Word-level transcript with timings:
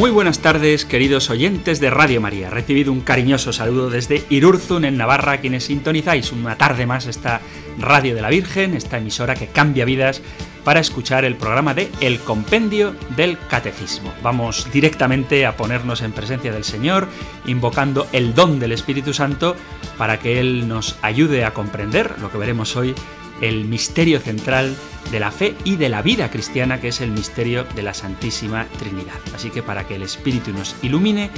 Muy 0.00 0.10
buenas 0.10 0.38
tardes, 0.38 0.86
queridos 0.86 1.28
oyentes 1.28 1.78
de 1.78 1.90
Radio 1.90 2.22
María. 2.22 2.48
Recibido 2.48 2.90
un 2.90 3.02
cariñoso 3.02 3.52
saludo 3.52 3.90
desde 3.90 4.24
Irurzun, 4.30 4.86
en 4.86 4.96
Navarra, 4.96 5.42
quienes 5.42 5.64
sintonizáis 5.64 6.32
una 6.32 6.56
tarde 6.56 6.86
más 6.86 7.04
esta 7.04 7.42
Radio 7.78 8.14
de 8.14 8.22
la 8.22 8.30
Virgen, 8.30 8.72
esta 8.72 8.96
emisora 8.96 9.34
que 9.34 9.48
cambia 9.48 9.84
vidas, 9.84 10.22
para 10.64 10.80
escuchar 10.80 11.26
el 11.26 11.36
programa 11.36 11.74
de 11.74 11.90
El 12.00 12.18
Compendio 12.18 12.94
del 13.14 13.36
Catecismo. 13.50 14.10
Vamos 14.22 14.68
directamente 14.72 15.44
a 15.44 15.58
ponernos 15.58 16.00
en 16.00 16.12
presencia 16.12 16.50
del 16.50 16.64
Señor, 16.64 17.06
invocando 17.44 18.06
el 18.12 18.34
don 18.34 18.58
del 18.58 18.72
Espíritu 18.72 19.12
Santo 19.12 19.54
para 19.98 20.18
que 20.18 20.40
Él 20.40 20.66
nos 20.66 20.96
ayude 21.02 21.44
a 21.44 21.52
comprender 21.52 22.18
lo 22.20 22.32
que 22.32 22.38
veremos 22.38 22.74
hoy 22.74 22.94
el 23.40 23.64
misterio 23.64 24.20
central 24.20 24.76
de 25.10 25.20
la 25.20 25.30
fe 25.30 25.54
y 25.64 25.76
de 25.76 25.88
la 25.88 26.02
vida 26.02 26.30
cristiana, 26.30 26.80
que 26.80 26.88
es 26.88 27.00
el 27.00 27.10
misterio 27.10 27.64
de 27.74 27.82
la 27.82 27.94
Santísima 27.94 28.66
Trinidad. 28.78 29.18
Así 29.34 29.50
que 29.50 29.62
para 29.62 29.86
que 29.86 29.96
el 29.96 30.02
Espíritu 30.02 30.52
nos 30.52 30.76
ilumine, 30.82 31.30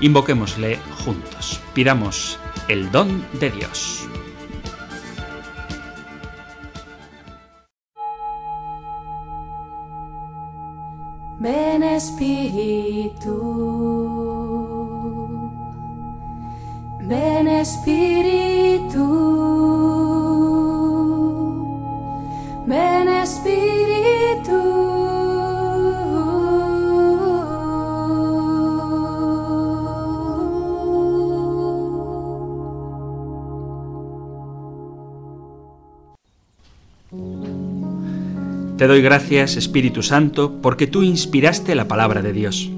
invoquémosle 0.00 0.78
juntos. 1.04 1.60
Pidamos 1.74 2.38
el 2.68 2.90
don 2.90 3.24
de 3.40 3.50
Dios. 3.50 4.08
Ven 11.38 11.82
Espíritu, 11.82 13.36
ven 17.02 17.46
Espíritu. 17.46 19.26
Ven 22.66 23.08
Espíritu. 23.08 24.56
Te 38.76 38.88
doy 38.88 39.00
gracias, 39.00 39.56
Espíritu 39.56 40.02
Santo, 40.02 40.60
porque 40.60 40.88
tú 40.88 41.04
inspiraste 41.04 41.76
la 41.76 41.86
palabra 41.86 42.20
de 42.20 42.32
Dios, 42.32 42.68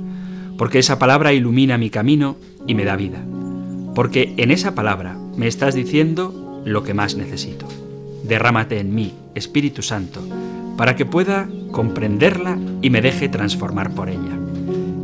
porque 0.59 0.81
esa 0.81 0.98
palabra 0.98 1.33
ilumina 1.33 1.78
mi 1.78 1.89
camino 1.89 2.36
y 2.66 2.75
me 2.75 2.84
da 2.84 2.94
vida, 2.94 3.25
porque 3.94 4.34
en 4.36 4.50
esa 4.50 4.75
palabra 4.75 5.19
me 5.36 5.48
estás 5.48 5.75
diciendo 5.75 6.62
lo 6.66 6.84
que 6.84 6.92
más 6.92 7.16
necesito. 7.16 7.66
Derrámate 8.22 8.78
en 8.78 8.94
mí, 8.94 9.15
Espíritu 9.38 9.82
Santo, 9.82 10.21
para 10.76 10.94
que 10.94 11.06
pueda 11.06 11.49
comprenderla 11.71 12.59
y 12.82 12.91
me 12.91 13.00
deje 13.00 13.28
transformar 13.28 13.94
por 13.94 14.10
ella. 14.10 14.38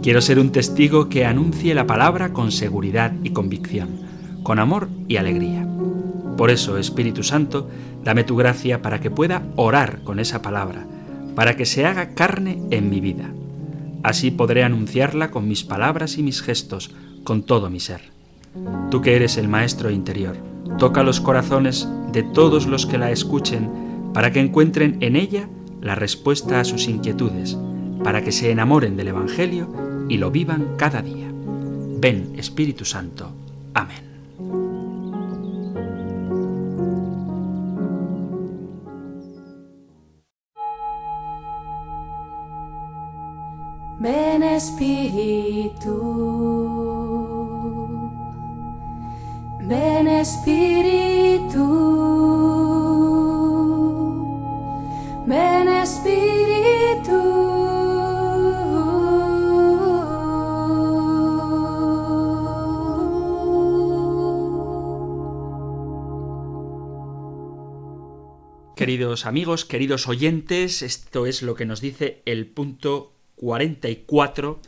Quiero 0.03 0.21
ser 0.21 0.39
un 0.39 0.53
testigo 0.53 1.09
que 1.09 1.25
anuncie 1.25 1.75
la 1.75 1.87
palabra 1.87 2.35
con 2.35 2.53
seguridad 2.53 3.15
y 3.23 3.31
convicción, 3.31 3.89
con 4.43 4.59
amor 4.59 4.89
y 5.09 5.17
alegría. 5.17 5.67
Por 6.37 6.51
eso, 6.51 6.77
Espíritu 6.77 7.23
Santo, 7.23 7.71
dame 8.05 8.25
tu 8.25 8.37
gracia 8.37 8.83
para 8.83 9.01
que 9.01 9.11
pueda 9.11 9.43
orar 9.57 10.03
con 10.05 10.21
esa 10.21 10.43
palabra, 10.43 10.85
para 11.35 11.57
que 11.57 11.65
se 11.65 11.87
haga 11.87 12.15
carne 12.15 12.61
en 12.71 12.91
mi 12.91 13.01
vida. 13.01 13.31
Así 14.03 14.31
podré 14.31 14.63
anunciarla 14.63 15.31
con 15.31 15.49
mis 15.49 15.65
palabras 15.65 16.19
y 16.19 16.23
mis 16.23 16.43
gestos, 16.43 16.91
con 17.25 17.43
todo 17.43 17.71
mi 17.71 17.81
ser. 17.81 18.03
Tú 18.91 19.01
que 19.01 19.17
eres 19.17 19.39
el 19.39 19.49
Maestro 19.49 19.91
interior, 19.91 20.37
toca 20.79 21.03
los 21.03 21.21
corazones 21.21 21.89
de 22.13 22.23
todos 22.23 22.67
los 22.67 22.85
que 22.85 22.99
la 22.99 23.11
escuchen 23.11 23.71
para 24.15 24.33
que 24.33 24.41
encuentren 24.41 24.97
en 25.01 25.17
ella 25.17 25.49
la 25.83 25.97
respuesta 25.97 26.61
a 26.61 26.65
sus 26.65 26.89
inquietudes, 26.89 27.59
para 28.03 28.23
que 28.23 28.33
se 28.33 28.51
enamoren 28.51 28.97
del 28.97 29.09
Evangelio 29.09 29.69
y 30.09 30.17
lo 30.17 30.31
vivan 30.31 30.77
cada 30.79 31.03
día. 31.03 31.31
Ven, 31.99 32.33
Espíritu 32.37 32.85
Santo. 32.85 33.33
Amén. 33.75 34.15
Ven 44.01 44.43
Espíritu, 44.43 45.97
ven 49.67 50.09
Espíritu. 50.09 52.04
Queridos 68.77 69.27
amigos, 69.27 69.67
queridos 69.67 70.09
oyentes, 70.09 70.81
esto 70.81 71.27
es 71.27 71.43
lo 71.43 71.55
que 71.55 71.67
nos 71.67 71.83
dice 71.83 72.23
el 72.25 72.47
punto 72.47 73.13
44 73.35 74.61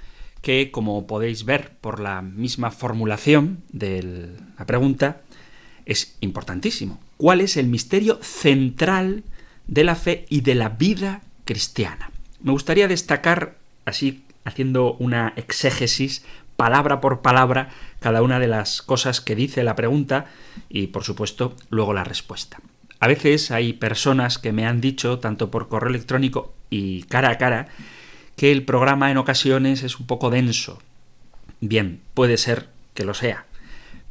que, 0.43 0.71
como 0.71 1.07
podéis 1.07 1.47
ver 1.47 1.79
por 1.81 1.99
la 1.99 2.21
misma 2.21 2.71
formulación 2.71 3.63
de 3.73 4.37
la 4.59 4.67
pregunta, 4.67 5.23
es 5.87 6.19
importantísimo. 6.21 7.01
¿Cuál 7.17 7.41
es 7.41 7.57
el 7.57 7.69
misterio 7.69 8.19
central 8.21 9.25
de 9.67 9.85
la 9.85 9.95
fe 9.95 10.27
y 10.29 10.41
de 10.41 10.55
la 10.55 10.71
vida 10.71 11.23
cristiana. 11.45 12.11
Me 12.43 12.53
gustaría 12.53 12.89
destacar, 12.89 13.57
así 13.85 14.23
haciendo 14.45 14.95
una 14.95 15.33
exégesis, 15.37 16.25
palabra 16.57 17.01
por 17.01 17.21
palabra, 17.21 17.71
cada 18.01 18.23
una 18.23 18.39
de 18.39 18.49
las 18.49 18.83
cosas 18.83 19.21
que 19.21 19.35
dice 19.35 19.65
la 19.65 19.77
pregunta 19.77 20.27
y, 20.69 20.89
por 20.89 21.05
supuesto, 21.05 21.55
luego 21.71 21.93
la 21.93 22.05
respuesta. 22.05 22.59
A 22.99 23.09
veces 23.09 23.51
hay 23.51 23.75
personas 23.75 24.39
que 24.39 24.53
me 24.53 24.67
han 24.67 24.81
dicho, 24.81 25.19
tanto 25.19 25.51
por 25.51 25.69
correo 25.69 25.91
electrónico 25.91 26.55
y 26.71 27.03
cara 27.05 27.31
a 27.31 27.39
cara, 27.39 27.69
que 28.37 28.53
el 28.53 28.65
programa 28.65 29.11
en 29.11 29.19
ocasiones 29.19 29.83
es 29.83 29.99
un 29.99 30.07
poco 30.07 30.31
denso. 30.31 30.79
Bien, 31.61 32.01
puede 32.15 32.37
ser 32.37 32.69
que 32.95 33.05
lo 33.05 33.15
sea, 33.15 33.47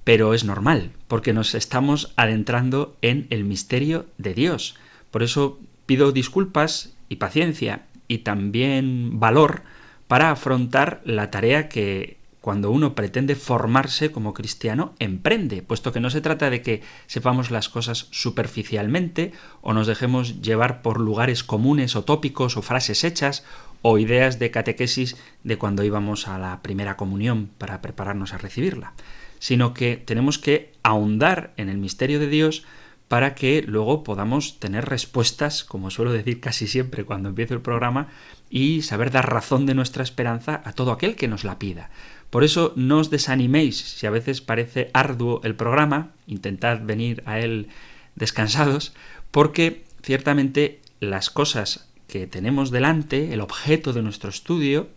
pero 0.04 0.34
es 0.34 0.44
normal, 0.44 0.92
porque 1.08 1.34
nos 1.34 1.56
estamos 1.56 2.14
adentrando 2.16 2.96
en 3.02 3.28
el 3.30 3.44
misterio 3.44 4.06
de 4.18 4.34
Dios. 4.34 4.76
Por 5.12 5.24
eso 5.24 5.60
pido 5.86 6.12
disculpas 6.12 6.96
y 7.10 7.18
paciencia 7.18 7.86
y 8.08 8.20
también 8.20 9.20
valor 9.20 9.64
para 10.08 10.32
afrontar 10.32 11.02
la 11.06 11.32
tarea 11.32 11.70
que 11.70 12.18
cuando 12.46 12.70
uno 12.70 12.94
pretende 12.94 13.34
formarse 13.34 14.12
como 14.12 14.36
cristiano 14.36 14.94
emprende, 15.00 15.64
puesto 15.64 15.92
que 15.92 16.00
no 16.00 16.12
se 16.12 16.22
trata 16.22 16.52
de 16.52 16.62
que 16.62 16.84
sepamos 17.08 17.50
las 17.50 17.70
cosas 17.70 18.08
superficialmente 18.12 19.32
o 19.62 19.74
nos 19.74 19.88
dejemos 19.88 20.44
llevar 20.44 20.84
por 20.84 21.00
lugares 21.00 21.44
comunes 21.44 21.96
o 21.96 22.04
tópicos 22.04 22.56
o 22.56 22.62
frases 22.62 23.04
hechas 23.04 23.44
o 23.82 23.98
ideas 23.98 24.38
de 24.38 24.52
catequesis 24.52 25.18
de 25.44 25.58
cuando 25.58 25.84
íbamos 25.84 26.28
a 26.28 26.38
la 26.38 26.62
primera 26.62 26.98
comunión 26.98 27.50
para 27.58 27.82
prepararnos 27.82 28.34
a 28.34 28.38
recibirla, 28.38 28.94
sino 29.40 29.74
que 29.74 29.98
tenemos 29.98 30.38
que 30.38 30.72
ahondar 30.84 31.52
en 31.58 31.68
el 31.68 31.80
misterio 31.80 32.20
de 32.20 32.28
Dios 32.28 32.64
para 33.08 33.36
que 33.36 33.62
luego 33.62 34.04
podamos 34.04 34.60
tener 34.60 34.86
respuestas, 34.86 35.64
como 35.64 35.92
suelo 35.92 36.12
decir 36.12 36.40
casi 36.40 36.68
siempre 36.68 37.06
cuando 37.06 37.30
empiezo 37.30 37.54
el 37.54 37.62
programa, 37.62 38.10
y 38.50 38.82
saber 38.82 39.12
dar 39.12 39.32
razón 39.32 39.66
de 39.66 39.76
nuestra 39.76 40.04
esperanza 40.04 40.62
a 40.66 40.74
todo 40.74 40.92
aquel 40.92 41.16
que 41.16 41.28
nos 41.28 41.44
la 41.44 41.60
pida. 41.60 41.90
Por 42.30 42.44
eso 42.44 42.74
no 42.76 43.00
os 43.00 43.10
desaniméis 43.10 43.78
si 43.78 44.08
a 44.08 44.12
veces 44.12 44.42
parece 44.42 44.90
arduo 44.94 45.42
el 45.44 45.56
programa, 45.56 46.12
intentad 46.28 46.82
venir 46.82 47.22
a 47.26 47.40
él 47.40 47.70
descansados, 48.16 48.94
porque 49.32 49.86
ciertamente 50.02 50.82
las 51.00 51.30
cosas 51.30 51.88
que 52.08 52.28
tenemos 52.28 52.72
delante, 52.72 53.34
el 53.34 53.42
objeto 53.42 53.94
de 53.94 54.02
nuestro 54.02 54.30
estudio, 54.30 54.90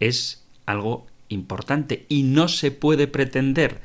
es 0.00 0.44
algo 0.66 1.06
importante 1.28 2.06
y 2.08 2.22
no 2.22 2.48
se 2.48 2.70
puede 2.70 3.06
pretender 3.06 3.80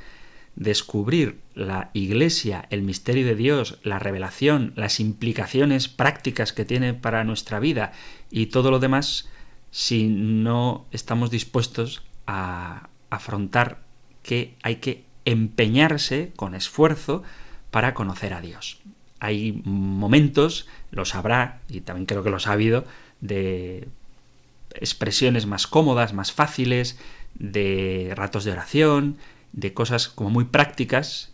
descubrir 0.55 1.39
la 1.55 1.89
Iglesia, 1.93 2.67
el 2.69 2.81
misterio 2.81 3.25
de 3.25 3.35
Dios, 3.35 3.79
la 3.83 3.99
revelación, 3.99 4.73
las 4.75 4.99
implicaciones 4.99 5.87
prácticas 5.87 6.53
que 6.53 6.65
tiene 6.65 6.93
para 6.93 7.23
nuestra 7.23 7.59
vida 7.59 7.93
y 8.29 8.47
todo 8.47 8.71
lo 8.71 8.79
demás 8.79 9.29
si 9.71 10.07
no 10.09 10.85
estamos 10.91 11.31
dispuestos 11.31 12.03
a 12.27 12.89
afrontar 13.09 13.79
que 14.23 14.55
hay 14.63 14.77
que 14.77 15.05
empeñarse 15.25 16.31
con 16.35 16.55
esfuerzo 16.55 17.23
para 17.71 17.93
conocer 17.93 18.33
a 18.33 18.41
Dios. 18.41 18.79
hay 19.19 19.61
momentos, 19.65 20.67
los 20.89 21.13
habrá, 21.13 21.61
y 21.69 21.81
también 21.81 22.07
creo 22.07 22.23
que 22.23 22.31
los 22.31 22.47
ha 22.47 22.53
habido, 22.53 22.85
de 23.21 23.87
expresiones 24.73 25.45
más 25.45 25.67
cómodas, 25.67 26.13
más 26.13 26.31
fáciles, 26.31 26.97
de 27.35 28.13
ratos 28.15 28.45
de 28.45 28.51
oración, 28.51 29.17
de 29.53 29.73
cosas 29.73 30.07
como 30.07 30.29
muy 30.29 30.45
prácticas, 30.45 31.31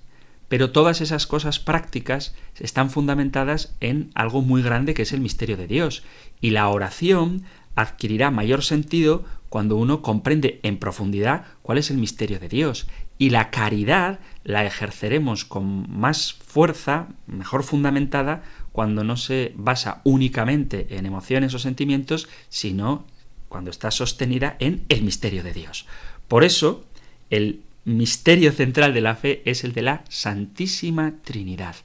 pero 0.47 0.71
todas 0.71 1.01
esas 1.01 1.27
cosas 1.27 1.59
prácticas 1.59 2.33
están 2.59 2.89
fundamentadas 2.89 3.75
en 3.79 4.11
algo 4.15 4.41
muy 4.41 4.61
grande 4.61 4.93
que 4.93 5.01
es 5.01 5.11
el 5.11 5.19
misterio 5.19 5.57
de 5.57 5.67
Dios. 5.67 6.03
Y 6.39 6.51
la 6.51 6.69
oración 6.69 7.43
adquirirá 7.75 8.31
mayor 8.31 8.63
sentido 8.63 9.25
cuando 9.49 9.75
uno 9.75 10.01
comprende 10.01 10.59
en 10.63 10.77
profundidad 10.77 11.45
cuál 11.61 11.77
es 11.77 11.91
el 11.91 11.97
misterio 11.97 12.39
de 12.39 12.49
Dios. 12.49 12.87
Y 13.17 13.29
la 13.29 13.49
caridad 13.49 14.19
la 14.43 14.65
ejerceremos 14.65 15.43
con 15.43 15.89
más 15.89 16.33
fuerza, 16.33 17.07
mejor 17.25 17.63
fundamentada, 17.63 18.43
cuando 18.71 19.03
no 19.03 19.17
se 19.17 19.53
basa 19.55 20.01
únicamente 20.03 20.87
en 20.97 21.05
emociones 21.05 21.53
o 21.53 21.59
sentimientos, 21.59 22.29
sino 22.49 23.05
cuando 23.49 23.71
está 23.71 23.91
sostenida 23.91 24.55
en 24.59 24.85
el 24.89 25.01
misterio 25.01 25.43
de 25.43 25.53
Dios. 25.53 25.87
Por 26.27 26.43
eso, 26.43 26.85
el 27.29 27.61
misterio 27.87 28.51
central 28.51 28.93
de 28.93 28.99
la 28.99 29.15
fe 29.15 29.41
es 29.45 29.63
el 29.63 29.71
de 29.71 29.81
la 29.81 30.03
Santísima 30.09 31.13
Trinidad, 31.23 31.77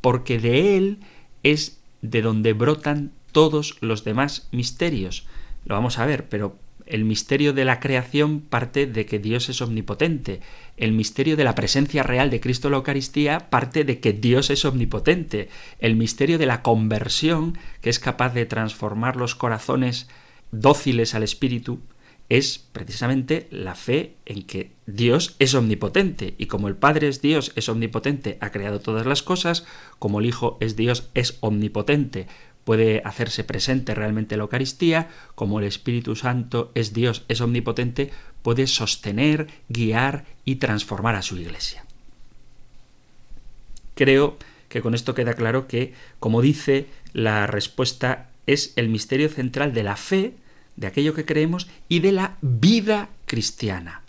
porque 0.00 0.38
de 0.38 0.76
él 0.76 0.98
es 1.42 1.80
de 2.00 2.22
donde 2.22 2.52
brotan 2.52 3.10
todos 3.32 3.76
los 3.80 4.04
demás 4.04 4.46
misterios. 4.52 5.26
Lo 5.64 5.74
vamos 5.74 5.98
a 5.98 6.06
ver, 6.06 6.28
pero 6.28 6.56
el 6.86 7.04
misterio 7.04 7.52
de 7.52 7.64
la 7.64 7.80
creación 7.80 8.40
parte 8.40 8.86
de 8.86 9.04
que 9.04 9.18
Dios 9.18 9.48
es 9.48 9.60
omnipotente. 9.60 10.40
El 10.76 10.92
misterio 10.92 11.36
de 11.36 11.42
la 11.42 11.56
presencia 11.56 12.04
real 12.04 12.30
de 12.30 12.40
Cristo 12.40 12.68
en 12.68 12.72
la 12.72 12.78
Eucaristía 12.78 13.50
parte 13.50 13.82
de 13.82 13.98
que 13.98 14.12
Dios 14.12 14.50
es 14.50 14.64
omnipotente. 14.64 15.48
El 15.80 15.96
misterio 15.96 16.38
de 16.38 16.46
la 16.46 16.62
conversión, 16.62 17.58
que 17.80 17.90
es 17.90 17.98
capaz 17.98 18.32
de 18.32 18.46
transformar 18.46 19.16
los 19.16 19.34
corazones 19.34 20.08
dóciles 20.52 21.16
al 21.16 21.24
Espíritu, 21.24 21.80
es 22.28 22.58
precisamente 22.72 23.48
la 23.50 23.74
fe 23.74 24.14
en 24.26 24.42
que 24.42 24.70
Dios 24.86 25.34
es 25.38 25.54
omnipotente 25.54 26.34
y 26.36 26.46
como 26.46 26.68
el 26.68 26.76
Padre 26.76 27.08
es 27.08 27.22
Dios, 27.22 27.52
es 27.56 27.68
omnipotente, 27.68 28.36
ha 28.40 28.50
creado 28.50 28.80
todas 28.80 29.06
las 29.06 29.22
cosas, 29.22 29.64
como 29.98 30.20
el 30.20 30.26
Hijo 30.26 30.58
es 30.60 30.76
Dios, 30.76 31.08
es 31.14 31.38
omnipotente, 31.40 32.26
puede 32.64 33.00
hacerse 33.04 33.44
presente 33.44 33.94
realmente 33.94 34.36
la 34.36 34.42
Eucaristía, 34.42 35.08
como 35.34 35.58
el 35.58 35.66
Espíritu 35.66 36.16
Santo 36.16 36.70
es 36.74 36.92
Dios, 36.92 37.24
es 37.28 37.40
omnipotente, 37.40 38.10
puede 38.42 38.66
sostener, 38.66 39.48
guiar 39.70 40.26
y 40.44 40.56
transformar 40.56 41.14
a 41.14 41.22
su 41.22 41.38
iglesia. 41.38 41.84
Creo 43.94 44.36
que 44.68 44.82
con 44.82 44.94
esto 44.94 45.14
queda 45.14 45.32
claro 45.32 45.66
que, 45.66 45.94
como 46.20 46.42
dice 46.42 46.86
la 47.14 47.46
respuesta, 47.46 48.28
es 48.46 48.74
el 48.76 48.88
misterio 48.88 49.30
central 49.30 49.72
de 49.72 49.82
la 49.82 49.96
fe, 49.96 50.34
de 50.78 50.86
aquello 50.86 51.14
que 51.14 51.24
creemos 51.24 51.68
y 51.88 52.00
de 52.00 52.12
la 52.12 52.36
vida 52.40 53.08
cristiana. 53.26 54.02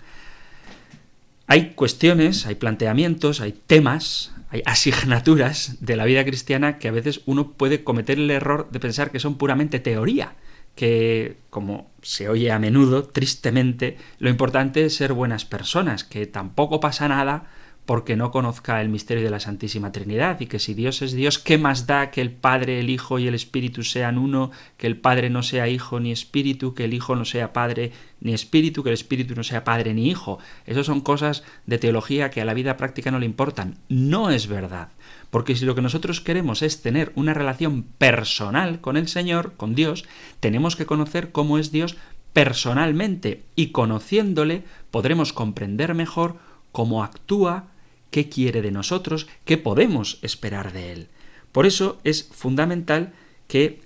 Hay 1.48 1.72
cuestiones, 1.72 2.46
hay 2.46 2.56
planteamientos, 2.56 3.42
hay 3.42 3.54
temas, 3.54 4.32
hay 4.50 4.62
asignaturas 4.66 5.78
de 5.82 5.96
la 5.96 6.06
vida 6.06 6.24
cristiana 6.24 6.78
que 6.78 6.88
a 6.88 6.92
veces 6.92 7.22
uno 7.26 7.54
puede 7.54 7.84
cometer 7.84 8.20
el 8.20 8.30
error 8.30 8.70
de 8.72 8.80
pensar 8.80 9.12
que 9.12 9.20
son 9.20 9.38
puramente 9.38 9.80
teoría, 9.80 10.36
que, 10.76 11.38
como 11.50 11.90
se 12.04 12.30
oye 12.30 12.52
a 12.52 12.60
menudo, 12.60 13.04
tristemente, 13.04 13.98
lo 14.20 14.30
importante 14.30 14.86
es 14.86 14.96
ser 14.96 15.14
buenas 15.14 15.44
personas, 15.44 16.04
que 16.04 16.28
tampoco 16.28 16.80
pasa 16.80 17.08
nada 17.08 17.50
porque 17.90 18.16
no 18.16 18.30
conozca 18.30 18.82
el 18.82 18.90
misterio 18.90 19.24
de 19.24 19.32
la 19.32 19.40
Santísima 19.40 19.92
Trinidad 19.92 20.40
y 20.42 20.46
que 20.46 20.60
si 20.60 20.76
Dios 20.76 21.02
es 21.02 21.14
Dios, 21.14 21.40
¿qué 21.40 21.58
más 21.58 21.88
da 21.88 22.12
que 22.12 22.22
el 22.22 22.30
Padre, 22.30 22.80
el 22.80 22.88
Hijo 22.88 23.18
y 23.18 23.28
el 23.28 23.34
Espíritu 23.34 23.82
sean 23.82 24.20
uno, 24.20 24.52
que 24.78 24.86
el 24.86 24.96
Padre 24.96 25.32
no 25.32 25.42
sea 25.42 25.68
Hijo 25.68 26.00
ni 26.00 26.12
Espíritu, 26.12 26.76
que 26.76 26.86
el 26.86 26.94
Hijo 26.94 27.16
no 27.16 27.26
sea 27.26 27.52
Padre 27.52 27.92
ni 28.22 28.36
Espíritu, 28.36 28.84
que 28.84 28.90
el 28.90 28.94
Espíritu 28.94 29.34
no 29.34 29.44
sea 29.44 29.64
Padre 29.64 29.96
ni 29.96 30.08
Hijo? 30.08 30.38
Esas 30.68 30.86
son 30.86 31.02
cosas 31.02 31.44
de 31.66 31.80
teología 31.80 32.30
que 32.30 32.42
a 32.42 32.46
la 32.46 32.54
vida 32.54 32.78
práctica 32.78 33.10
no 33.10 33.18
le 33.18 33.26
importan. 33.26 33.80
No 33.90 34.30
es 34.30 34.46
verdad. 34.46 34.90
Porque 35.32 35.56
si 35.56 35.66
lo 35.66 35.74
que 35.74 35.82
nosotros 35.82 36.22
queremos 36.22 36.62
es 36.62 36.84
tener 36.84 37.12
una 37.16 37.34
relación 37.34 37.82
personal 37.98 38.82
con 38.82 38.98
el 38.98 39.08
Señor, 39.08 39.54
con 39.58 39.74
Dios, 39.74 40.06
tenemos 40.40 40.76
que 40.76 40.86
conocer 40.86 41.32
cómo 41.32 41.58
es 41.58 41.72
Dios 41.72 41.98
personalmente 42.34 43.46
y 43.56 43.72
conociéndole 43.72 44.64
podremos 44.92 45.34
comprender 45.34 45.96
mejor 45.96 46.38
cómo 46.72 47.04
actúa, 47.04 47.66
qué 48.12 48.30
quiere 48.30 48.62
de 48.62 48.72
nosotros, 48.72 49.28
qué 49.46 49.58
podemos 49.58 50.20
esperar 50.22 50.74
de 50.74 50.92
Él. 50.92 51.08
Por 51.52 51.66
eso 51.66 52.00
es 52.04 52.30
fundamental 52.32 53.14
que 53.48 53.82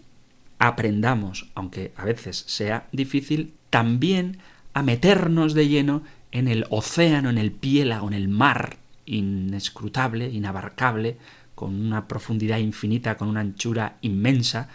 aprendamos, 0.60 1.50
aunque 1.56 1.92
a 1.96 2.06
veces 2.06 2.44
sea 2.48 2.88
difícil, 2.92 3.54
también 3.70 4.38
a 4.74 4.84
meternos 4.84 5.54
de 5.54 5.68
lleno 5.68 6.04
en 6.32 6.48
el 6.48 6.66
océano, 6.70 7.30
en 7.30 7.38
el 7.38 7.52
piélago, 7.52 8.08
en 8.08 8.14
el 8.14 8.28
mar 8.28 8.78
inescrutable, 9.06 10.30
inabarcable, 10.30 11.18
con 11.56 11.80
una 11.80 12.08
profundidad 12.08 12.58
infinita, 12.58 13.18
con 13.18 13.28
una 13.28 13.42
anchura 13.42 13.98
inmensa, 14.02 14.70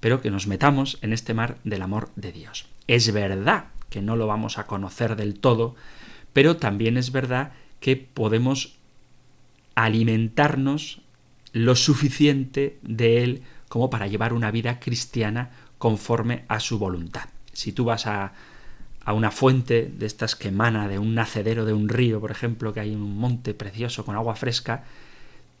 pero 0.00 0.20
que 0.20 0.30
nos 0.30 0.46
metamos 0.46 0.98
en 1.02 1.12
este 1.12 1.34
mar 1.34 1.58
del 1.64 1.82
amor 1.82 2.10
de 2.16 2.32
Dios. 2.32 2.66
Es 2.86 3.12
verdad 3.12 3.66
que 3.90 4.02
no 4.02 4.16
lo 4.16 4.26
vamos 4.26 4.58
a 4.58 4.66
conocer 4.66 5.16
del 5.16 5.38
todo, 5.38 5.74
pero 6.32 6.56
también 6.56 6.96
es 6.96 7.12
verdad 7.12 7.52
que 7.80 7.96
podemos 7.96 8.77
alimentarnos 9.84 11.02
lo 11.52 11.76
suficiente 11.76 12.78
de 12.82 13.22
Él 13.22 13.42
como 13.68 13.90
para 13.90 14.06
llevar 14.06 14.32
una 14.32 14.50
vida 14.50 14.80
cristiana 14.80 15.50
conforme 15.78 16.44
a 16.48 16.60
su 16.60 16.78
voluntad. 16.78 17.28
Si 17.52 17.72
tú 17.72 17.84
vas 17.84 18.06
a, 18.06 18.32
una 19.06 19.30
fuente 19.30 19.90
de 19.96 20.04
estas 20.04 20.36
que 20.36 20.48
emana 20.48 20.86
de 20.86 20.98
un 20.98 21.14
nacedero 21.14 21.64
de 21.64 21.72
un 21.72 21.88
río, 21.88 22.20
por 22.20 22.30
ejemplo, 22.30 22.74
que 22.74 22.80
hay 22.80 22.94
un 22.94 23.16
monte 23.18 23.54
precioso 23.54 24.04
con 24.04 24.16
agua 24.16 24.36
fresca, 24.36 24.84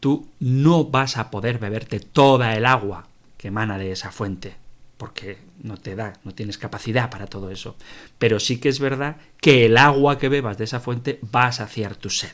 tú 0.00 0.28
no 0.38 0.84
vas 0.84 1.16
a 1.16 1.30
poder 1.30 1.58
beberte 1.58 1.98
toda 1.98 2.54
el 2.54 2.66
agua 2.66 3.08
que 3.38 3.48
emana 3.48 3.78
de 3.78 3.92
esa 3.92 4.10
fuente, 4.12 4.54
porque 4.98 5.38
no 5.62 5.78
te 5.78 5.96
da, 5.96 6.12
no 6.24 6.34
tienes 6.34 6.58
capacidad 6.58 7.08
para 7.08 7.26
todo 7.26 7.50
eso. 7.50 7.76
Pero 8.18 8.38
sí 8.38 8.58
que 8.58 8.68
es 8.68 8.80
verdad 8.80 9.16
que 9.40 9.64
el 9.64 9.78
agua 9.78 10.18
que 10.18 10.28
bebas 10.28 10.58
de 10.58 10.64
esa 10.64 10.80
fuente 10.80 11.18
va 11.34 11.46
a 11.46 11.52
saciar 11.52 11.96
tu 11.96 12.10
sed. 12.10 12.32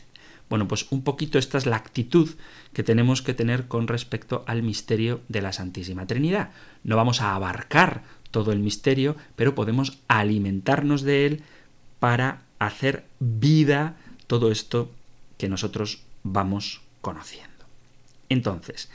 Bueno, 0.51 0.69
pues 0.69 0.87
un 0.91 1.03
poquito 1.03 1.39
esta 1.39 1.59
es 1.59 1.67
la 1.67 1.77
actitud 1.77 2.31
que 2.73 2.83
tenemos 2.83 3.23
que 3.23 3.35
tener 3.35 3.67
con 3.67 3.89
respecto 3.89 4.45
al 4.47 4.63
misterio 4.63 5.21
de 5.29 5.43
la 5.43 5.53
Santísima 5.53 6.07
Trinidad. 6.07 6.51
No 6.83 6.97
vamos 6.97 7.21
a 7.21 7.35
abarcar 7.35 8.03
todo 8.31 8.53
el 8.53 8.59
misterio, 8.59 9.17
pero 9.37 9.55
podemos 9.55 9.99
alimentarnos 10.09 11.03
de 11.03 11.27
él 11.27 11.43
para 11.99 12.43
hacer 12.59 13.05
vida 13.21 13.97
todo 14.27 14.51
esto 14.51 14.91
que 15.39 15.49
nosotros 15.49 16.03
vamos 16.23 16.83
conociendo. 17.01 17.65
Entonces, 18.29 18.91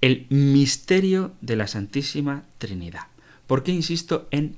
el 0.00 0.26
misterio 0.28 1.32
de 1.40 1.56
la 1.56 1.66
Santísima 1.66 2.44
Trinidad. 2.58 3.06
¿Por 3.46 3.62
qué 3.62 3.72
insisto 3.72 4.28
en 4.30 4.56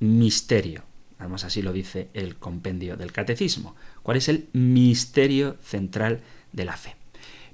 misterio? 0.00 0.82
Además 1.24 1.44
así 1.44 1.62
lo 1.62 1.72
dice 1.72 2.08
el 2.12 2.36
compendio 2.36 2.98
del 2.98 3.10
catecismo. 3.10 3.74
¿Cuál 4.02 4.18
es 4.18 4.28
el 4.28 4.46
misterio 4.52 5.56
central 5.62 6.20
de 6.52 6.66
la 6.66 6.76
fe? 6.76 6.96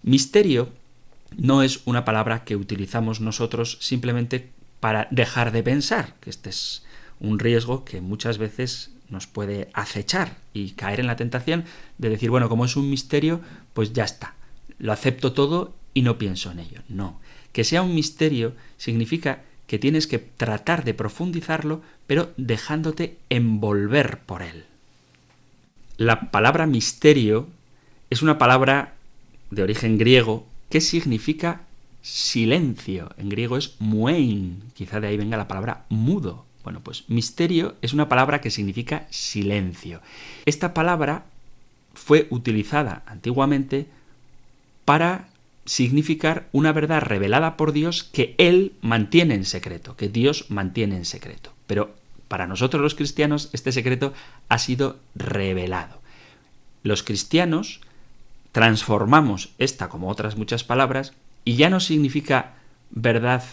Misterio 0.03 0.71
no 1.37 1.63
es 1.63 1.83
una 1.85 2.05
palabra 2.05 2.43
que 2.43 2.57
utilizamos 2.57 3.21
nosotros 3.21 3.79
simplemente 3.81 4.51
para 4.81 5.07
dejar 5.13 5.53
de 5.53 5.63
pensar, 5.63 6.17
que 6.21 6.31
este 6.31 6.51
es 6.51 6.85
un 7.21 7.39
riesgo 7.39 7.85
que 7.85 8.01
muchas 8.01 8.39
veces 8.39 8.91
nos 9.09 9.29
puede 9.29 9.69
acechar 9.73 10.39
y 10.53 10.71
caer 10.71 10.99
en 10.99 11.07
la 11.07 11.15
tentación 11.15 11.65
de 11.99 12.09
decir, 12.09 12.29
bueno, 12.29 12.49
como 12.49 12.65
es 12.65 12.75
un 12.75 12.91
misterio, 12.91 13.41
pues 13.73 13.93
ya 13.93 14.03
está, 14.03 14.35
lo 14.81 14.93
acepto 14.93 15.33
todo 15.33 15.77
y 15.95 16.03
no 16.03 16.19
pienso 16.19 16.51
en 16.51 16.59
ello. 16.59 16.81
No, 16.89 17.21
que 17.53 17.63
sea 17.63 17.83
un 17.83 17.95
misterio 17.95 18.53
significa 18.79 19.45
que 19.71 19.79
tienes 19.79 20.09
que 20.09 20.19
tratar 20.19 20.83
de 20.83 20.95
profundizarlo, 20.95 21.81
pero 22.09 22.33
dejándote 22.37 23.19
envolver 23.29 24.19
por 24.19 24.43
él. 24.43 24.65
La 25.97 26.33
palabra 26.33 26.67
misterio 26.67 27.47
es 28.11 28.21
una 28.21 28.37
palabra 28.37 28.95
de 29.53 29.63
origen 29.63 29.97
griego 29.97 30.45
que 30.71 30.81
significa 30.81 31.61
silencio. 32.03 33.15
En 33.17 33.29
griego 33.29 33.57
es 33.57 33.77
muein, 33.79 34.61
quizá 34.75 34.99
de 34.99 35.07
ahí 35.07 35.17
venga 35.17 35.37
la 35.37 35.47
palabra 35.47 35.85
mudo. 35.89 36.45
Bueno, 36.65 36.81
pues 36.81 37.05
misterio 37.09 37.77
es 37.81 37.93
una 37.93 38.09
palabra 38.09 38.41
que 38.41 38.51
significa 38.51 39.07
silencio. 39.11 40.01
Esta 40.47 40.75
palabra 40.75 41.27
fue 41.95 42.27
utilizada 42.31 43.05
antiguamente 43.07 43.87
para 44.85 45.29
significar 45.71 46.49
una 46.51 46.73
verdad 46.73 47.01
revelada 47.01 47.57
por 47.57 47.71
Dios 47.71 48.03
que 48.03 48.35
Él 48.39 48.73
mantiene 48.81 49.35
en 49.35 49.45
secreto, 49.45 49.95
que 49.95 50.09
Dios 50.09 50.47
mantiene 50.49 50.97
en 50.97 51.05
secreto. 51.05 51.53
Pero 51.69 51.95
para 52.27 52.49
nosotros 52.49 52.83
los 52.83 52.97
cristianos 52.97 53.51
este 53.53 53.71
secreto 53.71 54.13
ha 54.49 54.59
sido 54.59 54.99
revelado. 55.15 56.01
Los 56.83 57.05
cristianos 57.05 57.81
transformamos 58.51 59.51
esta, 59.59 59.89
como 59.89 60.09
otras 60.09 60.37
muchas 60.37 60.65
palabras, 60.65 61.13
Y 61.45 61.55
ya 61.55 61.71
no 61.71 61.79
significa 61.79 62.55
verdad 62.91 63.45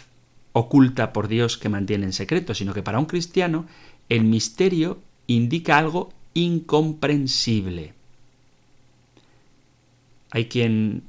oculta 0.54 1.14
por 1.14 1.28
Dios 1.28 1.60
que 1.60 1.70
mantiene 1.70 2.06
en 2.06 2.14
secreto, 2.14 2.56
sino 2.56 2.74
que 2.74 2.82
para 2.82 2.98
un 2.98 3.06
cristiano 3.06 3.68
el 4.10 4.24
misterio 4.24 4.98
indica 5.28 5.78
algo 5.78 6.12
incomprensible. 6.34 7.94
Hay 10.32 10.46
quien 10.46 11.04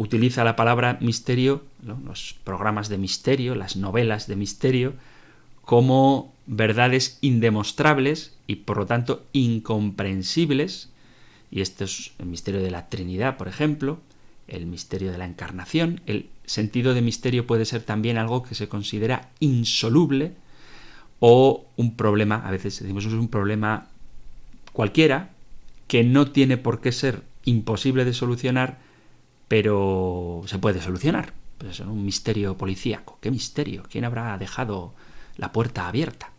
utiliza 0.00 0.44
la 0.44 0.56
palabra 0.56 0.96
misterio, 1.02 1.62
los 1.84 2.34
programas 2.42 2.88
de 2.88 2.96
misterio, 2.96 3.54
las 3.54 3.76
novelas 3.76 4.26
de 4.26 4.34
misterio, 4.34 4.94
como 5.60 6.32
verdades 6.46 7.18
indemostrables 7.20 8.34
y 8.46 8.56
por 8.56 8.78
lo 8.78 8.86
tanto 8.86 9.26
incomprensibles. 9.34 10.88
Y 11.50 11.60
este 11.60 11.84
es 11.84 12.12
el 12.18 12.26
misterio 12.26 12.62
de 12.62 12.70
la 12.70 12.88
Trinidad, 12.88 13.36
por 13.36 13.46
ejemplo, 13.46 13.98
el 14.48 14.64
misterio 14.64 15.12
de 15.12 15.18
la 15.18 15.26
encarnación. 15.26 16.00
El 16.06 16.30
sentido 16.46 16.94
de 16.94 17.02
misterio 17.02 17.46
puede 17.46 17.66
ser 17.66 17.82
también 17.82 18.16
algo 18.16 18.42
que 18.42 18.54
se 18.54 18.70
considera 18.70 19.28
insoluble 19.38 20.32
o 21.18 21.66
un 21.76 21.94
problema, 21.94 22.36
a 22.36 22.50
veces 22.50 22.80
decimos 22.80 23.04
es 23.04 23.12
un 23.12 23.28
problema 23.28 23.88
cualquiera, 24.72 25.28
que 25.88 26.04
no 26.04 26.30
tiene 26.30 26.56
por 26.56 26.80
qué 26.80 26.90
ser 26.90 27.22
imposible 27.44 28.06
de 28.06 28.14
solucionar, 28.14 28.78
pero 29.50 30.42
se 30.46 30.60
puede 30.60 30.80
solucionar. 30.80 31.32
Pues 31.58 31.80
es 31.80 31.80
un 31.80 32.04
misterio 32.04 32.56
policíaco. 32.56 33.18
¿Qué 33.20 33.32
misterio? 33.32 33.82
¿Quién 33.90 34.04
habrá 34.04 34.38
dejado 34.38 34.94
la 35.38 35.50
puerta 35.50 35.88
abierta? 35.88 36.30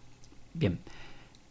Bien, 0.53 0.79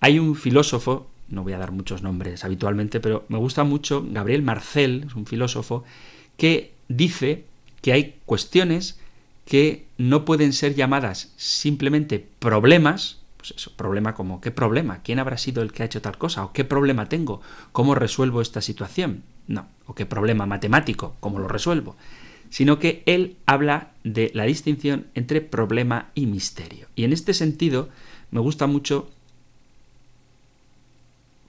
hay 0.00 0.18
un 0.18 0.36
filósofo, 0.36 1.10
no 1.28 1.42
voy 1.42 1.52
a 1.52 1.58
dar 1.58 1.70
muchos 1.70 2.02
nombres 2.02 2.46
habitualmente, 2.46 2.98
pero 2.98 3.26
me 3.28 3.36
gusta 3.36 3.62
mucho, 3.62 4.02
Gabriel 4.10 4.40
Marcel, 4.40 5.04
es 5.06 5.14
un 5.14 5.26
filósofo, 5.26 5.84
que 6.38 6.72
dice 6.88 7.44
que 7.82 7.92
hay 7.92 8.16
cuestiones 8.24 8.98
que 9.44 9.84
no 9.98 10.24
pueden 10.24 10.54
ser 10.54 10.74
llamadas 10.74 11.34
simplemente 11.36 12.26
problemas, 12.38 13.18
pues 13.40 13.54
eso, 13.56 13.72
problema 13.74 14.14
como 14.14 14.42
¿qué 14.42 14.50
problema? 14.50 15.00
¿Quién 15.02 15.18
habrá 15.18 15.38
sido 15.38 15.62
el 15.62 15.72
que 15.72 15.82
ha 15.82 15.86
hecho 15.86 16.02
tal 16.02 16.18
cosa? 16.18 16.44
¿O 16.44 16.52
qué 16.52 16.64
problema 16.64 17.08
tengo? 17.08 17.40
¿Cómo 17.72 17.94
resuelvo 17.94 18.42
esta 18.42 18.60
situación? 18.60 19.22
No, 19.46 19.66
o 19.86 19.94
qué 19.94 20.04
problema 20.04 20.44
matemático, 20.44 21.16
¿cómo 21.20 21.38
lo 21.38 21.48
resuelvo? 21.48 21.96
Sino 22.50 22.78
que 22.78 23.02
él 23.06 23.36
habla 23.46 23.92
de 24.04 24.30
la 24.34 24.44
distinción 24.44 25.06
entre 25.14 25.40
problema 25.40 26.10
y 26.14 26.26
misterio. 26.26 26.88
Y 26.96 27.04
en 27.04 27.14
este 27.14 27.32
sentido 27.32 27.88
me 28.30 28.40
gusta 28.40 28.66
mucho 28.66 29.08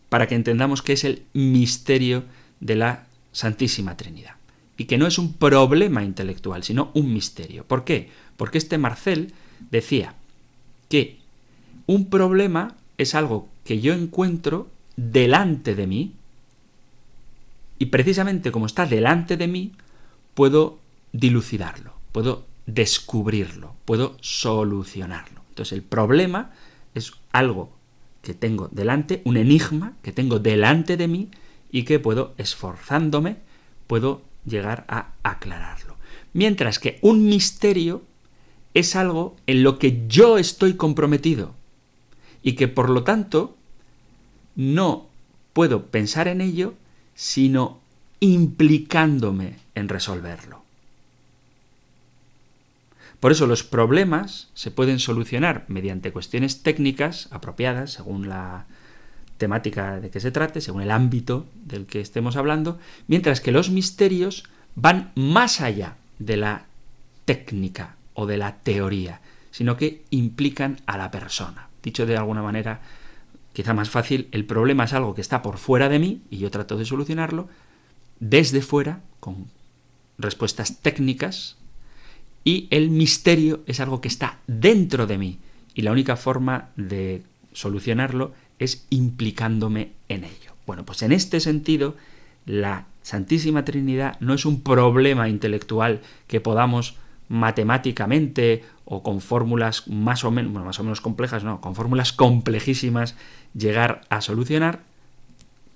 para 0.07 0.27
que 0.27 0.35
entendamos 0.35 0.81
qué 0.81 0.93
es 0.93 1.03
el 1.03 1.23
misterio 1.33 2.23
de 2.61 2.75
la 2.77 3.07
Santísima 3.33 3.97
Trinidad. 3.97 4.35
Y 4.77 4.85
que 4.85 4.97
no 4.97 5.07
es 5.07 5.17
un 5.17 5.33
problema 5.33 6.03
intelectual, 6.03 6.63
sino 6.63 6.91
un 6.93 7.13
misterio. 7.13 7.65
¿Por 7.65 7.83
qué? 7.83 8.09
Porque 8.37 8.57
este 8.57 8.77
Marcel 8.77 9.33
decía 9.69 10.15
que 10.89 11.20
un 11.87 12.09
problema 12.09 12.75
es 12.97 13.15
algo 13.15 13.49
que 13.63 13.79
yo 13.79 13.93
encuentro 13.93 14.67
delante 14.95 15.75
de 15.75 15.87
mí 15.87 16.13
y 17.79 17.87
precisamente 17.87 18.51
como 18.51 18.67
está 18.67 18.85
delante 18.85 19.37
de 19.37 19.47
mí, 19.47 19.71
puedo 20.35 20.77
dilucidarlo, 21.13 21.93
puedo 22.11 22.45
descubrirlo, 22.67 23.75
puedo 23.85 24.17
solucionarlo. 24.21 25.41
Entonces 25.49 25.73
el 25.73 25.81
problema 25.81 26.51
es 26.93 27.13
algo 27.31 27.71
que 28.21 28.35
tengo 28.35 28.69
delante, 28.71 29.23
un 29.25 29.35
enigma 29.35 29.93
que 30.03 30.11
tengo 30.11 30.37
delante 30.37 30.95
de 30.95 31.07
mí 31.07 31.29
y 31.71 31.83
que 31.83 31.97
puedo, 31.97 32.35
esforzándome, 32.37 33.37
puedo 33.87 34.21
llegar 34.45 34.85
a 34.87 35.13
aclararlo. 35.23 35.97
Mientras 36.33 36.77
que 36.77 36.99
un 37.01 37.25
misterio 37.25 38.03
es 38.75 38.95
algo 38.95 39.35
en 39.47 39.63
lo 39.63 39.79
que 39.79 40.05
yo 40.07 40.37
estoy 40.37 40.75
comprometido 40.75 41.55
y 42.43 42.53
que 42.53 42.67
por 42.67 42.89
lo 42.89 43.03
tanto 43.03 43.55
no 44.55 45.07
puedo 45.53 45.87
pensar 45.87 46.27
en 46.27 46.41
ello 46.41 46.75
sino 47.15 47.79
implicándome 48.19 49.57
en 49.75 49.89
resolverlo. 49.89 50.63
Por 53.19 53.31
eso 53.31 53.45
los 53.45 53.63
problemas 53.63 54.49
se 54.55 54.71
pueden 54.71 54.97
solucionar 54.97 55.65
mediante 55.67 56.11
cuestiones 56.11 56.63
técnicas 56.63 57.27
apropiadas 57.31 57.91
según 57.91 58.27
la 58.27 58.65
temática 59.37 59.99
de 59.99 60.09
que 60.09 60.19
se 60.19 60.31
trate, 60.31 60.61
según 60.61 60.81
el 60.81 60.91
ámbito 60.91 61.45
del 61.65 61.85
que 61.85 62.01
estemos 62.01 62.35
hablando, 62.35 62.79
mientras 63.07 63.41
que 63.41 63.51
los 63.51 63.69
misterios 63.69 64.45
van 64.75 65.11
más 65.15 65.61
allá 65.61 65.97
de 66.19 66.37
la 66.37 66.65
técnica 67.25 67.95
o 68.13 68.25
de 68.25 68.37
la 68.37 68.57
teoría, 68.57 69.21
sino 69.51 69.77
que 69.77 70.03
implican 70.09 70.79
a 70.85 70.97
la 70.97 71.11
persona. 71.11 71.70
Dicho 71.83 72.05
de 72.05 72.17
alguna 72.17 72.41
manera, 72.41 72.81
quizá 73.53 73.73
más 73.73 73.89
fácil, 73.89 74.27
el 74.31 74.45
problema 74.45 74.85
es 74.85 74.93
algo 74.93 75.15
que 75.15 75.21
está 75.21 75.41
por 75.41 75.57
fuera 75.57 75.89
de 75.89 75.99
mí 75.99 76.21
y 76.29 76.37
yo 76.37 76.51
trato 76.51 76.77
de 76.77 76.85
solucionarlo 76.85 77.49
desde 78.19 78.61
fuera, 78.61 79.01
con 79.19 79.47
respuestas 80.17 80.77
técnicas, 80.81 81.57
y 82.43 82.67
el 82.71 82.89
misterio 82.89 83.61
es 83.67 83.79
algo 83.79 84.01
que 84.01 84.07
está 84.07 84.39
dentro 84.47 85.07
de 85.07 85.17
mí 85.17 85.39
y 85.73 85.81
la 85.83 85.91
única 85.91 86.15
forma 86.15 86.69
de 86.75 87.23
solucionarlo 87.53 88.33
es 88.59 88.85
implicándome 88.89 89.91
en 90.09 90.23
ello. 90.23 90.53
Bueno, 90.65 90.85
pues 90.85 91.01
en 91.01 91.11
este 91.11 91.39
sentido, 91.39 91.95
la 92.45 92.85
Santísima 93.01 93.65
Trinidad 93.65 94.17
no 94.19 94.33
es 94.33 94.45
un 94.45 94.61
problema 94.61 95.29
intelectual 95.29 96.01
que 96.27 96.41
podamos 96.41 96.95
matemáticamente 97.31 98.65
o 98.83 99.03
con 99.03 99.21
fórmulas 99.21 99.87
más 99.87 100.25
o 100.25 100.31
menos, 100.31 100.51
más 100.51 100.79
o 100.79 100.83
menos 100.83 100.99
complejas, 100.99 101.45
no, 101.45 101.61
con 101.61 101.75
fórmulas 101.75 102.11
complejísimas 102.11 103.15
llegar 103.53 104.01
a 104.09 104.19
solucionar, 104.19 104.81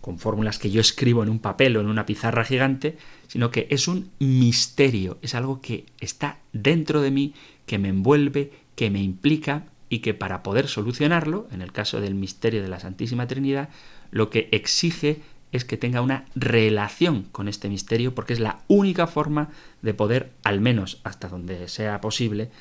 con 0.01 0.19
fórmulas 0.19 0.59
que 0.59 0.69
yo 0.69 0.81
escribo 0.81 1.23
en 1.23 1.29
un 1.29 1.39
papel 1.39 1.77
o 1.77 1.79
en 1.79 1.87
una 1.87 2.05
pizarra 2.05 2.43
gigante, 2.43 2.97
sino 3.27 3.51
que 3.51 3.67
es 3.69 3.87
un 3.87 4.11
misterio, 4.19 5.17
es 5.21 5.33
algo 5.33 5.61
que 5.61 5.85
está 6.01 6.39
dentro 6.51 7.01
de 7.01 7.11
mí, 7.11 7.33
que 7.65 7.79
me 7.79 7.87
envuelve, 7.87 8.51
que 8.75 8.89
me 8.89 9.01
implica 9.01 9.63
y 9.87 9.99
que 9.99 10.13
para 10.13 10.43
poder 10.43 10.67
solucionarlo, 10.67 11.47
en 11.53 11.61
el 11.61 11.71
caso 11.71 12.01
del 12.01 12.15
misterio 12.15 12.61
de 12.61 12.67
la 12.67 12.81
Santísima 12.81 13.27
Trinidad, 13.27 13.69
lo 14.11 14.29
que 14.29 14.49
exige 14.51 15.21
es 15.55 15.65
que 15.65 15.77
tenga 15.77 16.01
una 16.01 16.25
relación 16.35 17.23
con 17.23 17.47
este 17.47 17.69
misterio, 17.69 18.13
porque 18.13 18.33
es 18.33 18.39
la 18.39 18.59
única 18.67 19.07
forma 19.07 19.49
de 19.81 19.93
poder, 19.93 20.31
al 20.43 20.61
menos 20.61 20.99
hasta 21.03 21.27
donde 21.27 21.67
sea 21.67 22.01
posible, 22.01 22.51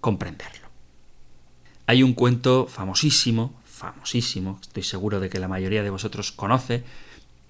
comprenderlo. 0.00 0.68
Hay 1.86 2.02
un 2.02 2.12
cuento 2.12 2.66
famosísimo, 2.66 3.54
famosísimo, 3.64 4.58
estoy 4.60 4.82
seguro 4.82 5.20
de 5.20 5.30
que 5.30 5.38
la 5.38 5.48
mayoría 5.48 5.82
de 5.82 5.90
vosotros 5.90 6.32
conoce, 6.32 6.84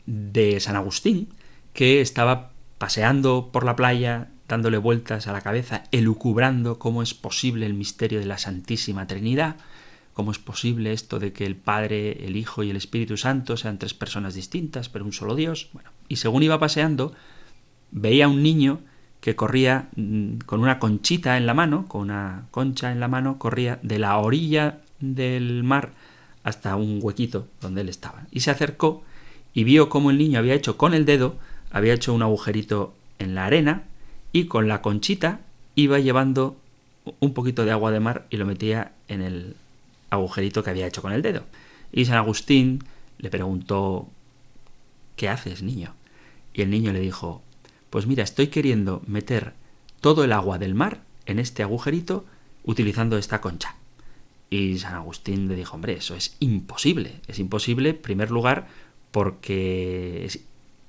de 0.06 0.60
San 0.60 0.76
Agustín, 0.76 1.28
que 1.74 2.00
estaba 2.00 2.52
paseando 2.78 3.50
por 3.52 3.64
la 3.64 3.76
playa, 3.76 4.28
dándole 4.48 4.78
vueltas 4.78 5.26
a 5.26 5.32
la 5.32 5.42
cabeza, 5.42 5.84
elucubrando 5.90 6.78
cómo 6.78 7.02
es 7.02 7.14
posible 7.14 7.66
el 7.66 7.74
misterio 7.74 8.20
de 8.20 8.26
la 8.26 8.38
Santísima 8.38 9.06
Trinidad, 9.06 9.56
cómo 10.18 10.32
es 10.32 10.40
posible 10.40 10.92
esto 10.92 11.20
de 11.20 11.32
que 11.32 11.46
el 11.46 11.54
Padre, 11.54 12.26
el 12.26 12.36
Hijo 12.36 12.64
y 12.64 12.70
el 12.70 12.76
Espíritu 12.76 13.16
Santo 13.16 13.56
sean 13.56 13.78
tres 13.78 13.94
personas 13.94 14.34
distintas, 14.34 14.88
pero 14.88 15.04
un 15.04 15.12
solo 15.12 15.36
Dios. 15.36 15.68
Bueno, 15.72 15.90
y 16.08 16.16
según 16.16 16.42
iba 16.42 16.58
paseando, 16.58 17.12
veía 17.92 18.26
un 18.26 18.42
niño 18.42 18.80
que 19.20 19.36
corría 19.36 19.90
mm, 19.94 20.38
con 20.38 20.58
una 20.58 20.80
conchita 20.80 21.36
en 21.36 21.46
la 21.46 21.54
mano, 21.54 21.86
con 21.86 22.00
una 22.00 22.48
concha 22.50 22.90
en 22.90 22.98
la 22.98 23.06
mano, 23.06 23.38
corría 23.38 23.78
de 23.84 24.00
la 24.00 24.18
orilla 24.18 24.80
del 24.98 25.62
mar 25.62 25.92
hasta 26.42 26.74
un 26.74 26.98
huequito 27.00 27.46
donde 27.60 27.82
él 27.82 27.88
estaba. 27.88 28.26
Y 28.32 28.40
se 28.40 28.50
acercó 28.50 29.04
y 29.54 29.62
vio 29.62 29.88
cómo 29.88 30.10
el 30.10 30.18
niño 30.18 30.40
había 30.40 30.54
hecho 30.54 30.76
con 30.76 30.94
el 30.94 31.04
dedo, 31.04 31.36
había 31.70 31.94
hecho 31.94 32.12
un 32.12 32.22
agujerito 32.22 32.92
en 33.20 33.36
la 33.36 33.46
arena 33.46 33.84
y 34.32 34.46
con 34.46 34.66
la 34.66 34.82
conchita 34.82 35.42
iba 35.76 36.00
llevando 36.00 36.56
un 37.20 37.34
poquito 37.34 37.64
de 37.64 37.70
agua 37.70 37.92
de 37.92 38.00
mar 38.00 38.26
y 38.30 38.36
lo 38.36 38.46
metía 38.46 38.90
en 39.06 39.22
el 39.22 39.54
agujerito 40.10 40.62
que 40.62 40.70
había 40.70 40.86
hecho 40.86 41.02
con 41.02 41.12
el 41.12 41.22
dedo. 41.22 41.44
Y 41.92 42.04
San 42.04 42.16
Agustín 42.16 42.84
le 43.18 43.30
preguntó, 43.30 44.08
¿qué 45.16 45.28
haces, 45.28 45.62
niño? 45.62 45.94
Y 46.52 46.62
el 46.62 46.70
niño 46.70 46.92
le 46.92 47.00
dijo, 47.00 47.42
pues 47.90 48.06
mira, 48.06 48.24
estoy 48.24 48.48
queriendo 48.48 49.02
meter 49.06 49.54
todo 50.00 50.24
el 50.24 50.32
agua 50.32 50.58
del 50.58 50.74
mar 50.74 51.02
en 51.26 51.38
este 51.38 51.62
agujerito 51.62 52.24
utilizando 52.64 53.16
esta 53.18 53.40
concha. 53.40 53.76
Y 54.50 54.78
San 54.78 54.94
Agustín 54.94 55.48
le 55.48 55.56
dijo, 55.56 55.74
hombre, 55.74 55.94
eso 55.94 56.14
es 56.14 56.36
imposible. 56.40 57.20
Es 57.26 57.38
imposible, 57.38 57.90
en 57.90 57.98
primer 57.98 58.30
lugar, 58.30 58.68
porque 59.10 60.28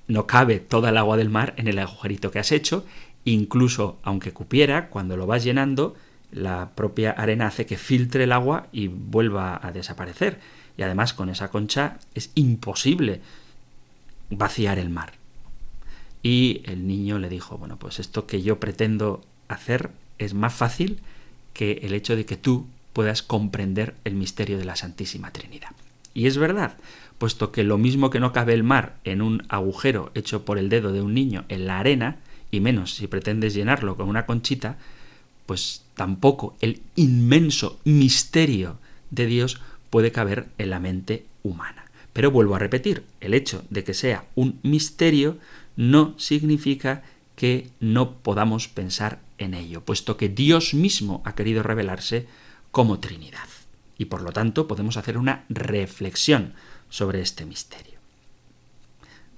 no 0.08 0.26
cabe 0.26 0.60
toda 0.60 0.90
el 0.90 0.96
agua 0.96 1.16
del 1.16 1.28
mar 1.28 1.54
en 1.56 1.68
el 1.68 1.78
agujerito 1.78 2.30
que 2.30 2.38
has 2.38 2.52
hecho. 2.52 2.84
Incluso 3.24 3.98
aunque 4.02 4.32
cupiera, 4.32 4.88
cuando 4.88 5.16
lo 5.16 5.26
vas 5.26 5.44
llenando, 5.44 5.94
la 6.32 6.70
propia 6.74 7.10
arena 7.10 7.46
hace 7.46 7.66
que 7.66 7.76
filtre 7.76 8.24
el 8.24 8.32
agua 8.32 8.68
y 8.72 8.88
vuelva 8.88 9.58
a 9.62 9.72
desaparecer. 9.72 10.40
Y 10.76 10.82
además 10.82 11.12
con 11.12 11.28
esa 11.28 11.50
concha 11.50 11.98
es 12.14 12.30
imposible 12.34 13.20
vaciar 14.30 14.78
el 14.78 14.90
mar. 14.90 15.12
y 16.22 16.62
el 16.64 16.86
niño 16.86 17.18
le 17.18 17.28
dijo, 17.28 17.56
bueno, 17.58 17.78
pues 17.78 17.98
esto 17.98 18.26
que 18.26 18.42
yo 18.42 18.60
pretendo 18.60 19.22
hacer 19.48 19.90
es 20.18 20.34
más 20.34 20.52
fácil 20.52 21.00
que 21.54 21.80
el 21.82 21.94
hecho 21.94 22.16
de 22.16 22.26
que 22.26 22.36
tú 22.36 22.66
puedas 22.92 23.22
comprender 23.22 23.94
el 24.04 24.14
misterio 24.14 24.58
de 24.58 24.64
la 24.64 24.76
Santísima 24.76 25.32
Trinidad. 25.32 25.70
Y 26.12 26.26
es 26.26 26.36
verdad, 26.36 26.76
puesto 27.18 27.52
que 27.52 27.62
lo 27.62 27.78
mismo 27.78 28.10
que 28.10 28.20
no 28.20 28.32
cabe 28.32 28.52
el 28.52 28.64
mar 28.64 28.96
en 29.04 29.22
un 29.22 29.44
agujero 29.48 30.10
hecho 30.14 30.44
por 30.44 30.58
el 30.58 30.68
dedo 30.68 30.92
de 30.92 31.00
un 31.00 31.14
niño 31.14 31.44
en 31.48 31.66
la 31.66 31.78
arena, 31.78 32.16
y 32.50 32.60
menos 32.60 32.94
si 32.94 33.06
pretendes 33.06 33.54
llenarlo 33.54 33.96
con 33.96 34.08
una 34.08 34.26
conchita, 34.26 34.76
pues 35.50 35.82
tampoco 35.96 36.54
el 36.60 36.80
inmenso 36.94 37.80
misterio 37.82 38.78
de 39.10 39.26
Dios 39.26 39.60
puede 39.90 40.12
caber 40.12 40.46
en 40.58 40.70
la 40.70 40.78
mente 40.78 41.26
humana. 41.42 41.86
Pero 42.12 42.30
vuelvo 42.30 42.54
a 42.54 42.60
repetir, 42.60 43.02
el 43.20 43.34
hecho 43.34 43.64
de 43.68 43.82
que 43.82 43.92
sea 43.92 44.26
un 44.36 44.60
misterio 44.62 45.38
no 45.74 46.14
significa 46.20 47.02
que 47.34 47.68
no 47.80 48.12
podamos 48.18 48.68
pensar 48.68 49.18
en 49.38 49.54
ello, 49.54 49.80
puesto 49.80 50.16
que 50.16 50.28
Dios 50.28 50.72
mismo 50.72 51.20
ha 51.24 51.34
querido 51.34 51.64
revelarse 51.64 52.28
como 52.70 53.00
Trinidad. 53.00 53.48
Y 53.98 54.04
por 54.04 54.22
lo 54.22 54.30
tanto 54.30 54.68
podemos 54.68 54.96
hacer 54.98 55.18
una 55.18 55.46
reflexión 55.48 56.52
sobre 56.90 57.22
este 57.22 57.44
misterio. 57.44 57.98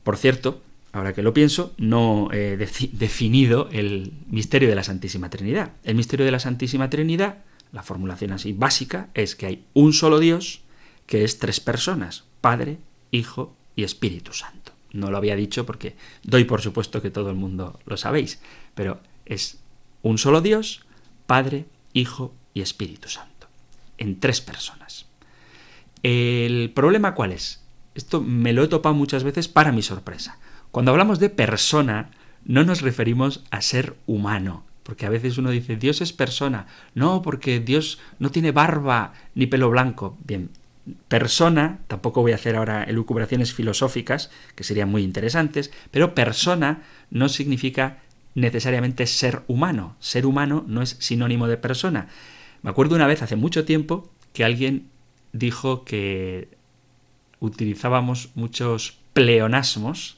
Por 0.04 0.19
cierto, 0.19 0.61
ahora 0.93 1.15
que 1.15 1.23
lo 1.23 1.35
pienso, 1.35 1.75
no 1.79 2.29
he 2.33 2.57
definido 2.57 3.69
el 3.73 4.13
misterio 4.29 4.69
de 4.69 4.75
la 4.75 4.85
Santísima 4.85 5.31
Trinidad. 5.31 5.73
El 5.85 5.95
misterio 5.95 6.27
de 6.27 6.33
la 6.33 6.39
Santísima 6.39 6.91
Trinidad, 6.91 7.39
la 7.73 7.83
formulación 7.83 8.33
así 8.33 8.53
básica, 8.53 9.09
es 9.15 9.35
que 9.35 9.47
hay 9.47 9.65
un 9.73 9.93
solo 9.93 10.19
Dios 10.19 10.61
que 11.07 11.25
es 11.25 11.39
tres 11.39 11.61
personas, 11.61 12.25
Padre, 12.41 12.79
Hijo 13.11 13.57
y 13.75 13.85
Espíritu 13.85 14.33
Santo. 14.33 14.73
No 14.93 15.11
lo 15.11 15.17
había 15.17 15.37
dicho 15.37 15.65
porque 15.65 15.97
doy 16.23 16.45
por 16.45 16.61
supuesto 16.61 17.01
que 17.01 17.11
todo 17.11 17.31
el 17.31 17.37
mundo 17.37 17.81
lo 17.87 17.97
sabéis, 17.97 18.41
pero 18.75 19.01
es 19.25 19.59
un 20.03 20.19
solo 20.19 20.43
Dios, 20.43 20.85
Padre, 21.27 21.65
Hijo 21.95 22.35
y 22.53 22.61
Espíritu 22.61 23.09
Santo, 23.09 23.49
en 23.97 24.21
tres 24.21 24.43
personas. 24.43 25.07
¿El 26.03 26.71
problema 26.75 27.15
cuál 27.15 27.33
es? 27.33 27.63
Esto 27.95 28.21
me 28.21 28.53
lo 28.53 28.65
he 28.65 28.69
topado 28.69 28.95
muchas 28.95 29.25
veces 29.25 29.49
para 29.49 29.73
mi 29.73 29.83
sorpresa. 29.83 30.39
Cuando 30.73 30.91
hablamos 30.91 31.21
de 31.21 31.29
persona, 31.29 32.11
no 32.45 32.64
nos 32.64 32.81
referimos 32.81 33.45
a 33.50 33.61
ser 33.61 33.95
humano, 34.07 34.64
porque 34.83 35.07
a 35.07 35.11
veces 35.11 35.38
uno 35.38 35.50
dice, 35.50 35.76
Dios 35.76 36.00
es 36.00 36.12
persona. 36.12 36.67
No, 36.95 37.23
porque 37.23 37.61
Dios 37.61 37.99
no 38.19 38.31
tiene 38.31 38.52
barba 38.52 39.12
ni 39.35 39.47
pelo 39.47 39.71
blanco. 39.71 40.17
Bien, 40.25 40.49
persona, 41.09 41.81
tampoco 41.88 42.23
voy 42.23 42.33
a 42.33 42.37
hacer 42.37 42.57
ahora 42.57 42.85
elucubraciones 42.85 43.52
filosóficas, 43.52 44.31
que 44.55 44.64
serían 44.64 44.91
muy 44.91 45.02
interesantes, 45.02 45.71
pero 45.91 46.14
persona 46.14 46.83
no 47.11 47.29
significa 47.29 47.99
necesariamente 48.35 49.07
ser 49.07 49.43
humano. 49.49 49.95
Ser 50.00 50.25
humano 50.25 50.64
no 50.67 50.81
es 50.81 50.97
sinónimo 51.00 51.49
de 51.49 51.59
persona. 51.59 52.09
Me 52.62 52.71
acuerdo 52.71 52.97
una 52.97 53.07
vez, 53.07 53.21
hace 53.23 53.37
mucho 53.37 53.67
tiempo, 53.67 54.11
que 54.33 54.45
alguien 54.45 54.88
dijo 55.33 55.85
que 55.85 56.49
utilizábamos 57.41 58.31
muchos 58.35 58.99
pleonasmos. 59.12 60.17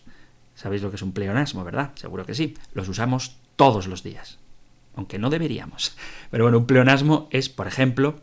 ¿Sabéis 0.55 0.83
lo 0.83 0.91
que 0.91 0.97
es 0.97 1.03
un 1.03 1.13
pleonasmo, 1.13 1.65
verdad? 1.65 1.93
Seguro 1.95 2.25
que 2.25 2.35
sí. 2.35 2.55
Los 2.73 2.89
usamos 2.89 3.37
todos 3.57 3.87
los 3.87 4.03
días, 4.03 4.39
aunque 4.97 5.19
no 5.19 5.31
deberíamos. 5.31 5.97
Pero 6.31 6.45
bueno, 6.45 6.59
un 6.59 6.67
pleonasmo 6.67 7.29
es, 7.31 7.49
por 7.49 7.67
ejemplo, 7.67 8.17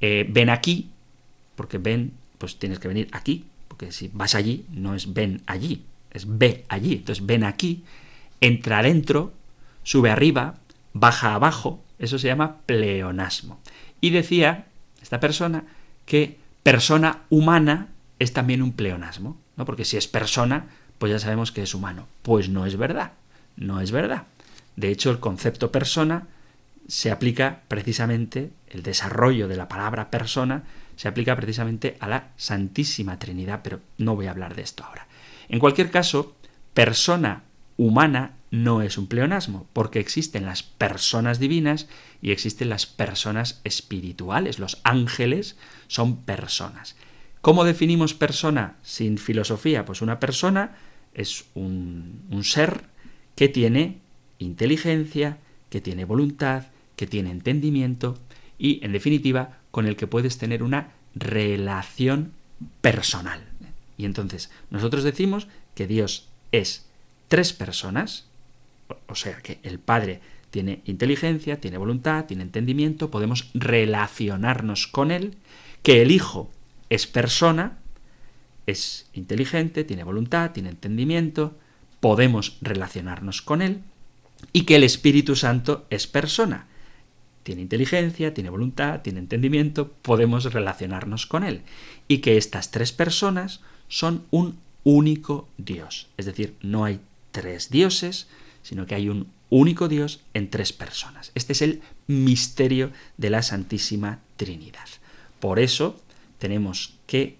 eh, 0.00 0.26
ven 0.28 0.50
aquí, 0.50 0.90
porque 1.56 1.78
ven, 1.78 2.12
pues 2.38 2.58
tienes 2.58 2.78
que 2.78 2.88
venir 2.88 3.08
aquí, 3.12 3.46
porque 3.68 3.92
si 3.92 4.10
vas 4.12 4.34
allí 4.34 4.66
no 4.70 4.94
es 4.94 5.12
ven 5.12 5.42
allí, 5.46 5.84
es 6.10 6.26
ve 6.26 6.64
allí. 6.68 6.94
Entonces 6.94 7.24
ven 7.24 7.44
aquí, 7.44 7.84
entra 8.40 8.80
adentro, 8.80 9.32
sube 9.82 10.10
arriba, 10.10 10.56
baja 10.92 11.34
abajo, 11.34 11.82
eso 11.98 12.18
se 12.18 12.26
llama 12.26 12.58
pleonasmo. 12.66 13.60
Y 14.00 14.10
decía 14.10 14.66
esta 15.00 15.20
persona 15.20 15.64
que 16.04 16.38
persona 16.62 17.22
humana 17.30 17.88
es 18.18 18.32
también 18.32 18.62
un 18.62 18.72
pleonasmo, 18.72 19.36
¿no? 19.56 19.64
Porque 19.64 19.84
si 19.84 19.96
es 19.96 20.08
persona, 20.08 20.66
pues 21.02 21.10
ya 21.10 21.18
sabemos 21.18 21.50
que 21.50 21.64
es 21.64 21.74
humano. 21.74 22.06
Pues 22.22 22.48
no 22.48 22.64
es 22.64 22.76
verdad, 22.76 23.10
no 23.56 23.80
es 23.80 23.90
verdad. 23.90 24.26
De 24.76 24.88
hecho, 24.92 25.10
el 25.10 25.18
concepto 25.18 25.72
persona 25.72 26.28
se 26.86 27.10
aplica 27.10 27.62
precisamente, 27.66 28.52
el 28.68 28.84
desarrollo 28.84 29.48
de 29.48 29.56
la 29.56 29.66
palabra 29.66 30.12
persona 30.12 30.62
se 30.94 31.08
aplica 31.08 31.34
precisamente 31.34 31.96
a 31.98 32.06
la 32.06 32.28
Santísima 32.36 33.18
Trinidad, 33.18 33.62
pero 33.64 33.80
no 33.98 34.14
voy 34.14 34.26
a 34.26 34.30
hablar 34.30 34.54
de 34.54 34.62
esto 34.62 34.84
ahora. 34.84 35.08
En 35.48 35.58
cualquier 35.58 35.90
caso, 35.90 36.36
persona 36.72 37.42
humana 37.76 38.34
no 38.52 38.80
es 38.80 38.96
un 38.96 39.08
pleonasmo, 39.08 39.66
porque 39.72 39.98
existen 39.98 40.46
las 40.46 40.62
personas 40.62 41.40
divinas 41.40 41.88
y 42.20 42.30
existen 42.30 42.68
las 42.68 42.86
personas 42.86 43.60
espirituales. 43.64 44.60
Los 44.60 44.80
ángeles 44.84 45.56
son 45.88 46.18
personas. 46.18 46.94
¿Cómo 47.40 47.64
definimos 47.64 48.14
persona 48.14 48.76
sin 48.84 49.18
filosofía? 49.18 49.84
Pues 49.84 50.00
una 50.00 50.20
persona 50.20 50.76
es 51.14 51.44
un, 51.54 52.40
ser 52.42 52.84
que 53.36 53.48
tiene 53.48 53.98
inteligencia, 54.38 55.38
que 55.70 55.80
tiene 55.80 56.04
voluntad, 56.04 56.66
que 56.96 57.06
tiene 57.06 57.30
entendimiento 57.30 58.18
y, 58.58 58.84
en 58.84 58.92
definitiva, 58.92 59.58
con 59.70 59.86
el 59.86 59.96
que 59.96 60.06
puedes 60.06 60.38
tener 60.38 60.62
una 60.62 60.92
relación 61.14 62.32
personal. 62.80 63.44
Y 63.96 64.04
entonces, 64.04 64.50
nosotros 64.70 65.04
decimos 65.04 65.48
que 65.74 65.86
Dios 65.86 66.28
es 66.50 66.86
tres 67.28 67.52
personas, 67.52 68.26
o 69.06 69.14
sea 69.14 69.38
que 69.38 69.58
el 69.62 69.78
Padre 69.78 70.20
tiene 70.50 70.82
inteligencia, 70.84 71.60
tiene 71.60 71.78
voluntad, 71.78 72.26
tiene 72.26 72.42
entendimiento, 72.42 73.10
podemos 73.10 73.50
relacionarnos 73.54 74.86
con 74.86 75.10
Él, 75.10 75.36
que 75.82 76.02
el 76.02 76.10
Hijo 76.10 76.50
es 76.90 77.06
persona, 77.06 77.78
es 78.66 79.06
inteligente, 79.12 79.84
tiene 79.84 80.04
voluntad, 80.04 80.52
tiene 80.52 80.70
entendimiento, 80.70 81.56
podemos 82.00 82.58
relacionarnos 82.60 83.42
con 83.42 83.62
Él, 83.62 83.82
y 84.52 84.62
que 84.62 84.76
el 84.76 84.84
Espíritu 84.84 85.36
Santo 85.36 85.86
es 85.90 86.06
persona, 86.06 86.66
tiene 87.42 87.62
inteligencia, 87.62 88.34
tiene 88.34 88.50
voluntad, 88.50 89.02
tiene 89.02 89.20
entendimiento, 89.20 89.92
podemos 90.02 90.52
relacionarnos 90.52 91.26
con 91.26 91.44
Él, 91.44 91.62
y 92.08 92.18
que 92.18 92.36
estas 92.36 92.70
tres 92.70 92.92
personas 92.92 93.60
son 93.88 94.24
un 94.30 94.58
único 94.84 95.48
Dios, 95.58 96.08
es 96.16 96.26
decir, 96.26 96.56
no 96.60 96.84
hay 96.84 97.00
tres 97.30 97.70
dioses, 97.70 98.28
sino 98.62 98.86
que 98.86 98.94
hay 98.94 99.08
un 99.08 99.28
único 99.50 99.88
Dios 99.88 100.20
en 100.34 100.50
tres 100.50 100.72
personas. 100.72 101.30
Este 101.34 101.52
es 101.52 101.62
el 101.62 101.82
misterio 102.06 102.90
de 103.16 103.30
la 103.30 103.42
Santísima 103.42 104.20
Trinidad. 104.36 104.88
Por 105.40 105.58
eso 105.58 106.00
tenemos 106.38 106.94
que 107.06 107.36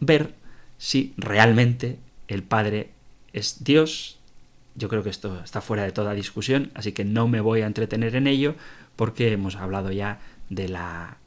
ver 0.00 0.34
si 0.80 1.12
realmente 1.18 1.98
el 2.26 2.42
Padre 2.42 2.88
es 3.34 3.62
Dios. 3.62 4.18
Yo 4.74 4.88
creo 4.88 5.02
que 5.02 5.10
esto 5.10 5.40
está 5.44 5.60
fuera 5.60 5.84
de 5.84 5.92
toda 5.92 6.14
discusión, 6.14 6.70
así 6.74 6.92
que 6.92 7.04
no 7.04 7.28
me 7.28 7.42
voy 7.42 7.60
a 7.60 7.66
entretener 7.66 8.16
en 8.16 8.26
ello 8.26 8.54
porque 8.96 9.30
hemos 9.30 9.56
hablado 9.56 9.92
ya 9.92 10.20
de 10.48 10.68
la 10.68 11.18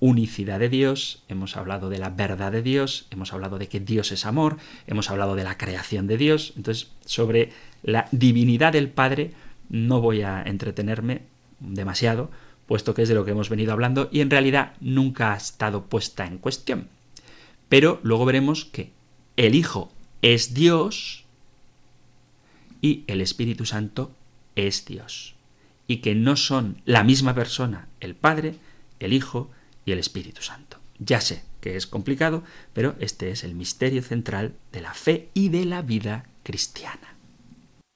unicidad 0.00 0.58
de 0.58 0.68
Dios, 0.68 1.22
hemos 1.28 1.56
hablado 1.56 1.88
de 1.88 1.98
la 1.98 2.10
verdad 2.10 2.50
de 2.50 2.62
Dios, 2.62 3.06
hemos 3.10 3.32
hablado 3.32 3.58
de 3.58 3.68
que 3.68 3.78
Dios 3.78 4.10
es 4.10 4.26
amor, 4.26 4.56
hemos 4.88 5.08
hablado 5.08 5.36
de 5.36 5.44
la 5.44 5.56
creación 5.56 6.08
de 6.08 6.18
Dios. 6.18 6.52
Entonces, 6.56 6.90
sobre 7.04 7.52
la 7.84 8.08
divinidad 8.10 8.72
del 8.72 8.88
Padre 8.88 9.30
no 9.68 10.00
voy 10.00 10.22
a 10.22 10.42
entretenerme 10.42 11.22
demasiado, 11.60 12.28
puesto 12.66 12.92
que 12.92 13.02
es 13.02 13.08
de 13.08 13.14
lo 13.14 13.24
que 13.24 13.30
hemos 13.30 13.50
venido 13.50 13.72
hablando 13.72 14.08
y 14.10 14.20
en 14.20 14.30
realidad 14.30 14.72
nunca 14.80 15.32
ha 15.32 15.36
estado 15.36 15.84
puesta 15.84 16.26
en 16.26 16.38
cuestión. 16.38 16.88
Pero 17.68 18.00
luego 18.02 18.24
veremos 18.24 18.64
que 18.64 18.95
el 19.36 19.54
Hijo 19.54 19.92
es 20.22 20.54
Dios 20.54 21.24
y 22.80 23.04
el 23.06 23.20
Espíritu 23.20 23.64
Santo 23.66 24.10
es 24.54 24.84
Dios. 24.84 25.34
Y 25.86 25.98
que 25.98 26.14
no 26.14 26.36
son 26.36 26.82
la 26.84 27.04
misma 27.04 27.34
persona 27.34 27.88
el 28.00 28.14
Padre, 28.14 28.56
el 28.98 29.12
Hijo 29.12 29.50
y 29.84 29.92
el 29.92 29.98
Espíritu 29.98 30.42
Santo. 30.42 30.78
Ya 30.98 31.20
sé 31.20 31.44
que 31.60 31.76
es 31.76 31.86
complicado, 31.86 32.42
pero 32.72 32.96
este 32.98 33.30
es 33.30 33.44
el 33.44 33.54
misterio 33.54 34.02
central 34.02 34.54
de 34.72 34.80
la 34.80 34.94
fe 34.94 35.28
y 35.34 35.50
de 35.50 35.64
la 35.64 35.82
vida 35.82 36.24
cristiana. 36.42 37.14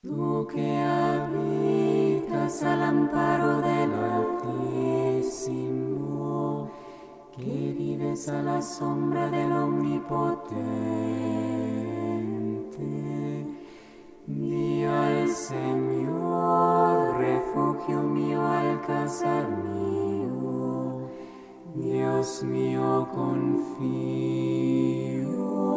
Tú 0.02 0.48
que 0.52 0.76
habitas 0.78 2.62
al 2.62 2.82
amparo 2.82 3.60
del 3.60 3.92
Altísimo, 3.94 5.89
que 7.40 7.72
vives 7.72 8.28
a 8.28 8.42
la 8.42 8.60
sombra 8.60 9.30
del 9.30 9.50
Omnipotente, 9.50 10.56
di 14.26 14.84
al 14.84 15.28
Señor, 15.28 17.16
refugio 17.18 18.02
mío, 18.02 18.46
alcázar 18.46 19.48
mío, 19.64 21.08
Dios 21.74 22.42
mío, 22.44 23.08
confío 23.14 23.86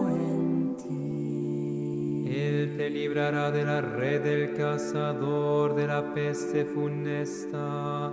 en 0.09 0.75
ti. 0.75 2.25
Él 2.27 2.75
te 2.77 2.89
librará 2.89 3.51
de 3.51 3.63
la 3.63 3.79
red 3.79 4.21
del 4.21 4.53
cazador, 4.53 5.75
de 5.75 5.87
la 5.87 6.13
peste 6.13 6.65
funesta. 6.65 8.11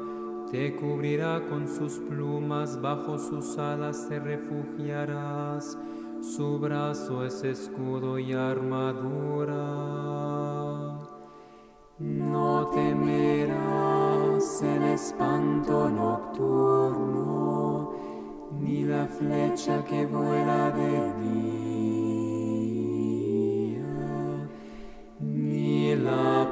Te 0.50 0.74
cubrirá 0.74 1.46
con 1.48 1.68
sus 1.68 2.00
plumas, 2.00 2.82
bajo 2.82 3.20
sus 3.20 3.56
alas 3.56 4.08
te 4.08 4.18
refugiarás. 4.18 5.78
Su 6.22 6.58
brazo 6.58 7.24
es 7.24 7.44
escudo 7.44 8.18
y 8.18 8.32
armadura. 8.32 9.54
No 12.00 12.66
temerás 12.74 14.60
el 14.62 14.82
espanto 14.82 15.88
nocturno, 15.88 17.92
ni 18.58 18.82
la 18.82 19.06
flecha 19.06 19.84
que 19.84 20.04
vuela 20.04 20.72
de 20.72 21.14
día, 21.20 21.30
ni 25.20 25.94
la 25.94 26.49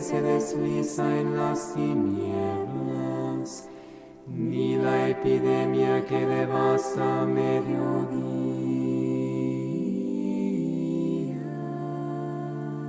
se 0.00 0.20
desliza 0.22 1.04
en 1.20 1.36
las 1.36 1.74
tinieblas, 1.74 3.68
ni 4.26 4.76
la 4.76 5.08
epidemia 5.08 6.04
que 6.06 6.26
devasta 6.26 7.26
mediodía. 7.26 8.40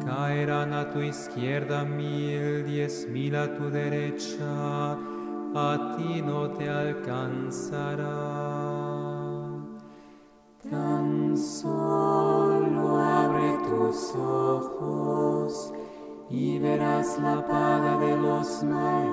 Caerán 0.05 0.73
a 0.73 0.89
tu 0.89 1.01
izquierda 1.01 1.83
mil, 1.83 2.65
diez 2.65 3.07
mil 3.09 3.35
a 3.35 3.53
tu 3.55 3.69
derecha, 3.69 4.93
a 5.53 5.95
ti 5.97 6.21
no 6.21 6.49
te 6.51 6.69
alcanzará. 6.69 8.07
Tan 10.69 11.37
solo 11.37 12.97
abre 12.97 13.57
tus 13.67 14.15
ojos 14.15 15.73
y 16.31 16.59
verás 16.59 17.19
la 17.21 17.45
paga 17.45 17.97
de 17.97 18.15
los 18.15 18.63
malvados, 18.63 19.05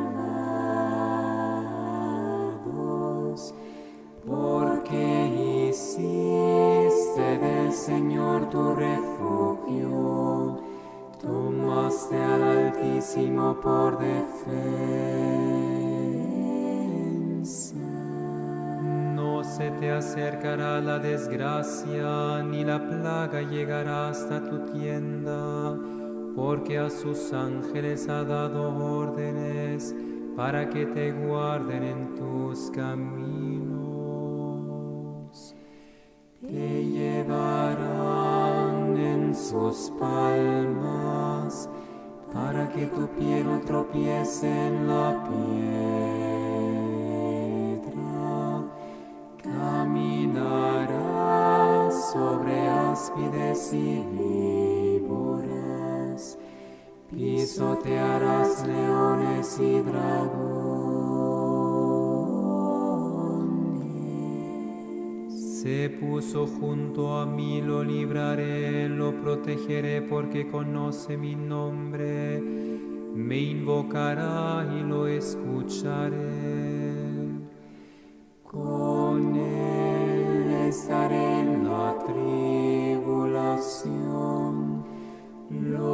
porque 4.24 5.68
hiciste 5.68 7.38
del 7.38 7.72
Señor 7.72 8.48
tu 8.50 8.74
refugio, 8.74 10.60
tomaste 11.20 12.22
al 12.22 12.42
Altísimo 12.42 13.58
por 13.60 13.98
defensa. 13.98 14.38
No 19.14 19.42
se 19.42 19.70
te 19.72 19.90
acercará 19.90 20.80
la 20.80 21.00
desgracia, 21.00 22.42
ni 22.44 22.64
la 22.64 22.78
plaga 22.78 23.42
llegará 23.42 24.10
hasta 24.10 24.40
tu 24.48 24.60
tienda, 24.66 25.76
porque 26.38 26.78
a 26.78 26.88
sus 26.88 27.32
ángeles 27.32 28.08
ha 28.08 28.22
dado 28.22 28.72
órdenes 29.00 29.92
para 30.36 30.70
que 30.70 30.86
te 30.86 31.10
guarden 31.10 31.82
en 31.82 32.14
tus 32.14 32.70
caminos. 32.70 33.82
Te 36.40 36.84
llevarán 36.86 38.16
en 38.96 39.34
sus 39.34 39.92
palmas 39.98 41.68
para 42.32 42.70
que 42.70 42.86
tu 42.86 43.08
pie 43.18 43.42
no 43.42 43.60
tropiece 43.62 44.46
en 44.68 44.86
la 44.86 45.24
piedra. 45.24 45.42
Caminarás 49.42 50.72
sobre 52.12 52.68
áspides 52.68 53.72
y 53.72 54.04
pisotearás 57.10 58.66
leones 58.66 59.58
y 59.60 59.80
dragones. 59.80 60.78
Se 65.60 65.90
puso 65.90 66.46
junto 66.46 67.18
a 67.18 67.26
mí, 67.26 67.60
lo 67.62 67.82
libraré, 67.82 68.88
lo 68.88 69.12
protegeré 69.20 70.02
porque 70.02 70.48
conoce 70.48 71.16
mi 71.16 71.34
nombre. 71.34 72.40
Me 72.40 73.38
invocará 73.38 74.66
y 74.78 74.82
lo 74.82 75.06
escucharé. 75.06 76.38
Con 78.44 79.36
él 79.36 80.68
estaré 80.68 81.27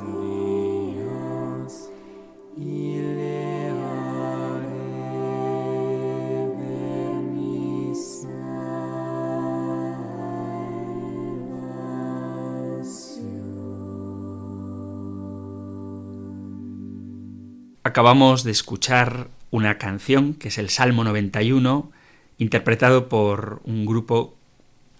Acabamos 17.91 18.45
de 18.45 18.51
escuchar 18.51 19.27
una 19.49 19.77
canción 19.77 20.33
que 20.33 20.47
es 20.47 20.57
el 20.57 20.69
Salmo 20.69 21.03
91, 21.03 21.91
interpretado 22.37 23.09
por 23.09 23.59
un 23.65 23.85
grupo 23.85 24.37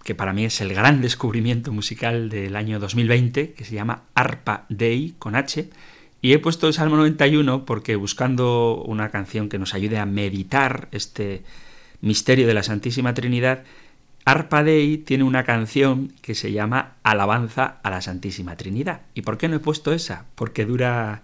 que 0.04 0.14
para 0.14 0.34
mí 0.34 0.44
es 0.44 0.60
el 0.60 0.74
gran 0.74 1.00
descubrimiento 1.00 1.72
musical 1.72 2.28
del 2.28 2.54
año 2.54 2.78
2020, 2.78 3.54
que 3.54 3.64
se 3.64 3.74
llama 3.74 4.02
Arpa 4.12 4.66
Dei 4.68 5.14
con 5.18 5.36
H. 5.36 5.70
Y 6.20 6.34
he 6.34 6.38
puesto 6.38 6.66
el 6.66 6.74
Salmo 6.74 6.98
91 6.98 7.64
porque 7.64 7.96
buscando 7.96 8.84
una 8.86 9.08
canción 9.08 9.48
que 9.48 9.58
nos 9.58 9.72
ayude 9.72 9.98
a 9.98 10.04
meditar 10.04 10.88
este 10.92 11.44
misterio 12.02 12.46
de 12.46 12.52
la 12.52 12.62
Santísima 12.62 13.14
Trinidad, 13.14 13.64
Arpa 14.26 14.62
Dei 14.62 14.98
tiene 14.98 15.24
una 15.24 15.44
canción 15.44 16.12
que 16.20 16.34
se 16.34 16.52
llama 16.52 16.96
Alabanza 17.04 17.78
a 17.82 17.88
la 17.88 18.02
Santísima 18.02 18.56
Trinidad. 18.56 19.00
¿Y 19.14 19.22
por 19.22 19.38
qué 19.38 19.48
no 19.48 19.56
he 19.56 19.60
puesto 19.60 19.94
esa? 19.94 20.26
Porque 20.34 20.66
dura 20.66 21.22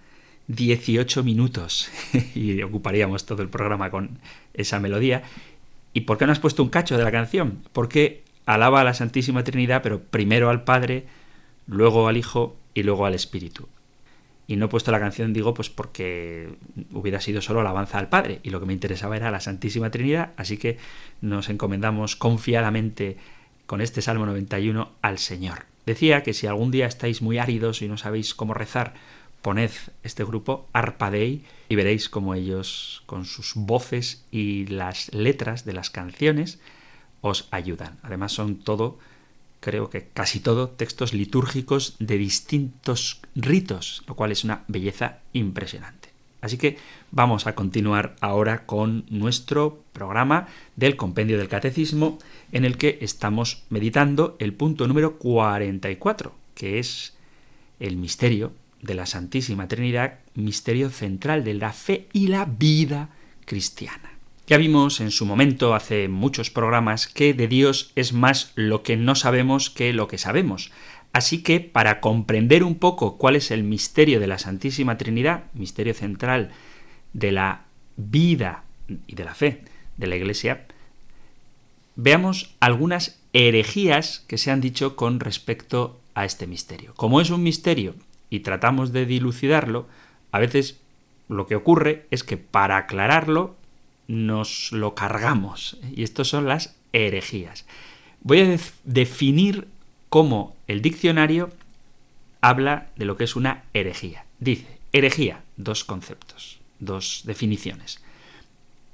18 0.48 1.22
minutos 1.22 1.90
y 2.34 2.62
ocuparíamos 2.62 3.26
todo 3.26 3.42
el 3.42 3.48
programa 3.48 3.90
con 3.90 4.18
esa 4.54 4.80
melodía. 4.80 5.22
¿Y 5.92 6.02
por 6.02 6.18
qué 6.18 6.26
no 6.26 6.32
has 6.32 6.40
puesto 6.40 6.62
un 6.62 6.70
cacho 6.70 6.98
de 6.98 7.04
la 7.04 7.12
canción? 7.12 7.62
Porque 7.72 8.22
alaba 8.46 8.80
a 8.80 8.84
la 8.84 8.94
Santísima 8.94 9.44
Trinidad, 9.44 9.82
pero 9.82 10.00
primero 10.00 10.50
al 10.50 10.64
Padre, 10.64 11.06
luego 11.66 12.08
al 12.08 12.16
Hijo 12.16 12.56
y 12.74 12.82
luego 12.82 13.06
al 13.06 13.14
Espíritu. 13.14 13.68
Y 14.46 14.56
no 14.56 14.66
he 14.66 14.68
puesto 14.68 14.90
la 14.90 15.00
canción, 15.00 15.34
digo, 15.34 15.52
pues 15.52 15.68
porque 15.68 16.54
hubiera 16.92 17.20
sido 17.20 17.42
solo 17.42 17.60
alabanza 17.60 17.98
al 17.98 18.08
Padre, 18.08 18.40
y 18.42 18.48
lo 18.48 18.60
que 18.60 18.66
me 18.66 18.72
interesaba 18.72 19.16
era 19.16 19.30
la 19.30 19.40
Santísima 19.40 19.90
Trinidad, 19.90 20.32
así 20.38 20.56
que 20.56 20.78
nos 21.20 21.50
encomendamos 21.50 22.16
confiadamente 22.16 23.18
con 23.66 23.82
este 23.82 24.00
Salmo 24.00 24.24
91 24.24 24.92
al 25.02 25.18
Señor. 25.18 25.66
Decía 25.84 26.22
que 26.22 26.32
si 26.32 26.46
algún 26.46 26.70
día 26.70 26.86
estáis 26.86 27.20
muy 27.20 27.36
áridos 27.36 27.82
y 27.82 27.88
no 27.88 27.98
sabéis 27.98 28.34
cómo 28.34 28.54
rezar, 28.54 28.94
poned 29.42 29.70
este 30.02 30.24
grupo 30.24 30.66
Arpadei 30.72 31.44
y 31.68 31.74
veréis 31.76 32.08
cómo 32.08 32.34
ellos, 32.34 33.02
con 33.06 33.24
sus 33.24 33.52
voces 33.54 34.24
y 34.30 34.66
las 34.66 35.12
letras 35.12 35.64
de 35.64 35.72
las 35.72 35.90
canciones, 35.90 36.58
os 37.20 37.48
ayudan. 37.50 37.98
Además 38.02 38.32
son 38.32 38.56
todo, 38.56 38.98
creo 39.60 39.90
que 39.90 40.08
casi 40.08 40.40
todo, 40.40 40.68
textos 40.68 41.12
litúrgicos 41.12 41.96
de 41.98 42.18
distintos 42.18 43.20
ritos, 43.34 44.02
lo 44.06 44.14
cual 44.14 44.32
es 44.32 44.44
una 44.44 44.64
belleza 44.68 45.18
impresionante. 45.32 46.08
Así 46.40 46.56
que 46.56 46.78
vamos 47.10 47.46
a 47.46 47.54
continuar 47.54 48.14
ahora 48.20 48.64
con 48.64 49.04
nuestro 49.10 49.82
programa 49.92 50.46
del 50.76 50.96
Compendio 50.96 51.36
del 51.36 51.48
Catecismo, 51.48 52.18
en 52.52 52.64
el 52.64 52.76
que 52.76 52.98
estamos 53.00 53.64
meditando 53.70 54.36
el 54.38 54.52
punto 54.52 54.86
número 54.86 55.18
44, 55.18 56.32
que 56.54 56.78
es 56.78 57.14
el 57.80 57.96
misterio 57.96 58.52
de 58.82 58.94
la 58.94 59.06
Santísima 59.06 59.68
Trinidad, 59.68 60.18
misterio 60.34 60.90
central 60.90 61.44
de 61.44 61.54
la 61.54 61.72
fe 61.72 62.08
y 62.12 62.28
la 62.28 62.44
vida 62.44 63.10
cristiana. 63.44 64.12
Ya 64.46 64.56
vimos 64.56 65.00
en 65.00 65.10
su 65.10 65.26
momento, 65.26 65.74
hace 65.74 66.08
muchos 66.08 66.50
programas, 66.50 67.06
que 67.06 67.34
de 67.34 67.48
Dios 67.48 67.92
es 67.96 68.12
más 68.12 68.52
lo 68.54 68.82
que 68.82 68.96
no 68.96 69.14
sabemos 69.14 69.68
que 69.68 69.92
lo 69.92 70.08
que 70.08 70.16
sabemos. 70.16 70.70
Así 71.12 71.42
que 71.42 71.60
para 71.60 72.00
comprender 72.00 72.64
un 72.64 72.76
poco 72.76 73.18
cuál 73.18 73.36
es 73.36 73.50
el 73.50 73.62
misterio 73.62 74.20
de 74.20 74.26
la 74.26 74.38
Santísima 74.38 74.96
Trinidad, 74.96 75.44
misterio 75.52 75.94
central 75.94 76.50
de 77.12 77.32
la 77.32 77.64
vida 77.96 78.64
y 79.06 79.14
de 79.16 79.24
la 79.24 79.34
fe 79.34 79.64
de 79.96 80.06
la 80.06 80.16
Iglesia, 80.16 80.66
veamos 81.96 82.54
algunas 82.60 83.20
herejías 83.32 84.24
que 84.28 84.38
se 84.38 84.50
han 84.50 84.60
dicho 84.60 84.96
con 84.96 85.20
respecto 85.20 86.00
a 86.14 86.24
este 86.24 86.46
misterio. 86.46 86.94
Como 86.94 87.20
es 87.20 87.30
un 87.30 87.42
misterio 87.42 87.94
y 88.30 88.40
tratamos 88.40 88.92
de 88.92 89.06
dilucidarlo, 89.06 89.86
a 90.32 90.38
veces 90.38 90.80
lo 91.28 91.46
que 91.46 91.56
ocurre 91.56 92.06
es 92.10 92.24
que 92.24 92.36
para 92.36 92.76
aclararlo 92.76 93.56
nos 94.06 94.72
lo 94.72 94.94
cargamos. 94.94 95.78
Y 95.94 96.02
estos 96.02 96.28
son 96.28 96.46
las 96.46 96.76
herejías. 96.92 97.66
Voy 98.22 98.40
a 98.40 98.58
definir 98.84 99.68
cómo 100.08 100.56
el 100.66 100.82
diccionario 100.82 101.50
habla 102.40 102.88
de 102.96 103.04
lo 103.04 103.16
que 103.16 103.24
es 103.24 103.36
una 103.36 103.64
herejía. 103.74 104.24
Dice, 104.40 104.78
herejía, 104.92 105.42
dos 105.56 105.84
conceptos, 105.84 106.60
dos 106.78 107.22
definiciones. 107.24 108.02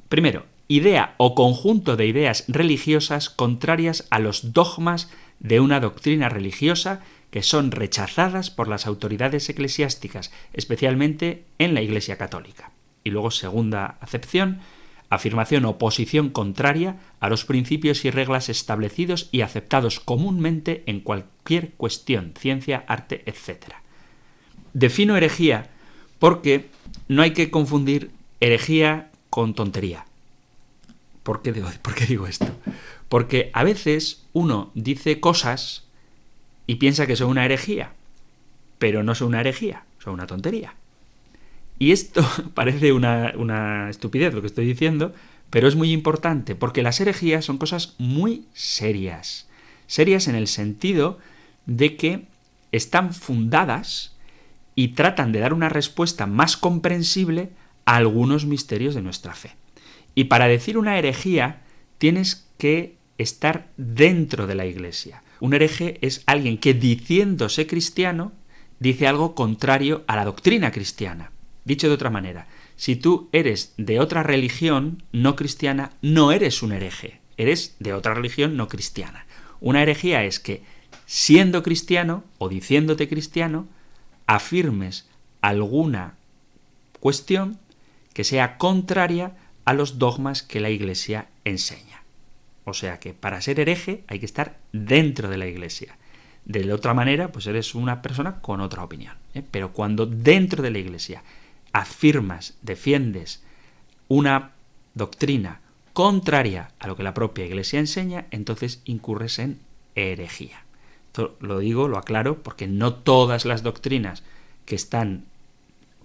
Primero, 0.09 0.47
idea 0.68 1.14
o 1.18 1.35
conjunto 1.35 1.97
de 1.97 2.07
ideas 2.07 2.44
religiosas 2.49 3.31
contrarias 3.31 4.07
a 4.11 4.18
los 4.18 4.53
dogmas 4.53 5.11
de 5.40 5.61
una 5.61 5.81
doctrina 5.81 6.29
religiosa 6.29 7.03
que 7.35 7.42
son 7.42 7.73
rechazadas 7.73 8.49
por 8.49 8.68
las 8.68 8.87
autoridades 8.87 9.49
eclesiásticas, 9.49 10.31
especialmente 10.53 11.42
en 11.59 11.75
la 11.75 11.83
Iglesia 11.83 12.16
Católica. 12.16 12.70
Y 13.03 13.11
luego, 13.11 13.33
segunda 13.33 13.99
acepción, 14.01 14.61
afirmación 15.11 15.64
o 15.64 15.77
posición 15.77 16.31
contraria 16.31 17.01
a 17.18 17.29
los 17.29 17.44
principios 17.44 18.05
y 18.05 18.12
reglas 18.12 18.49
establecidos 18.49 19.31
y 19.33 19.40
aceptados 19.40 19.99
comúnmente 19.99 20.85
en 20.87 21.01
cualquier 21.01 21.73
cuestión, 21.73 22.35
ciencia, 22.38 22.85
arte, 22.87 23.25
etc. 23.27 23.64
Defino 24.73 25.16
herejía 25.16 25.70
porque 26.20 26.70
no 27.09 27.23
hay 27.23 27.33
que 27.33 27.51
confundir 27.51 28.12
herejía 28.38 29.11
con 29.29 29.55
tontería. 29.55 30.07
¿Por 31.25 31.42
qué, 31.42 31.53
digo, 31.53 31.68
¿Por 31.83 31.97
qué 31.97 32.07
digo 32.07 32.29
esto? 32.29 32.47
Porque 33.09 33.51
a 33.55 33.64
veces 33.64 34.25
uno 34.33 34.70
dice 34.77 35.18
cosas 35.18 35.84
y 36.66 36.77
piensa 36.77 37.07
que 37.07 37.16
son 37.16 37.31
una 37.31 37.44
herejía, 37.44 37.92
pero 38.79 39.03
no 39.03 39.14
son 39.14 39.29
una 39.29 39.40
herejía, 39.40 39.85
son 39.98 40.14
una 40.14 40.27
tontería. 40.27 40.74
Y 41.79 41.92
esto 41.92 42.27
parece 42.55 42.92
una, 42.92 43.90
estupidez 43.90 44.35
lo 44.35 44.40
que 44.40 44.46
estoy 44.46 44.66
diciendo, 44.66 45.12
pero 45.50 45.68
es 45.68 45.77
muy 45.77 45.92
importante, 45.92 46.55
porque 46.55 46.83
las 46.83 47.00
herejías 47.00 47.44
son 47.44 47.59
cosas 47.59 47.94
muy 47.98 48.44
serias. 48.55 49.48
Serias 49.87 50.29
en 50.29 50.35
el 50.35 50.48
sentido 50.48 51.18
de 51.66 51.96
que 51.96 52.27
están 52.72 53.14
fundadas 53.14 54.16
y 54.74 54.88
tratan 54.88 55.31
de 55.33 55.40
dar 55.40 55.53
una 55.53 55.68
respuesta 55.68 56.27
más 56.27 56.57
comprensible 56.57 57.50
a 57.85 57.96
algunos 57.96 58.46
misterios 58.46 58.94
de 58.94 59.03
nuestra 59.03 59.35
fe. 59.35 59.53
Y 60.14 60.24
para 60.24 60.48
decir 60.48 60.79
una 60.79 60.98
herejía 60.98 61.62
tienes 61.98 62.48
que 62.59 62.96
estar 63.18 63.68
dentro 63.77 64.46
de 64.46 64.55
la 64.55 64.66
iglesia. 64.66 65.22
Un 65.45 65.53
hereje 65.53 65.99
es 66.01 66.23
alguien 66.25 66.57
que 66.57 66.73
diciéndose 66.73 67.67
cristiano 67.67 68.33
dice 68.79 69.07
algo 69.07 69.35
contrario 69.35 70.03
a 70.07 70.17
la 70.17 70.25
doctrina 70.25 70.73
cristiana. 70.73 71.33
Dicho 71.67 71.87
de 71.87 71.93
otra 71.93 72.09
manera, 72.09 72.47
si 72.77 72.97
tú 72.97 73.29
eres 73.31 73.75
de 73.77 74.01
otra 74.01 74.23
religión 74.23 75.03
no 75.13 75.37
cristiana, 75.37 75.91
no 76.01 76.33
eres 76.33 76.63
un 76.63 76.73
hereje, 76.73 77.21
eres 77.37 77.77
de 77.79 77.93
otra 77.93 78.15
religión 78.15 78.57
no 78.57 78.69
cristiana. 78.69 79.27
Una 79.61 79.83
herejía 79.83 80.25
es 80.25 80.41
que, 80.41 80.63
siendo 81.05 81.63
cristiano 81.63 82.25
o 82.39 82.49
diciéndote 82.49 83.07
cristiano, 83.07 83.69
afirmes 84.27 85.11
alguna 85.43 86.15
cuestión 87.01 87.59
que 88.15 88.25
sea 88.25 88.57
contraria 88.57 89.37
a 89.67 89.75
los 89.75 89.99
dogmas 89.99 90.43
que 90.43 90.61
la 90.61 90.71
Iglesia 90.71 91.29
enseña. 91.45 91.94
O 92.64 92.74
sea 92.74 92.98
que 92.98 93.14
para 93.14 93.40
ser 93.40 93.61
hereje 93.61 94.05
hay 94.09 94.18
que 94.18 94.27
estar 94.27 94.59
dentro 94.72 95.29
de 95.29 95.37
la 95.37 95.46
Iglesia. 95.46 95.96
De 96.44 96.64
la 96.64 96.74
otra 96.74 96.94
manera, 96.94 97.29
pues 97.29 97.46
eres 97.46 97.74
una 97.74 98.03
persona 98.03 98.40
con 98.40 98.61
otra 98.61 98.85
opinión. 98.85 99.14
¿eh? 99.35 99.42
Pero 99.50 99.72
cuando 99.72 100.07
dentro 100.07 100.62
de 100.62 100.70
la 100.70 100.79
Iglesia 100.79 101.22
afirmas, 101.72 102.55
defiendes 102.62 103.42
una 104.09 104.53
doctrina 104.94 105.61
contraria 105.92 106.70
a 106.79 106.87
lo 106.87 106.96
que 106.96 107.03
la 107.03 107.14
propia 107.14 107.46
Iglesia 107.46 107.81
enseña, 107.81 108.27
entonces 108.31 108.81
incurres 108.85 109.38
en 109.38 109.59
herejía. 109.94 110.64
Esto 111.07 111.37
lo 111.40 111.59
digo, 111.59 111.88
lo 111.88 111.98
aclaro, 111.98 112.42
porque 112.42 112.66
no 112.66 112.94
todas 112.94 113.44
las 113.44 113.62
doctrinas 113.62 114.22
que 114.66 114.74
están 114.74 115.24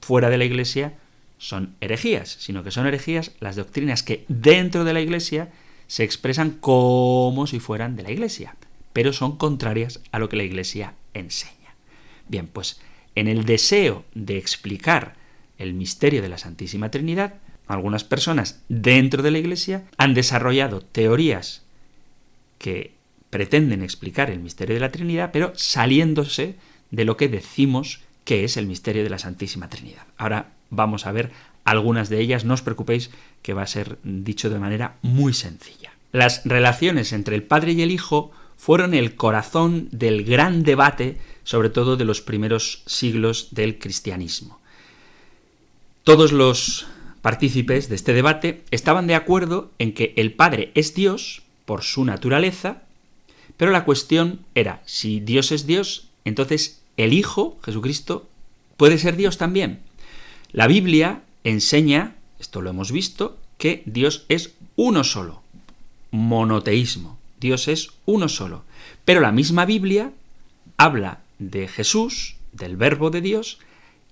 fuera 0.02 0.30
de 0.30 0.38
la 0.38 0.46
Iglesia 0.46 0.94
son 1.38 1.76
herejías, 1.82 2.30
sino 2.40 2.64
que 2.64 2.72
son 2.72 2.86
herejías 2.86 3.32
las 3.40 3.56
doctrinas 3.56 4.04
que 4.04 4.26
dentro 4.28 4.84
de 4.84 4.94
la 4.94 5.02
Iglesia 5.02 5.50
se 5.90 6.04
expresan 6.04 6.52
como 6.52 7.48
si 7.48 7.60
fueran 7.60 7.96
de 7.96 8.04
la 8.04 8.12
Iglesia, 8.12 8.56
pero 8.94 9.12
son 9.12 9.38
contrarias 9.38 10.02
a 10.12 10.20
lo 10.20 10.30
que 10.30 10.38
la 10.38 10.44
Iglesia 10.44 10.94
enseña. 11.16 11.74
Bien, 12.28 12.46
pues 12.46 12.80
en 13.16 13.28
el 13.28 13.44
deseo 13.44 14.06
de 14.14 14.38
explicar 14.38 15.16
el 15.58 15.74
misterio 15.74 16.22
de 16.22 16.30
la 16.30 16.38
Santísima 16.38 16.92
Trinidad, 16.92 17.34
algunas 17.66 18.04
personas 18.04 18.62
dentro 18.70 19.24
de 19.24 19.32
la 19.32 19.40
Iglesia 19.40 19.84
han 19.98 20.14
desarrollado 20.14 20.82
teorías 20.82 21.64
que 22.60 22.94
pretenden 23.32 23.82
explicar 23.82 24.30
el 24.30 24.40
misterio 24.40 24.76
de 24.76 24.82
la 24.82 24.92
Trinidad, 24.92 25.32
pero 25.34 25.54
saliéndose 25.56 26.56
de 26.92 27.06
lo 27.06 27.18
que 27.18 27.30
decimos 27.30 28.02
que 28.26 28.44
es 28.44 28.58
el 28.58 28.68
misterio 28.68 29.04
de 29.04 29.10
la 29.10 29.18
Santísima 29.18 29.70
Trinidad. 29.70 30.04
Ahora 30.18 30.52
vamos 30.70 31.08
a 31.08 31.12
ver 31.12 31.32
algunas 31.72 32.10
de 32.10 32.20
ellas, 32.20 32.46
no 32.46 32.54
os 32.54 32.62
preocupéis 32.62 33.12
que 33.42 33.54
va 33.54 33.64
a 33.64 33.68
ser 33.68 33.98
dicho 34.04 34.50
de 34.50 34.60
manera 34.60 34.96
muy 35.02 35.34
sencilla. 35.34 35.94
Las 36.12 36.42
relaciones 36.46 37.14
entre 37.14 37.36
el 37.36 37.44
Padre 37.44 37.74
y 37.74 37.82
el 37.82 37.92
Hijo 37.92 38.32
fueron 38.58 38.94
el 38.94 39.16
corazón 39.16 39.88
del 39.92 40.24
gran 40.24 40.64
debate, 40.64 41.18
sobre 41.44 41.70
todo 41.70 41.98
de 41.98 42.06
los 42.06 42.22
primeros 42.22 42.84
siglos 42.86 43.50
del 43.52 43.80
cristianismo. 43.80 44.60
Todos 46.04 46.32
los 46.32 46.88
partícipes 47.22 47.90
de 47.90 47.96
este 47.96 48.14
debate 48.14 48.64
estaban 48.72 49.08
de 49.08 49.16
acuerdo 49.16 49.72
en 49.80 49.94
que 49.94 50.14
el 50.18 50.34
Padre 50.34 50.72
es 50.76 50.94
Dios 50.94 51.44
por 51.66 51.84
su 51.84 52.04
naturaleza, 52.04 52.82
pero 53.58 53.72
la 53.72 53.86
cuestión 53.86 54.40
era, 54.56 54.82
si 54.86 55.20
Dios 55.20 55.52
es 55.52 55.68
Dios, 55.68 56.08
entonces 56.26 56.82
el 56.98 57.14
Hijo, 57.14 57.60
Jesucristo, 57.64 58.28
puede 58.78 58.98
ser 58.98 59.16
Dios 59.16 59.38
también. 59.38 59.80
La 60.52 60.68
Biblia 60.68 61.22
enseña, 61.50 62.16
esto 62.40 62.62
lo 62.62 62.70
hemos 62.70 62.92
visto, 62.92 63.38
que 63.58 63.84
Dios 63.86 64.26
es 64.30 64.56
uno 64.76 65.04
solo, 65.04 65.42
monoteísmo, 66.12 67.20
Dios 67.40 67.68
es 67.68 67.90
uno 68.06 68.30
solo. 68.30 68.64
Pero 69.06 69.22
la 69.22 69.32
misma 69.32 69.66
Biblia 69.66 70.12
habla 70.78 71.22
de 71.40 71.68
Jesús, 71.68 72.36
del 72.52 72.78
verbo 72.78 73.10
de 73.10 73.22
Dios, 73.22 73.60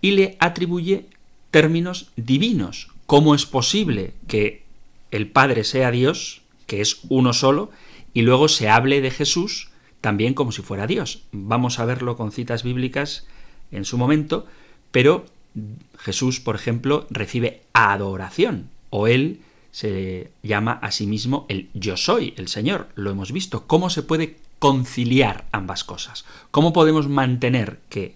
y 0.02 0.12
le 0.12 0.38
atribuye 0.40 1.06
términos 1.52 2.12
divinos. 2.16 2.90
¿Cómo 3.06 3.36
es 3.36 3.46
posible 3.46 4.14
que 4.28 4.64
el 5.12 5.28
Padre 5.28 5.64
sea 5.64 5.92
Dios, 5.92 6.42
que 6.66 6.82
es 6.82 7.00
uno 7.10 7.34
solo, 7.34 7.72
y 8.14 8.22
luego 8.22 8.48
se 8.48 8.70
hable 8.70 9.02
de 9.02 9.12
Jesús 9.12 9.70
también 10.02 10.34
como 10.34 10.52
si 10.52 10.62
fuera 10.62 10.88
Dios? 10.88 11.24
Vamos 11.32 11.80
a 11.80 11.86
verlo 11.86 12.18
con 12.18 12.32
citas 12.32 12.64
bíblicas 12.64 13.26
en 13.72 13.86
su 13.86 13.98
momento, 13.98 14.46
pero 14.92 15.26
Jesús, 15.98 16.40
por 16.40 16.56
ejemplo, 16.56 17.08
recibe 17.10 17.62
adoración, 17.74 18.70
o 18.90 19.08
él 19.08 19.42
se 19.72 20.32
llama 20.44 20.74
a 20.82 20.92
sí 20.92 21.06
mismo 21.06 21.46
el 21.50 21.70
yo 21.74 21.98
soy, 21.98 22.34
el 22.38 22.48
Señor. 22.48 22.90
Lo 22.96 23.12
hemos 23.12 23.32
visto. 23.32 23.68
¿Cómo 23.68 23.90
se 23.90 24.04
puede 24.04 24.38
conciliar 24.60 25.46
ambas 25.52 25.84
cosas? 25.84 26.26
¿Cómo 26.52 26.74
podemos 26.74 27.08
mantener 27.08 27.80
que 27.90 28.16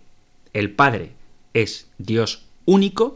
el 0.54 0.71
Padre 0.71 1.12
es 1.54 1.88
Dios 1.97 2.45
único 2.65 3.15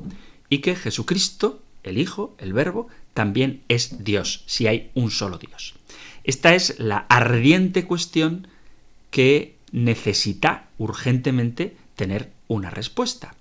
y 0.50 0.60
que 0.60 0.76
Jesucristo, 0.76 1.62
el 1.84 1.98
Hijo, 1.98 2.36
el 2.38 2.54
Verbo, 2.54 2.88
también 3.14 3.64
es 3.70 4.04
Dios, 4.04 4.44
si 4.46 4.68
hay 4.68 4.92
un 4.94 5.10
solo 5.10 5.38
Dios. 5.38 5.76
Esta 6.24 6.54
es 6.54 6.80
la 6.80 7.06
ardiente 7.10 7.86
cuestión 7.86 8.48
que 9.10 9.56
necesita 9.72 10.68
urgentemente 10.78 11.78
tener 11.96 12.32
una 12.48 12.70
respuesta, 12.70 13.36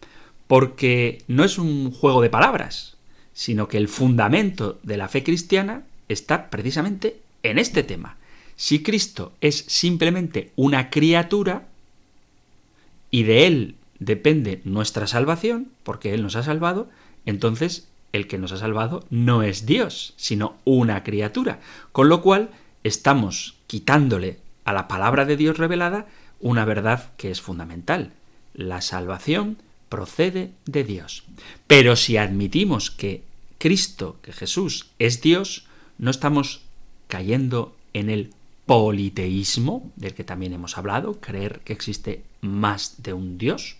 porque 0.46 1.22
no 1.28 1.44
es 1.44 1.58
un 1.58 1.90
juego 1.90 2.22
de 2.22 2.30
palabras, 2.30 2.96
sino 3.32 3.68
que 3.68 3.78
el 3.78 3.88
fundamento 3.88 4.78
de 4.82 4.96
la 4.96 5.08
fe 5.08 5.22
cristiana 5.24 5.84
está 6.08 6.50
precisamente 6.50 7.20
en 7.42 7.58
este 7.58 7.82
tema. 7.82 8.16
Si 8.56 8.82
Cristo 8.82 9.32
es 9.40 9.64
simplemente 9.66 10.52
una 10.56 10.90
criatura 10.90 11.66
y 13.10 13.24
de 13.24 13.46
él 13.46 13.74
depende 13.98 14.60
nuestra 14.64 15.06
salvación, 15.06 15.68
porque 15.82 16.14
Él 16.14 16.22
nos 16.22 16.36
ha 16.36 16.42
salvado, 16.42 16.88
entonces 17.26 17.88
el 18.12 18.28
que 18.28 18.38
nos 18.38 18.52
ha 18.52 18.58
salvado 18.58 19.04
no 19.10 19.42
es 19.42 19.66
Dios, 19.66 20.14
sino 20.16 20.56
una 20.64 21.02
criatura. 21.02 21.60
Con 21.92 22.08
lo 22.08 22.22
cual 22.22 22.50
estamos 22.84 23.56
quitándole 23.66 24.38
a 24.64 24.72
la 24.72 24.88
palabra 24.88 25.24
de 25.24 25.36
Dios 25.36 25.58
revelada 25.58 26.06
una 26.40 26.64
verdad 26.64 27.12
que 27.16 27.30
es 27.30 27.40
fundamental. 27.40 28.12
La 28.52 28.80
salvación 28.82 29.58
procede 29.88 30.52
de 30.66 30.84
Dios. 30.84 31.24
Pero 31.66 31.96
si 31.96 32.16
admitimos 32.16 32.90
que 32.90 33.22
Cristo, 33.58 34.18
que 34.22 34.32
Jesús 34.32 34.90
es 34.98 35.20
Dios, 35.20 35.66
no 35.98 36.10
estamos 36.10 36.62
cayendo 37.08 37.76
en 37.92 38.10
el 38.10 38.30
politeísmo, 38.66 39.90
del 39.96 40.14
que 40.14 40.24
también 40.24 40.52
hemos 40.52 40.78
hablado, 40.78 41.20
creer 41.20 41.60
que 41.60 41.72
existe 41.72 42.24
más 42.40 43.02
de 43.02 43.12
un 43.12 43.38
Dios. 43.38 43.76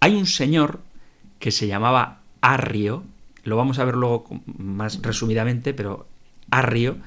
Hay 0.00 0.14
un 0.14 0.26
señor 0.26 0.80
que 1.38 1.50
se 1.50 1.66
llamaba 1.66 2.20
Arrio, 2.40 3.04
lo 3.42 3.56
vamos 3.56 3.78
a 3.78 3.84
ver 3.84 3.96
luego 3.96 4.26
más 4.46 5.00
resumidamente, 5.02 5.74
pero 5.74 6.06
Arrio, 6.50 6.98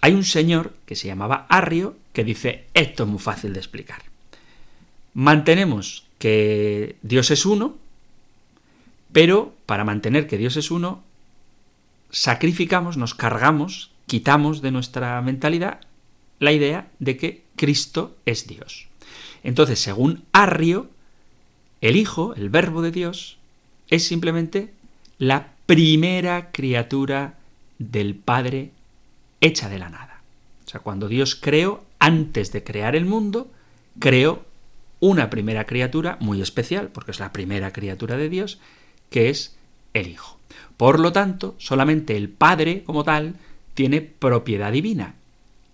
hay 0.00 0.12
un 0.12 0.24
señor 0.24 0.74
que 0.86 0.96
se 0.96 1.06
llamaba 1.06 1.46
Arrio 1.48 1.96
que 2.12 2.24
dice, 2.24 2.66
esto 2.74 3.04
es 3.04 3.08
muy 3.08 3.18
fácil 3.18 3.52
de 3.52 3.60
explicar. 3.60 4.13
Mantenemos 5.14 6.04
que 6.18 6.96
Dios 7.02 7.30
es 7.30 7.46
uno, 7.46 7.76
pero 9.12 9.54
para 9.66 9.84
mantener 9.84 10.26
que 10.26 10.38
Dios 10.38 10.56
es 10.56 10.70
uno, 10.70 11.02
sacrificamos, 12.10 12.96
nos 12.96 13.14
cargamos, 13.14 13.90
quitamos 14.06 14.60
de 14.60 14.72
nuestra 14.72 15.20
mentalidad 15.22 15.80
la 16.40 16.52
idea 16.52 16.88
de 16.98 17.16
que 17.16 17.42
Cristo 17.56 18.16
es 18.26 18.46
Dios. 18.46 18.86
Entonces, 19.44 19.80
según 19.80 20.24
Arrio, 20.32 20.90
el 21.80 21.96
Hijo, 21.96 22.34
el 22.34 22.48
Verbo 22.48 22.82
de 22.82 22.90
Dios, 22.90 23.38
es 23.88 24.04
simplemente 24.04 24.72
la 25.18 25.52
primera 25.66 26.50
criatura 26.50 27.38
del 27.78 28.14
Padre 28.14 28.70
hecha 29.40 29.68
de 29.68 29.78
la 29.78 29.90
nada. 29.90 30.22
O 30.66 30.68
sea, 30.68 30.80
cuando 30.80 31.08
Dios 31.08 31.34
creó, 31.34 31.84
antes 31.98 32.52
de 32.52 32.64
crear 32.64 32.96
el 32.96 33.04
mundo, 33.04 33.50
creó 33.98 34.44
una 35.00 35.30
primera 35.30 35.64
criatura 35.64 36.16
muy 36.20 36.40
especial, 36.40 36.88
porque 36.88 37.10
es 37.10 37.20
la 37.20 37.32
primera 37.32 37.72
criatura 37.72 38.16
de 38.16 38.28
Dios, 38.28 38.58
que 39.10 39.30
es 39.30 39.56
el 39.92 40.08
Hijo. 40.08 40.38
Por 40.76 41.00
lo 41.00 41.12
tanto, 41.12 41.54
solamente 41.58 42.16
el 42.16 42.28
Padre 42.28 42.82
como 42.84 43.04
tal 43.04 43.34
tiene 43.74 44.00
propiedad 44.00 44.72
divina. 44.72 45.14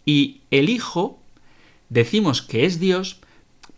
Y 0.04 0.40
el 0.50 0.68
Hijo, 0.68 1.18
decimos 1.88 2.42
que 2.42 2.64
es 2.64 2.80
Dios, 2.80 3.20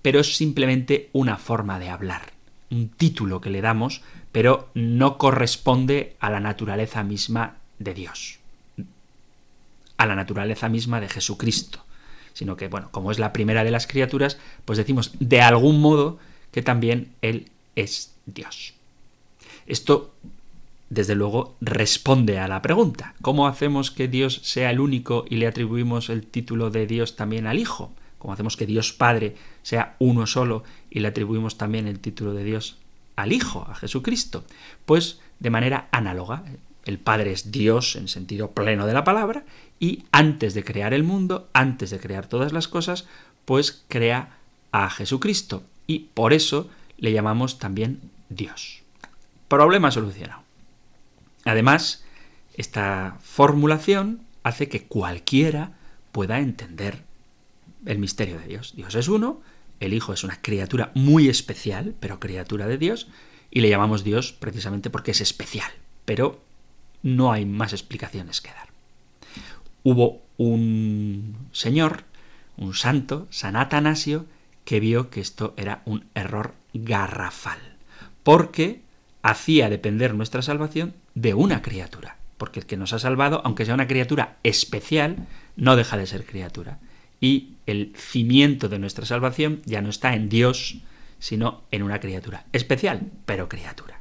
pero 0.02 0.20
es 0.20 0.36
simplemente 0.36 1.08
una 1.12 1.36
forma 1.36 1.78
de 1.78 1.88
hablar, 1.88 2.32
un 2.70 2.88
título 2.88 3.40
que 3.40 3.50
le 3.50 3.60
damos, 3.60 4.02
pero 4.32 4.70
no 4.74 5.18
corresponde 5.18 6.16
a 6.18 6.30
la 6.30 6.40
naturaleza 6.40 7.04
misma 7.04 7.56
de 7.78 7.94
Dios, 7.94 8.38
a 9.96 10.06
la 10.06 10.16
naturaleza 10.16 10.68
misma 10.68 11.00
de 11.00 11.08
Jesucristo, 11.08 11.81
sino 12.34 12.56
que, 12.56 12.68
bueno, 12.68 12.88
como 12.90 13.10
es 13.10 13.18
la 13.18 13.32
primera 13.32 13.64
de 13.64 13.70
las 13.70 13.86
criaturas, 13.86 14.38
pues 14.64 14.78
decimos 14.78 15.12
de 15.18 15.40
algún 15.40 15.80
modo 15.80 16.18
que 16.50 16.62
también 16.62 17.12
Él 17.22 17.48
es 17.76 18.12
Dios. 18.26 18.74
Esto, 19.66 20.12
desde 20.90 21.14
luego, 21.14 21.56
responde 21.60 22.38
a 22.38 22.48
la 22.48 22.62
pregunta, 22.62 23.14
¿cómo 23.22 23.46
hacemos 23.46 23.90
que 23.90 24.08
Dios 24.08 24.40
sea 24.42 24.70
el 24.70 24.80
único 24.80 25.24
y 25.28 25.36
le 25.36 25.46
atribuimos 25.46 26.10
el 26.10 26.26
título 26.26 26.70
de 26.70 26.86
Dios 26.86 27.16
también 27.16 27.46
al 27.46 27.58
Hijo? 27.58 27.92
¿Cómo 28.18 28.34
hacemos 28.34 28.56
que 28.56 28.66
Dios 28.66 28.92
Padre 28.92 29.36
sea 29.62 29.96
uno 29.98 30.26
solo 30.26 30.62
y 30.90 31.00
le 31.00 31.08
atribuimos 31.08 31.58
también 31.58 31.88
el 31.88 31.98
título 31.98 32.34
de 32.34 32.44
Dios 32.44 32.76
al 33.16 33.32
Hijo, 33.32 33.66
a 33.68 33.74
Jesucristo? 33.74 34.44
Pues 34.86 35.20
de 35.40 35.50
manera 35.50 35.88
análoga. 35.90 36.44
El 36.84 36.98
Padre 36.98 37.32
es 37.32 37.52
Dios 37.52 37.96
en 37.96 38.08
sentido 38.08 38.52
pleno 38.52 38.86
de 38.86 38.92
la 38.92 39.04
palabra 39.04 39.44
y 39.78 40.04
antes 40.12 40.54
de 40.54 40.64
crear 40.64 40.94
el 40.94 41.04
mundo, 41.04 41.48
antes 41.52 41.90
de 41.90 42.00
crear 42.00 42.26
todas 42.26 42.52
las 42.52 42.68
cosas, 42.68 43.06
pues 43.44 43.84
crea 43.88 44.38
a 44.72 44.90
Jesucristo 44.90 45.62
y 45.86 46.10
por 46.14 46.32
eso 46.32 46.70
le 46.98 47.12
llamamos 47.12 47.58
también 47.58 48.00
Dios. 48.28 48.82
Problema 49.48 49.90
solucionado. 49.90 50.42
Además, 51.44 52.04
esta 52.54 53.18
formulación 53.20 54.22
hace 54.42 54.68
que 54.68 54.84
cualquiera 54.84 55.72
pueda 56.12 56.38
entender 56.38 57.02
el 57.86 57.98
misterio 57.98 58.38
de 58.38 58.46
Dios. 58.46 58.74
Dios 58.76 58.94
es 58.94 59.08
uno, 59.08 59.40
el 59.80 59.94
Hijo 59.94 60.12
es 60.12 60.24
una 60.24 60.40
criatura 60.40 60.92
muy 60.94 61.28
especial, 61.28 61.94
pero 61.98 62.20
criatura 62.20 62.66
de 62.66 62.78
Dios, 62.78 63.08
y 63.50 63.60
le 63.60 63.68
llamamos 63.68 64.04
Dios 64.04 64.32
precisamente 64.32 64.90
porque 64.90 65.10
es 65.10 65.20
especial, 65.20 65.70
pero 66.04 66.40
no 67.02 67.32
hay 67.32 67.46
más 67.46 67.72
explicaciones 67.72 68.40
que 68.40 68.50
dar. 68.50 68.68
Hubo 69.82 70.22
un 70.36 71.36
señor, 71.52 72.04
un 72.56 72.74
santo, 72.74 73.26
San 73.30 73.56
Atanasio, 73.56 74.26
que 74.64 74.80
vio 74.80 75.10
que 75.10 75.20
esto 75.20 75.54
era 75.56 75.82
un 75.84 76.04
error 76.14 76.54
garrafal, 76.72 77.58
porque 78.22 78.82
hacía 79.22 79.68
depender 79.68 80.14
nuestra 80.14 80.42
salvación 80.42 80.94
de 81.14 81.34
una 81.34 81.62
criatura, 81.62 82.16
porque 82.38 82.60
el 82.60 82.66
que 82.66 82.76
nos 82.76 82.92
ha 82.92 82.98
salvado, 82.98 83.42
aunque 83.44 83.64
sea 83.64 83.74
una 83.74 83.88
criatura 83.88 84.36
especial, 84.42 85.26
no 85.56 85.76
deja 85.76 85.96
de 85.96 86.06
ser 86.06 86.24
criatura 86.24 86.78
y 87.22 87.52
el 87.66 87.94
cimiento 87.96 88.68
de 88.68 88.80
nuestra 88.80 89.06
salvación 89.06 89.62
ya 89.64 89.80
no 89.80 89.90
está 89.90 90.14
en 90.14 90.28
Dios, 90.28 90.78
sino 91.20 91.62
en 91.70 91.84
una 91.84 92.00
criatura 92.00 92.46
especial, 92.52 93.12
pero 93.24 93.48
criatura. 93.48 94.00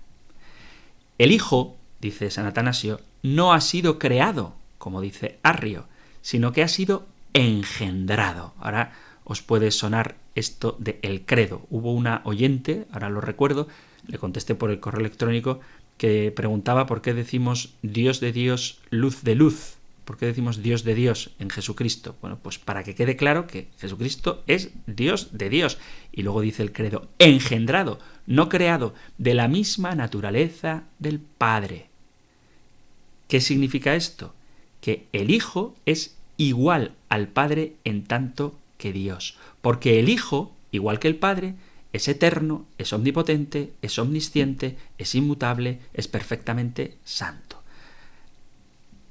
El 1.20 1.32
Hijo, 1.32 1.78
dice 2.02 2.32
San 2.32 2.46
Atanasio, 2.46 3.00
no 3.22 3.54
ha 3.54 3.62
sido 3.62 4.00
creado, 4.00 4.56
como 4.78 5.00
dice 5.02 5.40
Arrio, 5.44 5.86
sino 6.22 6.52
que 6.52 6.64
ha 6.64 6.68
sido 6.68 7.06
engendrado. 7.34 8.54
Ahora 8.60 8.94
os 9.24 9.42
puede 9.42 9.72
sonar 9.72 10.16
esto 10.36 10.76
de 10.80 11.00
el 11.04 11.26
credo. 11.26 11.66
Hubo 11.70 11.94
una 11.94 12.22
oyente, 12.26 12.88
ahora 12.92 13.10
lo 13.10 13.22
recuerdo, 13.22 13.68
le 14.08 14.18
contesté 14.18 14.56
por 14.56 14.72
el 14.72 14.80
correo 14.80 15.02
electrónico, 15.02 15.60
que 15.98 16.32
preguntaba 16.36 16.88
por 16.88 17.02
qué 17.02 17.14
decimos 17.14 17.76
Dios 17.84 18.20
de 18.20 18.32
Dios, 18.32 18.80
luz 18.90 19.24
de 19.24 19.36
luz. 19.36 19.76
¿Por 20.04 20.18
qué 20.18 20.26
decimos 20.26 20.64
Dios 20.64 20.84
de 20.84 20.96
Dios 20.96 21.30
en 21.38 21.52
Jesucristo? 21.52 22.16
Bueno, 22.22 22.40
pues 22.42 22.58
para 22.58 22.84
que 22.84 22.96
quede 22.96 23.16
claro 23.16 23.46
que 23.46 23.70
Jesucristo 23.78 24.44
es 24.48 24.72
Dios 24.88 25.30
de 25.38 25.50
Dios. 25.50 25.78
Y 26.12 26.24
luego 26.24 26.42
dice 26.42 26.64
el 26.64 26.72
credo, 26.72 27.08
engendrado, 27.20 28.00
no 28.26 28.50
creado, 28.50 28.96
de 29.20 29.36
la 29.36 29.48
misma 29.48 29.94
naturaleza 29.94 30.86
del 30.98 31.20
Padre. 31.20 31.91
¿Qué 33.32 33.40
significa 33.40 33.96
esto? 33.96 34.36
Que 34.82 35.08
el 35.14 35.32
Hijo 35.32 35.74
es 35.86 36.18
igual 36.36 36.92
al 37.08 37.30
Padre 37.30 37.78
en 37.86 38.04
tanto 38.04 38.54
que 38.78 38.92
Dios. 38.92 39.38
Porque 39.62 40.00
el 40.00 40.10
Hijo, 40.10 40.52
igual 40.72 41.00
que 41.00 41.08
el 41.08 41.16
Padre, 41.16 41.56
es 41.94 42.10
eterno, 42.10 42.66
es 42.78 42.92
omnipotente, 42.92 43.72
es 43.82 43.98
omnisciente, 43.98 44.76
es 44.98 45.16
inmutable, 45.16 45.80
es 45.94 46.10
perfectamente 46.10 46.98
santo 47.06 47.62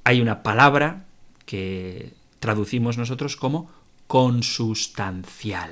hay 0.05 0.21
una 0.21 0.43
palabra 0.43 1.05
que 1.47 2.13
traducimos 2.41 2.99
nosotros 2.99 3.37
como 3.37 3.71
consustancial. 4.07 5.71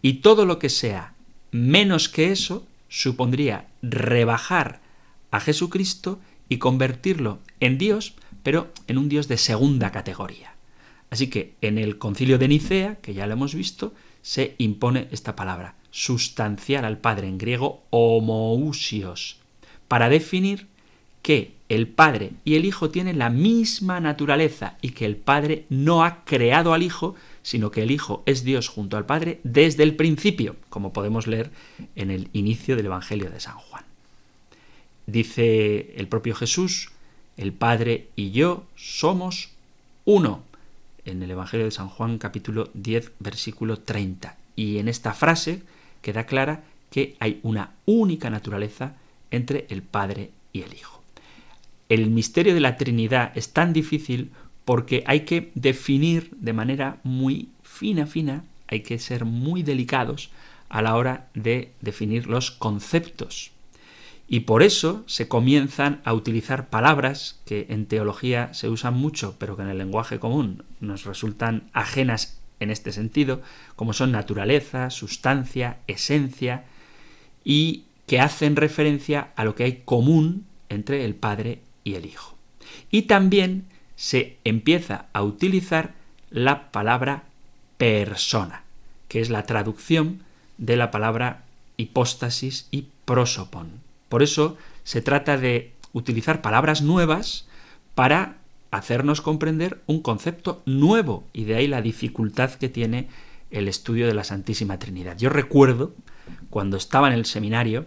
Y 0.00 0.14
todo 0.14 0.46
lo 0.46 0.58
que 0.58 0.70
sea 0.70 1.14
menos 1.50 2.08
que 2.08 2.32
eso 2.32 2.66
supondría 2.88 3.66
rebajar 3.82 4.80
a 5.30 5.40
Jesucristo 5.40 6.20
y 6.48 6.56
convertirlo 6.56 7.38
en 7.60 7.78
Dios, 7.78 8.14
pero 8.42 8.72
en 8.86 8.98
un 8.98 9.08
Dios 9.08 9.28
de 9.28 9.38
segunda 9.38 9.92
categoría. 9.92 10.54
Así 11.10 11.28
que 11.28 11.54
en 11.60 11.78
el 11.78 11.98
concilio 11.98 12.38
de 12.38 12.48
Nicea, 12.48 12.96
que 12.96 13.14
ya 13.14 13.26
lo 13.26 13.34
hemos 13.34 13.54
visto, 13.54 13.94
se 14.22 14.54
impone 14.58 15.08
esta 15.12 15.36
palabra, 15.36 15.74
sustancial 15.90 16.84
al 16.84 16.98
Padre, 16.98 17.28
en 17.28 17.38
griego 17.38 17.84
homousios, 17.90 19.38
para 19.88 20.08
definir 20.08 20.66
que 21.22 21.54
el 21.68 21.88
Padre 21.88 22.32
y 22.44 22.54
el 22.54 22.64
Hijo 22.64 22.90
tienen 22.90 23.18
la 23.18 23.30
misma 23.30 24.00
naturaleza 24.00 24.76
y 24.80 24.90
que 24.90 25.04
el 25.06 25.16
Padre 25.16 25.64
no 25.68 26.04
ha 26.04 26.24
creado 26.24 26.74
al 26.74 26.82
Hijo, 26.82 27.14
sino 27.42 27.70
que 27.70 27.82
el 27.82 27.90
Hijo 27.90 28.22
es 28.26 28.44
Dios 28.44 28.68
junto 28.68 28.96
al 28.96 29.06
Padre 29.06 29.40
desde 29.42 29.82
el 29.82 29.96
principio, 29.96 30.56
como 30.68 30.92
podemos 30.92 31.26
leer 31.26 31.50
en 31.94 32.10
el 32.10 32.28
inicio 32.32 32.76
del 32.76 32.86
Evangelio 32.86 33.30
de 33.30 33.40
San 33.40 33.56
Juan. 33.56 33.84
Dice 35.06 35.94
el 35.96 36.08
propio 36.08 36.34
Jesús, 36.34 36.90
el 37.36 37.52
Padre 37.52 38.08
y 38.16 38.30
yo 38.30 38.64
somos 38.76 39.50
uno, 40.04 40.42
en 41.04 41.22
el 41.22 41.30
Evangelio 41.30 41.66
de 41.66 41.72
San 41.72 41.88
Juan 41.88 42.18
capítulo 42.18 42.70
10 42.74 43.12
versículo 43.18 43.78
30. 43.78 44.36
Y 44.56 44.78
en 44.78 44.88
esta 44.88 45.12
frase 45.12 45.62
queda 46.02 46.26
clara 46.26 46.64
que 46.90 47.16
hay 47.20 47.40
una 47.42 47.72
única 47.84 48.30
naturaleza 48.30 48.94
entre 49.30 49.66
el 49.70 49.82
Padre 49.82 50.30
y 50.52 50.62
el 50.62 50.74
Hijo 50.74 50.96
el 51.88 52.10
misterio 52.10 52.54
de 52.54 52.60
la 52.60 52.76
Trinidad 52.76 53.32
es 53.36 53.52
tan 53.52 53.72
difícil 53.72 54.30
porque 54.64 55.04
hay 55.06 55.20
que 55.20 55.52
definir 55.54 56.30
de 56.32 56.52
manera 56.52 56.98
muy 57.04 57.48
fina, 57.62 58.06
fina, 58.06 58.44
hay 58.66 58.80
que 58.80 58.98
ser 58.98 59.24
muy 59.24 59.62
delicados 59.62 60.30
a 60.68 60.82
la 60.82 60.96
hora 60.96 61.28
de 61.34 61.70
definir 61.80 62.26
los 62.26 62.50
conceptos. 62.50 63.52
Y 64.28 64.40
por 64.40 64.62
eso 64.62 65.04
se 65.06 65.28
comienzan 65.28 66.00
a 66.04 66.12
utilizar 66.12 66.68
palabras 66.68 67.40
que 67.44 67.66
en 67.68 67.86
teología 67.86 68.52
se 68.54 68.68
usan 68.68 68.94
mucho, 68.94 69.36
pero 69.38 69.56
que 69.56 69.62
en 69.62 69.68
el 69.68 69.78
lenguaje 69.78 70.18
común 70.18 70.64
nos 70.80 71.04
resultan 71.04 71.70
ajenas 71.72 72.40
en 72.58 72.70
este 72.70 72.90
sentido, 72.90 73.40
como 73.76 73.92
son 73.92 74.12
naturaleza, 74.12 74.90
sustancia, 74.90 75.78
esencia, 75.86 76.64
y 77.44 77.84
que 78.06 78.20
hacen 78.20 78.56
referencia 78.56 79.30
a 79.36 79.44
lo 79.44 79.54
que 79.54 79.64
hay 79.64 79.82
común 79.84 80.46
entre 80.68 81.04
el 81.04 81.14
Padre 81.14 81.60
y 81.84 81.94
el 81.94 82.06
Hijo. 82.06 82.36
Y 82.90 83.02
también 83.02 83.66
se 83.94 84.38
empieza 84.44 85.06
a 85.12 85.22
utilizar 85.22 85.94
la 86.30 86.72
palabra 86.72 87.24
persona, 87.78 88.64
que 89.08 89.20
es 89.20 89.30
la 89.30 89.44
traducción 89.44 90.22
de 90.58 90.76
la 90.76 90.90
palabra 90.90 91.44
hipóstasis 91.76 92.66
y 92.70 92.88
prosopon. 93.04 93.85
Por 94.08 94.22
eso 94.22 94.56
se 94.84 95.02
trata 95.02 95.36
de 95.36 95.72
utilizar 95.92 96.42
palabras 96.42 96.82
nuevas 96.82 97.46
para 97.94 98.38
hacernos 98.70 99.20
comprender 99.20 99.80
un 99.86 100.00
concepto 100.00 100.62
nuevo 100.66 101.24
y 101.32 101.44
de 101.44 101.56
ahí 101.56 101.66
la 101.66 101.82
dificultad 101.82 102.52
que 102.52 102.68
tiene 102.68 103.08
el 103.50 103.68
estudio 103.68 104.06
de 104.06 104.14
la 104.14 104.24
Santísima 104.24 104.78
Trinidad. 104.78 105.16
Yo 105.16 105.30
recuerdo 105.30 105.94
cuando 106.50 106.76
estaba 106.76 107.08
en 107.08 107.14
el 107.14 107.24
seminario, 107.24 107.86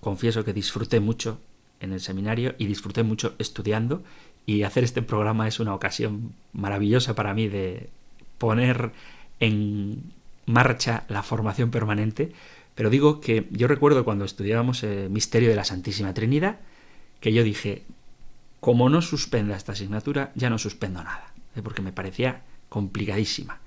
confieso 0.00 0.44
que 0.44 0.52
disfruté 0.52 1.00
mucho 1.00 1.38
en 1.80 1.92
el 1.92 2.00
seminario 2.00 2.54
y 2.58 2.66
disfruté 2.66 3.02
mucho 3.02 3.34
estudiando 3.38 4.02
y 4.46 4.62
hacer 4.62 4.84
este 4.84 5.02
programa 5.02 5.48
es 5.48 5.60
una 5.60 5.74
ocasión 5.74 6.34
maravillosa 6.52 7.14
para 7.14 7.34
mí 7.34 7.48
de 7.48 7.88
poner 8.38 8.92
en 9.40 10.02
marcha 10.46 11.04
la 11.08 11.22
formación 11.22 11.70
permanente, 11.70 12.32
pero 12.74 12.90
digo 12.90 13.20
que 13.20 13.48
yo 13.50 13.68
recuerdo 13.68 14.04
cuando 14.04 14.24
estudiábamos 14.24 14.82
el 14.82 15.10
misterio 15.10 15.48
de 15.48 15.56
la 15.56 15.64
Santísima 15.64 16.14
Trinidad, 16.14 16.58
que 17.20 17.32
yo 17.32 17.42
dije, 17.42 17.84
como 18.60 18.88
no 18.88 19.02
suspenda 19.02 19.56
esta 19.56 19.72
asignatura, 19.72 20.32
ya 20.34 20.50
no 20.50 20.58
suspendo 20.58 21.02
nada, 21.02 21.32
¿eh? 21.54 21.62
porque 21.62 21.82
me 21.82 21.92
parecía 21.92 22.42
complicadísima. 22.68 23.60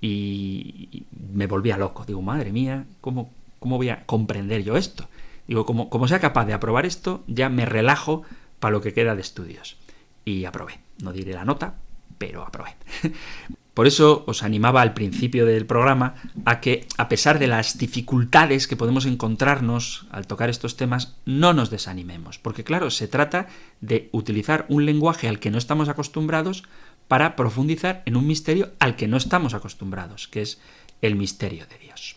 Y 0.00 1.04
me 1.32 1.46
volvía 1.46 1.78
loco. 1.78 2.04
Digo, 2.04 2.20
madre 2.20 2.52
mía, 2.52 2.84
¿cómo, 3.00 3.30
cómo 3.58 3.78
voy 3.78 3.88
a 3.88 4.04
comprender 4.04 4.62
yo 4.62 4.76
esto? 4.76 5.08
Digo, 5.46 5.64
como, 5.64 5.88
como 5.88 6.08
sea 6.08 6.18
capaz 6.18 6.44
de 6.44 6.52
aprobar 6.52 6.84
esto, 6.84 7.22
ya 7.26 7.48
me 7.48 7.64
relajo 7.64 8.22
para 8.60 8.72
lo 8.72 8.82
que 8.82 8.92
queda 8.92 9.14
de 9.14 9.22
estudios. 9.22 9.78
Y 10.24 10.44
aprobé. 10.44 10.78
No 11.02 11.12
diré 11.12 11.32
la 11.32 11.46
nota, 11.46 11.76
pero 12.18 12.42
aprobé. 12.42 12.74
Por 13.74 13.88
eso 13.88 14.22
os 14.28 14.44
animaba 14.44 14.82
al 14.82 14.94
principio 14.94 15.46
del 15.46 15.66
programa 15.66 16.14
a 16.44 16.60
que, 16.60 16.86
a 16.96 17.08
pesar 17.08 17.40
de 17.40 17.48
las 17.48 17.76
dificultades 17.76 18.68
que 18.68 18.76
podemos 18.76 19.04
encontrarnos 19.04 20.06
al 20.10 20.28
tocar 20.28 20.48
estos 20.48 20.76
temas, 20.76 21.16
no 21.26 21.52
nos 21.52 21.70
desanimemos. 21.70 22.38
Porque 22.38 22.62
claro, 22.62 22.90
se 22.90 23.08
trata 23.08 23.48
de 23.80 24.08
utilizar 24.12 24.64
un 24.68 24.86
lenguaje 24.86 25.28
al 25.28 25.40
que 25.40 25.50
no 25.50 25.58
estamos 25.58 25.88
acostumbrados 25.88 26.62
para 27.08 27.34
profundizar 27.34 28.02
en 28.06 28.16
un 28.16 28.28
misterio 28.28 28.70
al 28.78 28.94
que 28.94 29.08
no 29.08 29.16
estamos 29.16 29.54
acostumbrados, 29.54 30.28
que 30.28 30.42
es 30.42 30.60
el 31.02 31.16
misterio 31.16 31.66
de 31.66 31.78
Dios. 31.78 32.16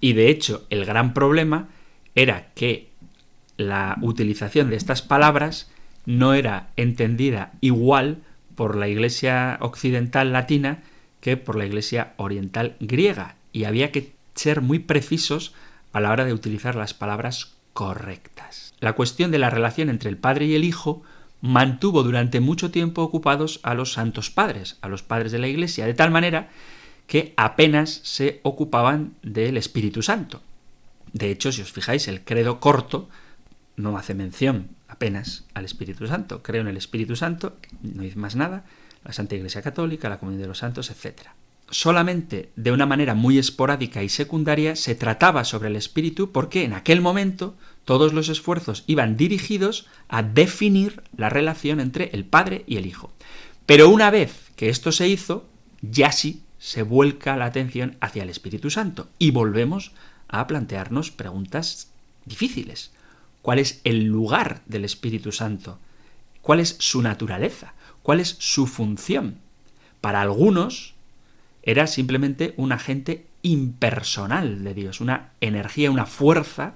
Y 0.00 0.12
de 0.12 0.28
hecho, 0.28 0.66
el 0.68 0.84
gran 0.84 1.14
problema 1.14 1.68
era 2.14 2.52
que 2.54 2.90
la 3.56 3.96
utilización 4.02 4.68
de 4.68 4.76
estas 4.76 5.00
palabras 5.00 5.70
no 6.04 6.34
era 6.34 6.70
entendida 6.76 7.52
igual 7.60 8.18
por 8.54 8.76
la 8.76 8.88
Iglesia 8.88 9.58
occidental 9.60 10.32
latina 10.32 10.82
que 11.20 11.36
por 11.36 11.56
la 11.56 11.66
Iglesia 11.66 12.14
oriental 12.16 12.76
griega, 12.80 13.36
y 13.52 13.64
había 13.64 13.92
que 13.92 14.12
ser 14.34 14.60
muy 14.60 14.78
precisos 14.78 15.54
a 15.92 16.00
la 16.00 16.10
hora 16.10 16.24
de 16.24 16.32
utilizar 16.32 16.76
las 16.76 16.94
palabras 16.94 17.52
correctas. 17.72 18.74
La 18.80 18.94
cuestión 18.94 19.30
de 19.30 19.38
la 19.38 19.50
relación 19.50 19.88
entre 19.88 20.08
el 20.10 20.16
Padre 20.16 20.46
y 20.46 20.54
el 20.54 20.64
Hijo 20.64 21.02
mantuvo 21.40 22.02
durante 22.02 22.40
mucho 22.40 22.70
tiempo 22.70 23.02
ocupados 23.02 23.60
a 23.62 23.74
los 23.74 23.92
santos 23.92 24.30
padres, 24.30 24.78
a 24.82 24.88
los 24.88 25.02
padres 25.02 25.32
de 25.32 25.38
la 25.38 25.48
Iglesia, 25.48 25.86
de 25.86 25.94
tal 25.94 26.10
manera 26.10 26.50
que 27.06 27.34
apenas 27.36 28.00
se 28.04 28.40
ocupaban 28.42 29.14
del 29.22 29.56
Espíritu 29.56 30.02
Santo. 30.02 30.42
De 31.12 31.30
hecho, 31.30 31.50
si 31.50 31.62
os 31.62 31.72
fijáis, 31.72 32.06
el 32.08 32.22
credo 32.22 32.60
corto 32.60 33.08
no 33.76 33.96
hace 33.96 34.14
mención 34.14 34.68
apenas 34.86 35.44
al 35.54 35.64
Espíritu 35.64 36.06
Santo. 36.06 36.42
Creo 36.42 36.60
en 36.60 36.68
el 36.68 36.76
Espíritu 36.76 37.16
Santo, 37.16 37.56
no 37.82 38.02
dice 38.02 38.18
más 38.18 38.36
nada, 38.36 38.64
la 39.04 39.12
Santa 39.12 39.36
Iglesia 39.36 39.62
Católica, 39.62 40.08
la 40.08 40.18
Comunidad 40.18 40.42
de 40.42 40.48
los 40.48 40.58
Santos, 40.58 40.90
etc. 40.90 41.28
Solamente 41.70 42.50
de 42.56 42.72
una 42.72 42.86
manera 42.86 43.14
muy 43.14 43.38
esporádica 43.38 44.02
y 44.02 44.08
secundaria 44.08 44.76
se 44.76 44.94
trataba 44.94 45.44
sobre 45.44 45.68
el 45.68 45.76
espíritu 45.76 46.32
porque 46.32 46.64
en 46.64 46.72
aquel 46.72 47.00
momento 47.00 47.56
todos 47.84 48.12
los 48.12 48.28
esfuerzos 48.28 48.84
iban 48.86 49.16
dirigidos 49.16 49.86
a 50.08 50.22
definir 50.22 51.02
la 51.16 51.28
relación 51.28 51.80
entre 51.80 52.10
el 52.12 52.24
Padre 52.24 52.64
y 52.66 52.76
el 52.76 52.86
Hijo. 52.86 53.12
Pero 53.66 53.88
una 53.88 54.10
vez 54.10 54.50
que 54.56 54.68
esto 54.68 54.90
se 54.90 55.08
hizo, 55.08 55.46
ya 55.80 56.12
sí 56.12 56.42
se 56.58 56.82
vuelca 56.82 57.36
la 57.36 57.46
atención 57.46 57.96
hacia 58.00 58.22
el 58.22 58.30
Espíritu 58.30 58.68
Santo 58.68 59.08
y 59.18 59.30
volvemos 59.30 59.92
a 60.28 60.46
plantearnos 60.46 61.10
preguntas 61.10 61.90
difíciles. 62.26 62.90
¿Cuál 63.42 63.58
es 63.58 63.80
el 63.84 64.04
lugar 64.04 64.60
del 64.66 64.84
Espíritu 64.84 65.32
Santo? 65.32 65.78
¿Cuál 66.42 66.60
es 66.60 66.76
su 66.78 67.00
naturaleza? 67.00 67.74
¿Cuál 68.02 68.20
es 68.20 68.36
su 68.38 68.66
función? 68.66 69.38
Para 70.00 70.22
algunos 70.22 70.94
era 71.62 71.86
simplemente 71.86 72.54
un 72.56 72.72
agente 72.72 73.26
impersonal 73.42 74.64
de 74.64 74.74
Dios, 74.74 75.00
una 75.00 75.30
energía, 75.40 75.90
una 75.90 76.06
fuerza 76.06 76.74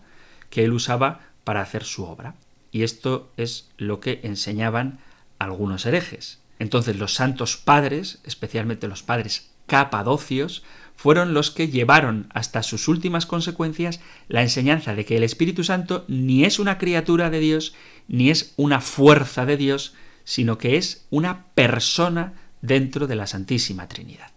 que 0.51 0.65
él 0.65 0.73
usaba 0.73 1.21
para 1.45 1.61
hacer 1.61 1.85
su 1.85 2.05
obra. 2.05 2.35
Y 2.71 2.83
esto 2.83 3.31
es 3.37 3.71
lo 3.77 4.01
que 4.01 4.21
enseñaban 4.25 4.99
algunos 5.39 5.87
herejes. 5.87 6.41
Entonces 6.59 6.97
los 6.97 7.15
santos 7.15 7.57
padres, 7.57 8.21
especialmente 8.25 8.89
los 8.89 9.03
padres 9.03 9.51
capadocios, 9.67 10.63
fueron 10.97 11.35
los 11.35 11.51
que 11.51 11.69
llevaron 11.69 12.29
hasta 12.33 12.63
sus 12.63 12.89
últimas 12.89 13.27
consecuencias 13.27 14.01
la 14.29 14.43
enseñanza 14.43 14.95
de 14.95 15.05
que 15.05 15.17
el 15.17 15.25
Espíritu 15.25 15.65
Santo 15.65 16.05
ni 16.09 16.45
es 16.45 16.59
una 16.59 16.79
criatura 16.79 17.31
de 17.31 17.41
Dios, 17.41 17.75
ni 18.07 18.31
es 18.31 18.53
una 18.57 18.81
fuerza 18.81 19.45
de 19.47 19.57
Dios, 19.57 19.95
sino 20.25 20.59
que 20.59 20.77
es 20.77 21.07
una 21.11 21.47
persona 21.55 22.35
dentro 22.63 23.07
de 23.07 23.17
la 23.17 23.27
Santísima 23.27 23.89
Trinidad. 23.89 24.31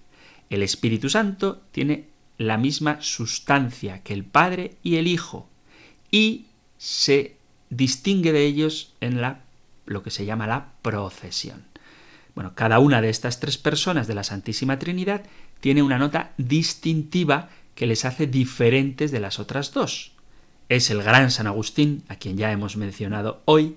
El 0.49 0.61
Espíritu 0.61 1.09
Santo 1.09 1.61
tiene 1.71 2.05
la 2.37 2.57
misma 2.57 3.01
sustancia 3.01 4.03
que 4.03 4.13
el 4.13 4.23
Padre 4.23 4.75
y 4.83 4.97
el 4.97 5.07
Hijo 5.07 5.49
y 6.11 6.45
se 6.77 7.37
distingue 7.69 8.31
de 8.31 8.45
ellos 8.45 8.93
en 9.01 9.21
la, 9.21 9.41
lo 9.85 10.03
que 10.03 10.11
se 10.11 10.25
llama 10.25 10.47
la 10.47 10.73
procesión. 10.81 11.63
Bueno, 12.35 12.53
cada 12.53 12.79
una 12.79 13.01
de 13.01 13.09
estas 13.09 13.39
tres 13.39 13.57
personas 13.57 14.07
de 14.07 14.13
la 14.13 14.23
Santísima 14.23 14.77
Trinidad 14.77 15.23
tiene 15.59 15.81
una 15.81 15.97
nota 15.97 16.33
distintiva 16.37 17.49
que 17.73 17.87
les 17.87 18.05
hace 18.05 18.27
diferentes 18.27 19.11
de 19.11 19.19
las 19.19 19.39
otras 19.39 19.73
dos. 19.73 20.11
Es 20.69 20.89
el 20.91 21.01
gran 21.01 21.31
San 21.31 21.47
Agustín, 21.47 22.03
a 22.09 22.17
quien 22.17 22.37
ya 22.37 22.51
hemos 22.51 22.77
mencionado 22.77 23.41
hoy, 23.45 23.75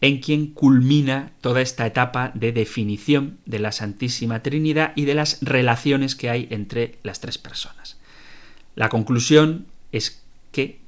en 0.00 0.20
quien 0.20 0.48
culmina 0.48 1.32
toda 1.40 1.60
esta 1.60 1.86
etapa 1.86 2.30
de 2.34 2.52
definición 2.52 3.38
de 3.46 3.58
la 3.58 3.72
Santísima 3.72 4.42
Trinidad 4.42 4.92
y 4.94 5.04
de 5.04 5.14
las 5.14 5.38
relaciones 5.42 6.14
que 6.14 6.30
hay 6.30 6.46
entre 6.50 6.98
las 7.02 7.20
tres 7.20 7.38
personas. 7.38 7.98
La 8.76 8.88
conclusión 8.88 9.66
es 9.90 10.22
que 10.52 10.78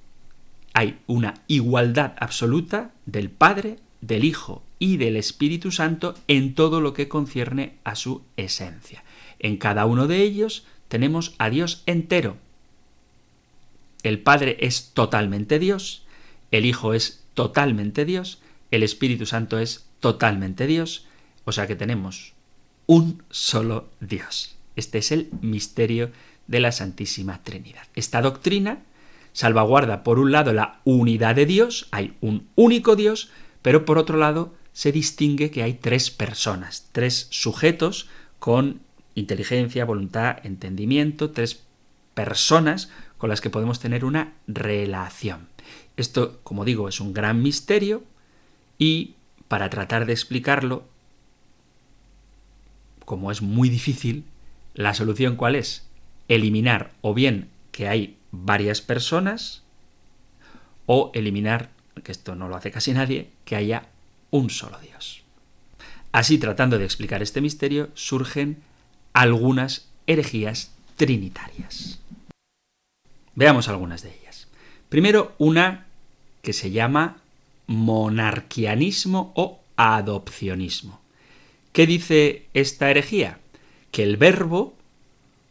hay 0.72 0.98
una 1.06 1.34
igualdad 1.48 2.12
absoluta 2.20 2.92
del 3.06 3.30
Padre, 3.30 3.78
del 4.00 4.24
Hijo 4.24 4.62
y 4.78 4.96
del 4.96 5.16
Espíritu 5.16 5.72
Santo 5.72 6.14
en 6.28 6.54
todo 6.54 6.80
lo 6.80 6.94
que 6.94 7.08
concierne 7.08 7.74
a 7.82 7.96
su 7.96 8.22
esencia. 8.36 9.02
En 9.40 9.56
cada 9.56 9.86
uno 9.86 10.06
de 10.06 10.22
ellos 10.22 10.64
tenemos 10.88 11.34
a 11.38 11.50
Dios 11.50 11.82
entero. 11.86 12.36
El 14.02 14.20
Padre 14.20 14.56
es 14.60 14.92
totalmente 14.94 15.58
Dios, 15.58 16.04
el 16.52 16.64
Hijo 16.64 16.94
es 16.94 17.24
totalmente 17.34 18.04
Dios, 18.04 18.40
el 18.70 18.82
Espíritu 18.82 19.26
Santo 19.26 19.58
es 19.58 19.86
totalmente 20.00 20.66
Dios, 20.66 21.06
o 21.44 21.52
sea 21.52 21.66
que 21.66 21.76
tenemos 21.76 22.34
un 22.86 23.22
solo 23.30 23.88
Dios. 24.00 24.56
Este 24.76 24.98
es 24.98 25.12
el 25.12 25.28
misterio 25.40 26.10
de 26.46 26.60
la 26.60 26.72
Santísima 26.72 27.42
Trinidad. 27.42 27.82
Esta 27.94 28.22
doctrina 28.22 28.82
salvaguarda 29.32 30.02
por 30.02 30.18
un 30.18 30.32
lado 30.32 30.52
la 30.52 30.80
unidad 30.84 31.34
de 31.36 31.46
Dios, 31.46 31.88
hay 31.90 32.16
un 32.20 32.48
único 32.56 32.96
Dios, 32.96 33.30
pero 33.62 33.84
por 33.84 33.98
otro 33.98 34.18
lado 34.18 34.54
se 34.72 34.92
distingue 34.92 35.50
que 35.50 35.62
hay 35.62 35.74
tres 35.74 36.10
personas, 36.10 36.88
tres 36.92 37.28
sujetos 37.30 38.08
con 38.38 38.80
inteligencia, 39.14 39.84
voluntad, 39.84 40.38
entendimiento, 40.44 41.30
tres 41.30 41.62
personas 42.14 42.90
con 43.18 43.30
las 43.30 43.40
que 43.40 43.50
podemos 43.50 43.80
tener 43.80 44.04
una 44.04 44.32
relación. 44.46 45.48
Esto, 45.96 46.40
como 46.42 46.64
digo, 46.64 46.88
es 46.88 47.00
un 47.00 47.12
gran 47.12 47.42
misterio 47.42 48.02
y 48.80 49.14
para 49.46 49.68
tratar 49.68 50.06
de 50.06 50.12
explicarlo, 50.14 50.84
como 53.04 53.30
es 53.30 53.42
muy 53.42 53.68
difícil, 53.68 54.24
la 54.74 54.94
solución 54.94 55.36
cuál 55.36 55.54
es? 55.54 55.86
Eliminar 56.28 56.92
o 57.02 57.12
bien 57.12 57.50
que 57.72 57.88
hay 57.88 58.16
varias 58.32 58.80
personas 58.80 59.62
o 60.86 61.12
eliminar, 61.14 61.68
que 62.02 62.10
esto 62.10 62.34
no 62.34 62.48
lo 62.48 62.56
hace 62.56 62.70
casi 62.70 62.92
nadie, 62.92 63.28
que 63.44 63.54
haya 63.54 63.84
un 64.30 64.48
solo 64.48 64.78
Dios. 64.80 65.22
Así, 66.10 66.38
tratando 66.38 66.78
de 66.78 66.86
explicar 66.86 67.22
este 67.22 67.42
misterio, 67.42 67.90
surgen 67.94 68.62
algunas 69.12 69.88
herejías 70.06 70.72
trinitarias. 70.96 72.00
Veamos 73.34 73.68
algunas 73.68 74.02
de 74.02 74.16
ellas. 74.16 74.48
Primero, 74.88 75.34
una 75.38 75.86
que 76.42 76.52
se 76.54 76.70
llama 76.70 77.19
monarquianismo 77.70 79.32
o 79.36 79.60
adopcionismo. 79.76 81.00
¿Qué 81.72 81.86
dice 81.86 82.46
esta 82.52 82.90
herejía? 82.90 83.38
Que 83.92 84.02
el 84.02 84.16
verbo 84.16 84.74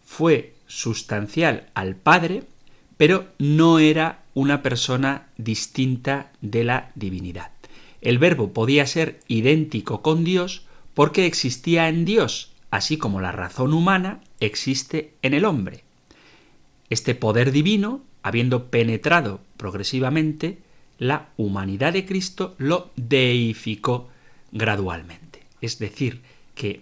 fue 0.06 0.54
sustancial 0.68 1.70
al 1.76 1.96
Padre, 1.96 2.44
pero 2.98 3.30
no 3.38 3.80
era 3.80 4.24
una 4.34 4.62
persona 4.62 5.30
distinta 5.38 6.34
de 6.42 6.66
la 6.66 6.92
divinidad. 6.96 7.52
El 8.02 8.18
verbo 8.18 8.52
podía 8.52 8.86
ser 8.86 9.22
idéntico 9.30 10.02
con 10.02 10.26
Dios 10.26 10.66
porque 10.94 11.26
existía 11.26 11.88
en 11.88 12.04
Dios, 12.04 12.52
así 12.70 12.98
como 12.98 13.22
la 13.22 13.32
razón 13.32 13.74
humana 13.74 14.20
existe 14.42 15.14
en 15.22 15.34
el 15.34 15.46
hombre. 15.46 15.86
Este 16.90 17.16
poder 17.16 17.54
divino, 17.54 18.02
habiendo 18.24 18.66
penetrado 18.70 19.40
progresivamente, 19.56 20.58
la 21.00 21.30
humanidad 21.38 21.94
de 21.94 22.06
Cristo 22.06 22.56
lo 22.58 22.92
deificó 22.96 24.10
gradualmente. 24.52 25.44
Es 25.62 25.80
decir, 25.80 26.22
que 26.56 26.82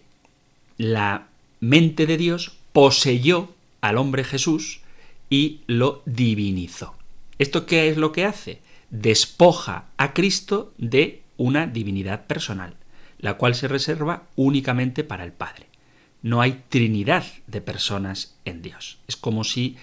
la 0.78 1.28
mente 1.60 2.06
de 2.06 2.18
Dios 2.18 2.58
poseyó 2.74 3.54
al 3.82 3.98
hombre 3.98 4.24
Jesús 4.24 4.82
y 5.30 5.62
lo 5.68 6.02
divinizó. 6.06 6.96
¿Esto 7.38 7.66
qué 7.66 7.90
es 7.90 7.98
lo 7.98 8.12
que 8.12 8.26
hace? 8.26 8.60
Despoja 8.90 9.86
a 9.98 10.14
Cristo 10.14 10.74
de 10.78 11.22
una 11.38 11.68
divinidad 11.68 12.26
personal, 12.26 12.76
la 13.20 13.36
cual 13.36 13.54
se 13.54 13.68
reserva 13.68 14.24
únicamente 14.36 15.04
para 15.04 15.24
el 15.24 15.32
Padre. 15.32 15.68
No 16.24 16.42
hay 16.42 16.64
trinidad 16.70 17.26
de 17.46 17.62
personas 17.62 18.36
en 18.46 18.64
Dios. 18.64 18.98
Es 19.08 19.16
como 19.16 19.44
si 19.44 19.78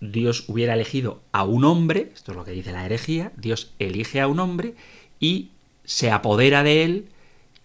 Dios 0.00 0.44
hubiera 0.48 0.74
elegido 0.74 1.22
a 1.32 1.44
un 1.44 1.64
hombre, 1.64 2.10
esto 2.14 2.32
es 2.32 2.36
lo 2.36 2.44
que 2.44 2.50
dice 2.52 2.72
la 2.72 2.84
herejía, 2.84 3.32
Dios 3.36 3.72
elige 3.78 4.20
a 4.20 4.28
un 4.28 4.40
hombre 4.40 4.74
y 5.20 5.50
se 5.84 6.10
apodera 6.10 6.62
de 6.62 6.84
él 6.84 7.08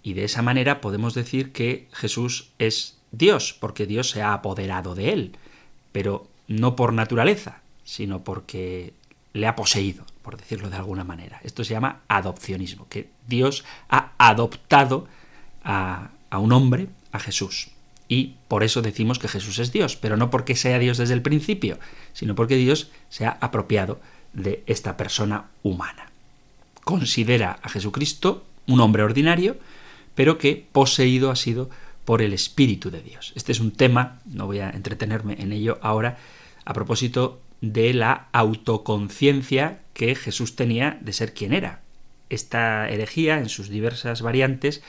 y 0.03 0.13
de 0.13 0.23
esa 0.23 0.41
manera 0.41 0.81
podemos 0.81 1.13
decir 1.13 1.51
que 1.51 1.87
Jesús 1.91 2.49
es 2.59 2.97
Dios, 3.11 3.55
porque 3.59 3.85
Dios 3.85 4.09
se 4.09 4.21
ha 4.21 4.33
apoderado 4.33 4.95
de 4.95 5.13
él, 5.13 5.35
pero 5.91 6.27
no 6.47 6.75
por 6.75 6.93
naturaleza, 6.93 7.61
sino 7.83 8.23
porque 8.23 8.93
le 9.33 9.47
ha 9.47 9.55
poseído, 9.55 10.05
por 10.21 10.37
decirlo 10.37 10.69
de 10.69 10.77
alguna 10.77 11.03
manera. 11.03 11.39
Esto 11.43 11.63
se 11.63 11.73
llama 11.73 12.01
adopcionismo, 12.07 12.87
que 12.89 13.09
Dios 13.27 13.63
ha 13.89 14.11
adoptado 14.17 15.07
a, 15.63 16.11
un 16.31 16.51
hombre, 16.51 16.87
a 17.11 17.19
Jesús. 17.19 17.71
Y 18.11 18.35
por 18.49 18.65
eso 18.65 18.81
decimos 18.81 19.19
que 19.19 19.29
Jesús 19.29 19.57
es 19.59 19.71
Dios, 19.71 19.95
pero 19.95 20.17
no 20.17 20.29
porque 20.29 20.57
sea 20.57 20.79
Dios 20.79 20.97
desde 20.97 21.13
el 21.13 21.21
principio, 21.21 21.79
sino 22.11 22.35
porque 22.35 22.57
Dios 22.57 22.91
se 23.07 23.25
ha 23.25 23.37
apropiado 23.39 24.01
de 24.33 24.63
esta 24.67 24.97
persona 24.97 25.45
humana. 25.63 26.11
Considera 26.83 27.57
a 27.63 27.69
Jesucristo 27.69 28.43
un 28.67 28.81
hombre 28.81 29.03
ordinario, 29.03 29.55
pero 30.13 30.37
que 30.37 30.67
poseído 30.73 31.31
ha 31.31 31.37
sido 31.37 31.69
por 32.03 32.21
el 32.21 32.33
Espíritu 32.33 32.91
de 32.91 33.01
Dios. 33.01 33.31
Este 33.37 33.53
es 33.53 33.61
un 33.61 33.71
tema, 33.71 34.19
no 34.25 34.45
voy 34.45 34.59
a 34.59 34.71
entretenerme 34.71 35.37
en 35.39 35.53
ello 35.53 35.79
ahora, 35.81 36.17
a 36.65 36.73
propósito 36.73 37.39
de 37.61 37.93
la 37.93 38.27
autoconciencia 38.33 39.79
que 39.93 40.15
Jesús 40.15 40.57
tenía 40.57 40.97
de 40.99 41.13
ser 41.13 41.33
quien 41.33 41.53
era. 41.53 41.79
Esta 42.29 42.89
herejía, 42.89 43.37
en 43.39 43.47
sus 43.47 43.69
diversas 43.69 44.21
variantes, 44.21 44.83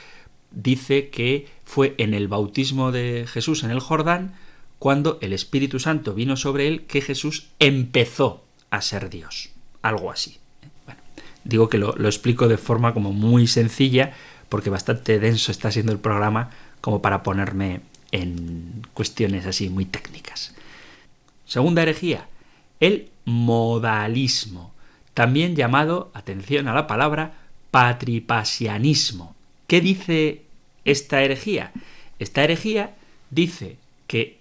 dice 0.53 1.09
que 1.09 1.47
fue 1.65 1.95
en 1.97 2.13
el 2.13 2.27
bautismo 2.27 2.91
de 2.91 3.25
Jesús 3.27 3.63
en 3.63 3.71
el 3.71 3.79
Jordán, 3.79 4.35
cuando 4.79 5.17
el 5.21 5.33
Espíritu 5.33 5.79
Santo 5.79 6.13
vino 6.13 6.37
sobre 6.37 6.67
él, 6.67 6.85
que 6.85 7.01
Jesús 7.01 7.47
empezó 7.59 8.43
a 8.69 8.81
ser 8.81 9.09
Dios. 9.09 9.49
Algo 9.81 10.11
así. 10.11 10.37
Bueno, 10.85 11.01
digo 11.43 11.69
que 11.69 11.77
lo, 11.77 11.93
lo 11.95 12.07
explico 12.07 12.47
de 12.47 12.57
forma 12.57 12.93
como 12.93 13.13
muy 13.13 13.47
sencilla, 13.47 14.13
porque 14.49 14.69
bastante 14.69 15.19
denso 15.19 15.51
está 15.51 15.71
siendo 15.71 15.91
el 15.91 15.99
programa 15.99 16.51
como 16.81 17.01
para 17.01 17.23
ponerme 17.23 17.81
en 18.11 18.85
cuestiones 18.93 19.45
así 19.45 19.69
muy 19.69 19.85
técnicas. 19.85 20.53
Segunda 21.45 21.81
herejía, 21.81 22.27
el 22.79 23.09
modalismo, 23.25 24.73
también 25.13 25.55
llamado, 25.55 26.11
atención 26.13 26.67
a 26.67 26.73
la 26.73 26.87
palabra, 26.87 27.33
patripasianismo. 27.71 29.35
¿Qué 29.67 29.81
dice 29.81 30.42
esta 30.85 31.21
herejía? 31.23 31.71
Esta 32.19 32.43
herejía 32.43 32.95
dice 33.29 33.77
que 34.07 34.39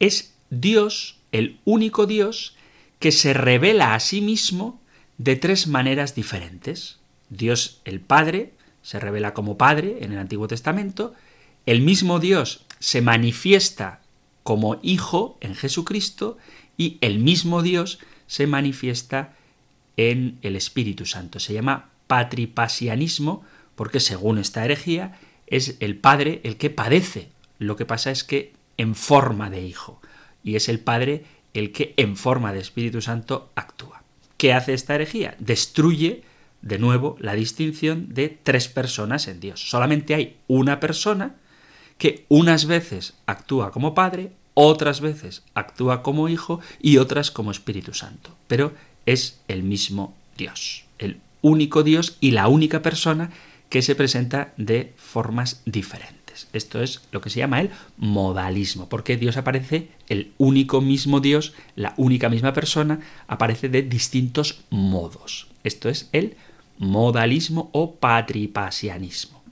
es 0.00 0.34
Dios, 0.50 1.16
el 1.32 1.58
único 1.64 2.06
Dios, 2.06 2.56
que 2.98 3.12
se 3.12 3.34
revela 3.34 3.94
a 3.94 4.00
sí 4.00 4.20
mismo 4.20 4.80
de 5.18 5.36
tres 5.36 5.66
maneras 5.66 6.14
diferentes. 6.14 6.98
Dios 7.30 7.80
el 7.84 8.00
Padre 8.00 8.52
se 8.82 8.98
revela 9.00 9.34
como 9.34 9.56
Padre 9.56 9.98
en 10.00 10.12
el 10.12 10.18
Antiguo 10.18 10.48
Testamento, 10.48 11.14
el 11.66 11.80
mismo 11.80 12.18
Dios 12.18 12.64
se 12.80 13.00
manifiesta 13.00 14.00
como 14.42 14.80
Hijo 14.82 15.38
en 15.40 15.54
Jesucristo 15.54 16.36
y 16.76 16.98
el 17.00 17.20
mismo 17.20 17.62
Dios 17.62 18.00
se 18.26 18.46
manifiesta 18.46 19.34
en 19.96 20.38
el 20.42 20.56
Espíritu 20.56 21.06
Santo. 21.06 21.38
Se 21.38 21.54
llama 21.54 21.90
patripasianismo 22.08 23.44
porque 23.76 24.00
según 24.00 24.38
esta 24.38 24.64
herejía 24.64 25.18
es 25.52 25.76
el 25.80 25.96
Padre 25.96 26.40
el 26.44 26.56
que 26.56 26.70
padece. 26.70 27.28
Lo 27.58 27.76
que 27.76 27.86
pasa 27.86 28.10
es 28.10 28.24
que 28.24 28.54
en 28.78 28.96
forma 28.96 29.50
de 29.50 29.62
Hijo. 29.62 30.00
Y 30.42 30.56
es 30.56 30.68
el 30.68 30.80
Padre 30.80 31.24
el 31.54 31.72
que 31.72 31.92
en 31.98 32.16
forma 32.16 32.52
de 32.52 32.58
Espíritu 32.58 33.02
Santo 33.02 33.50
actúa. 33.54 34.02
¿Qué 34.38 34.54
hace 34.54 34.72
esta 34.72 34.94
herejía? 34.94 35.36
Destruye 35.38 36.22
de 36.62 36.78
nuevo 36.78 37.16
la 37.20 37.34
distinción 37.34 38.14
de 38.14 38.30
tres 38.30 38.68
personas 38.68 39.28
en 39.28 39.40
Dios. 39.40 39.68
Solamente 39.68 40.14
hay 40.14 40.38
una 40.48 40.80
persona 40.80 41.34
que 41.98 42.24
unas 42.28 42.64
veces 42.64 43.14
actúa 43.26 43.72
como 43.72 43.94
Padre, 43.94 44.32
otras 44.54 45.02
veces 45.02 45.42
actúa 45.52 46.02
como 46.02 46.30
Hijo 46.30 46.60
y 46.80 46.96
otras 46.96 47.30
como 47.30 47.50
Espíritu 47.50 47.92
Santo. 47.92 48.34
Pero 48.48 48.72
es 49.04 49.40
el 49.48 49.62
mismo 49.62 50.16
Dios, 50.38 50.84
el 50.98 51.20
único 51.42 51.82
Dios 51.82 52.16
y 52.20 52.30
la 52.30 52.48
única 52.48 52.80
persona 52.80 53.30
que 53.72 53.80
se 53.80 53.94
presenta 53.94 54.52
de 54.58 54.92
formas 54.96 55.62
diferentes. 55.64 56.46
Esto 56.52 56.82
es 56.82 57.00
lo 57.10 57.22
que 57.22 57.30
se 57.30 57.38
llama 57.38 57.58
el 57.62 57.70
modalismo, 57.96 58.86
porque 58.90 59.16
Dios 59.16 59.38
aparece, 59.38 59.88
el 60.10 60.34
único 60.36 60.82
mismo 60.82 61.20
Dios, 61.20 61.54
la 61.74 61.94
única 61.96 62.28
misma 62.28 62.52
persona, 62.52 63.00
aparece 63.28 63.70
de 63.70 63.80
distintos 63.80 64.64
modos. 64.68 65.48
Esto 65.64 65.88
es 65.88 66.10
el 66.12 66.36
modalismo 66.76 67.70
o 67.72 67.94
patripasianismo. 67.94 69.42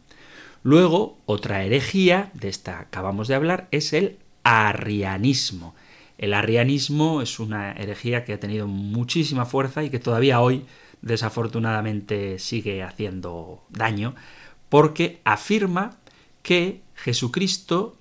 Luego, 0.62 1.16
otra 1.24 1.64
herejía, 1.64 2.30
de 2.34 2.50
esta 2.50 2.78
acabamos 2.78 3.26
de 3.26 3.36
hablar, 3.36 3.68
es 3.70 3.94
el 3.94 4.18
arrianismo. 4.42 5.74
El 6.18 6.34
arrianismo 6.34 7.22
es 7.22 7.40
una 7.40 7.72
herejía 7.72 8.26
que 8.26 8.34
ha 8.34 8.40
tenido 8.40 8.66
muchísima 8.66 9.46
fuerza 9.46 9.82
y 9.82 9.88
que 9.88 9.98
todavía 9.98 10.42
hoy 10.42 10.66
desafortunadamente 11.02 12.38
sigue 12.38 12.82
haciendo 12.82 13.64
daño, 13.70 14.14
porque 14.68 15.20
afirma 15.24 15.96
que 16.42 16.82
Jesucristo 16.94 17.96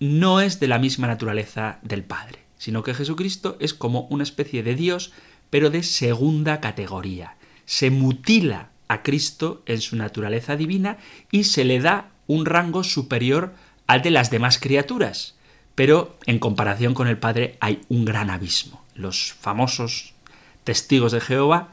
no 0.00 0.40
es 0.40 0.60
de 0.60 0.68
la 0.68 0.78
misma 0.78 1.06
naturaleza 1.06 1.78
del 1.82 2.04
Padre, 2.04 2.40
sino 2.58 2.82
que 2.82 2.94
Jesucristo 2.94 3.56
es 3.60 3.74
como 3.74 4.02
una 4.10 4.22
especie 4.22 4.62
de 4.62 4.74
Dios, 4.74 5.12
pero 5.50 5.70
de 5.70 5.82
segunda 5.82 6.60
categoría. 6.60 7.36
Se 7.64 7.90
mutila 7.90 8.70
a 8.88 9.02
Cristo 9.02 9.62
en 9.66 9.80
su 9.80 9.96
naturaleza 9.96 10.56
divina 10.56 10.98
y 11.30 11.44
se 11.44 11.64
le 11.64 11.80
da 11.80 12.10
un 12.26 12.46
rango 12.46 12.84
superior 12.84 13.54
al 13.86 14.02
de 14.02 14.10
las 14.10 14.30
demás 14.30 14.58
criaturas. 14.58 15.34
Pero 15.74 16.16
en 16.26 16.38
comparación 16.38 16.94
con 16.94 17.06
el 17.08 17.18
Padre 17.18 17.56
hay 17.60 17.80
un 17.88 18.04
gran 18.04 18.30
abismo. 18.30 18.82
Los 18.94 19.34
famosos 19.34 20.14
testigos 20.64 21.12
de 21.12 21.20
Jehová 21.20 21.72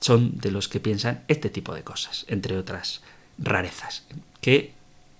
son 0.00 0.38
de 0.38 0.50
los 0.50 0.68
que 0.68 0.80
piensan 0.80 1.24
este 1.28 1.50
tipo 1.50 1.74
de 1.74 1.84
cosas, 1.84 2.24
entre 2.28 2.56
otras 2.56 3.02
rarezas. 3.38 4.04
Que 4.40 4.72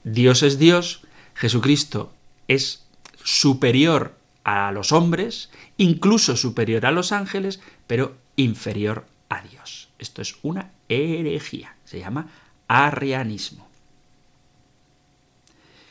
Dios 0.04 0.42
es 0.42 0.58
Dios, 0.58 1.02
Jesucristo 1.34 2.12
es 2.48 2.84
superior 3.22 4.16
a 4.44 4.72
los 4.72 4.92
hombres, 4.92 5.50
incluso 5.76 6.36
superior 6.36 6.86
a 6.86 6.90
los 6.90 7.12
ángeles, 7.12 7.60
pero 7.86 8.16
inferior 8.36 9.06
a 9.28 9.42
Dios. 9.42 9.88
Esto 9.98 10.22
es 10.22 10.36
una 10.42 10.70
herejía, 10.88 11.76
se 11.84 11.98
llama 11.98 12.30
arrianismo, 12.68 13.68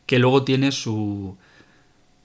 que 0.05 0.17
luego 0.17 0.43
tiene 0.43 0.71
su 0.71 1.37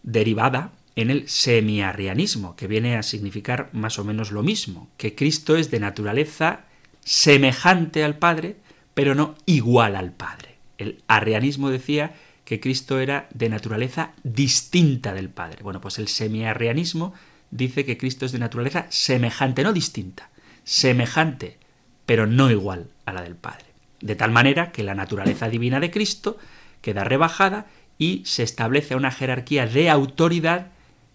derivada 0.02 0.72
en 0.96 1.10
el 1.10 1.28
semiarrianismo, 1.28 2.56
que 2.56 2.66
viene 2.66 2.96
a 2.96 3.02
significar 3.02 3.68
más 3.72 3.98
o 3.98 4.04
menos 4.04 4.30
lo 4.30 4.42
mismo, 4.42 4.88
que 4.96 5.14
Cristo 5.14 5.56
es 5.56 5.70
de 5.70 5.80
naturaleza 5.80 6.64
semejante 7.04 8.04
al 8.04 8.16
Padre, 8.16 8.56
pero 8.94 9.14
no 9.14 9.34
igual 9.46 9.96
al 9.96 10.12
Padre. 10.12 10.54
El 10.78 11.02
arrianismo 11.08 11.70
decía 11.70 12.14
que 12.44 12.60
Cristo 12.60 13.00
era 13.00 13.28
de 13.32 13.48
naturaleza 13.48 14.12
distinta 14.22 15.14
del 15.14 15.30
Padre. 15.30 15.62
Bueno, 15.62 15.80
pues 15.80 15.98
el 15.98 16.08
semiarrianismo 16.08 17.14
dice 17.50 17.84
que 17.84 17.98
Cristo 17.98 18.26
es 18.26 18.32
de 18.32 18.38
naturaleza 18.38 18.86
semejante, 18.90 19.62
no 19.62 19.72
distinta, 19.72 20.30
semejante, 20.62 21.58
pero 22.06 22.26
no 22.26 22.50
igual 22.50 22.88
a 23.04 23.12
la 23.12 23.22
del 23.22 23.36
Padre. 23.36 23.66
De 24.00 24.16
tal 24.16 24.30
manera 24.30 24.70
que 24.72 24.82
la 24.82 24.94
naturaleza 24.94 25.48
divina 25.48 25.80
de 25.80 25.90
Cristo 25.90 26.38
queda 26.82 27.04
rebajada 27.04 27.66
y 27.98 28.22
se 28.26 28.42
establece 28.42 28.96
una 28.96 29.10
jerarquía 29.10 29.66
de 29.66 29.88
autoridad 29.88 30.68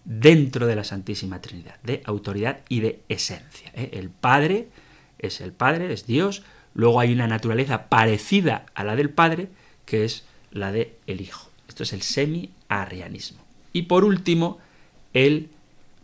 dentro 0.04 0.66
de 0.66 0.76
la 0.76 0.84
Santísima 0.84 1.40
Trinidad, 1.40 1.76
de 1.82 2.02
autoridad 2.04 2.60
y 2.68 2.80
de 2.80 3.00
esencia. 3.08 3.70
¿eh? 3.74 3.90
El 3.92 4.10
Padre 4.10 4.68
es 5.18 5.40
el 5.40 5.52
Padre, 5.52 5.92
es 5.92 6.06
Dios, 6.06 6.42
luego 6.74 7.00
hay 7.00 7.12
una 7.12 7.26
naturaleza 7.26 7.88
parecida 7.88 8.66
a 8.74 8.84
la 8.84 8.96
del 8.96 9.10
Padre, 9.10 9.48
que 9.84 10.04
es 10.04 10.24
la 10.50 10.72
del 10.72 10.92
el 11.06 11.20
Hijo. 11.20 11.50
Esto 11.68 11.82
es 11.82 11.92
el 11.92 12.02
semi-arrianismo. 12.02 13.40
Y 13.72 13.82
por 13.82 14.04
último, 14.04 14.58
el 15.12 15.50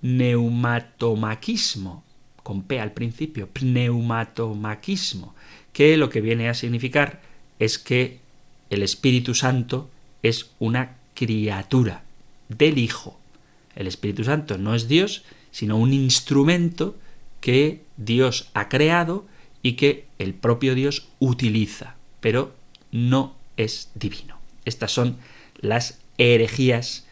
neumatomaquismo, 0.02 2.04
con 2.42 2.62
P 2.62 2.80
al 2.80 2.92
principio, 2.92 3.48
pneumatomaquismo, 3.48 5.34
que 5.72 5.96
lo 5.96 6.10
que 6.10 6.20
viene 6.20 6.48
a 6.48 6.54
significar 6.54 7.20
es 7.58 7.78
que 7.78 8.20
el 8.70 8.82
Espíritu 8.82 9.34
Santo 9.34 9.90
es 10.22 10.50
una 10.58 10.96
criatura 11.14 12.02
del 12.48 12.78
Hijo. 12.78 13.18
El 13.76 13.86
Espíritu 13.86 14.24
Santo 14.24 14.58
no 14.58 14.74
es 14.74 14.88
Dios, 14.88 15.24
sino 15.52 15.76
un 15.76 15.92
instrumento 15.92 16.96
que 17.40 17.84
Dios 17.96 18.50
ha 18.54 18.68
creado 18.68 19.26
y 19.62 19.74
que 19.74 20.06
el 20.18 20.34
propio 20.34 20.74
Dios 20.74 21.08
utiliza, 21.18 21.96
pero 22.20 22.54
no 22.90 23.36
es 23.56 23.90
divino. 23.94 24.38
Estas 24.64 24.92
son 24.92 25.18
las 25.60 26.00
herejías 26.18 27.06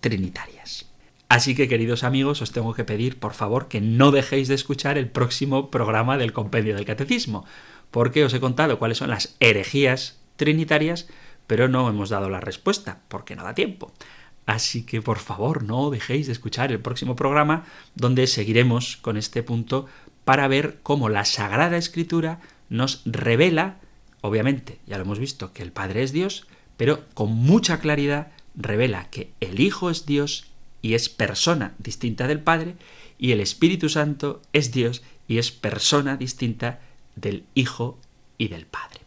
trinitarias. 0.00 0.86
Así 1.28 1.54
que, 1.54 1.68
queridos 1.68 2.04
amigos, 2.04 2.42
os 2.42 2.52
tengo 2.52 2.74
que 2.74 2.84
pedir, 2.84 3.18
por 3.18 3.32
favor, 3.32 3.68
que 3.68 3.80
no 3.80 4.10
dejéis 4.10 4.48
de 4.48 4.54
escuchar 4.54 4.98
el 4.98 5.08
próximo 5.08 5.70
programa 5.70 6.18
del 6.18 6.32
Compendio 6.32 6.74
del 6.74 6.84
Catecismo, 6.84 7.44
porque 7.90 8.24
os 8.24 8.34
he 8.34 8.40
contado 8.40 8.78
cuáles 8.78 8.98
son 8.98 9.10
las 9.10 9.34
herejías 9.40 10.20
trinitarias, 10.36 11.08
pero 11.46 11.68
no 11.68 11.88
hemos 11.88 12.10
dado 12.10 12.28
la 12.28 12.40
respuesta, 12.40 13.00
porque 13.08 13.36
no 13.36 13.44
da 13.44 13.54
tiempo. 13.54 13.92
Así 14.46 14.84
que 14.84 15.00
por 15.00 15.18
favor 15.18 15.62
no 15.62 15.90
dejéis 15.90 16.26
de 16.26 16.32
escuchar 16.32 16.70
el 16.70 16.80
próximo 16.80 17.16
programa 17.16 17.64
donde 17.94 18.26
seguiremos 18.26 18.98
con 18.98 19.16
este 19.16 19.42
punto 19.42 19.86
para 20.24 20.48
ver 20.48 20.78
cómo 20.82 21.08
la 21.08 21.24
Sagrada 21.24 21.76
Escritura 21.76 22.40
nos 22.68 23.02
revela, 23.04 23.76
obviamente, 24.20 24.78
ya 24.86 24.96
lo 24.98 25.04
hemos 25.04 25.18
visto, 25.18 25.52
que 25.52 25.62
el 25.62 25.72
Padre 25.72 26.02
es 26.02 26.12
Dios, 26.12 26.46
pero 26.76 27.04
con 27.14 27.32
mucha 27.32 27.78
claridad 27.80 28.32
revela 28.54 29.08
que 29.10 29.30
el 29.40 29.60
Hijo 29.60 29.90
es 29.90 30.06
Dios 30.06 30.46
y 30.82 30.94
es 30.94 31.08
persona 31.08 31.74
distinta 31.78 32.26
del 32.26 32.40
Padre, 32.40 32.76
y 33.18 33.32
el 33.32 33.40
Espíritu 33.40 33.88
Santo 33.88 34.42
es 34.52 34.72
Dios 34.72 35.02
y 35.28 35.38
es 35.38 35.50
persona 35.50 36.16
distinta 36.16 36.80
del 37.16 37.44
Hijo 37.54 37.98
y 38.36 38.48
del 38.48 38.66
Padre. 38.66 39.03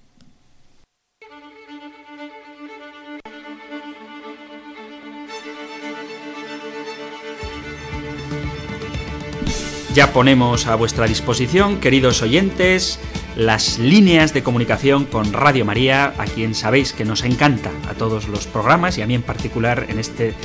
Ya 9.98 10.14
ponemos 10.14 10.68
a 10.68 10.76
vuestra 10.76 11.08
disposición, 11.08 11.80
queridos 11.80 12.22
oyentes, 12.22 13.00
las 13.36 13.80
líneas 13.80 14.32
de 14.32 14.44
comunicación 14.44 15.06
con 15.06 15.34
Radio 15.34 15.66
María, 15.66 16.14
a 16.20 16.26
quien 16.26 16.54
sabéis 16.54 16.94
que 16.94 17.04
nos 17.04 17.24
encanta 17.24 17.72
a 17.90 17.96
todos 17.96 18.28
los 18.28 18.46
programas 18.46 19.00
y 19.00 19.02
a 19.02 19.08
mí 19.08 19.16
en 19.16 19.24
particular 19.24 19.88
en 19.90 19.98
este 19.98 20.36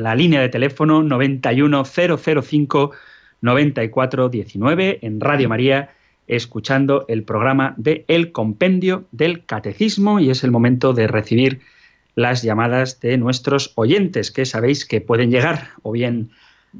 la 0.00 0.14
línea 0.14 0.40
de 0.40 0.48
teléfono 0.48 1.02
91005 1.02 2.92
9419 3.42 4.98
en 5.02 5.20
Radio 5.20 5.48
María, 5.48 5.90
escuchando 6.26 7.04
el 7.08 7.22
programa 7.22 7.74
de 7.76 8.04
El 8.08 8.32
Compendio 8.32 9.04
del 9.12 9.44
Catecismo 9.44 10.20
y 10.20 10.30
es 10.30 10.44
el 10.44 10.50
momento 10.50 10.92
de 10.92 11.06
recibir 11.06 11.60
las 12.14 12.42
llamadas 12.42 13.00
de 13.00 13.16
nuestros 13.16 13.72
oyentes, 13.76 14.30
que 14.30 14.44
sabéis 14.44 14.84
que 14.84 15.00
pueden 15.00 15.30
llegar 15.30 15.70
o 15.82 15.92
bien 15.92 16.30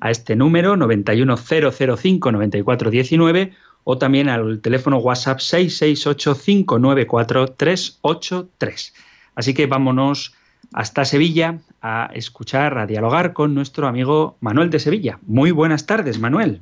a 0.00 0.10
este 0.10 0.36
número 0.36 0.76
91005 0.76 2.32
9419 2.32 3.52
o 3.84 3.98
también 3.98 4.28
al 4.28 4.60
teléfono 4.60 4.98
WhatsApp 4.98 5.40
668 5.40 6.34
594 6.34 7.48
383. 7.54 8.94
Así 9.34 9.54
que 9.54 9.66
vámonos 9.66 10.34
hasta 10.72 11.04
Sevilla 11.04 11.58
a 11.82 12.10
escuchar, 12.14 12.78
a 12.78 12.86
dialogar 12.86 13.32
con 13.32 13.54
nuestro 13.54 13.86
amigo 13.86 14.36
Manuel 14.40 14.70
de 14.70 14.78
Sevilla. 14.78 15.18
Muy 15.26 15.50
buenas 15.50 15.86
tardes, 15.86 16.18
Manuel. 16.18 16.60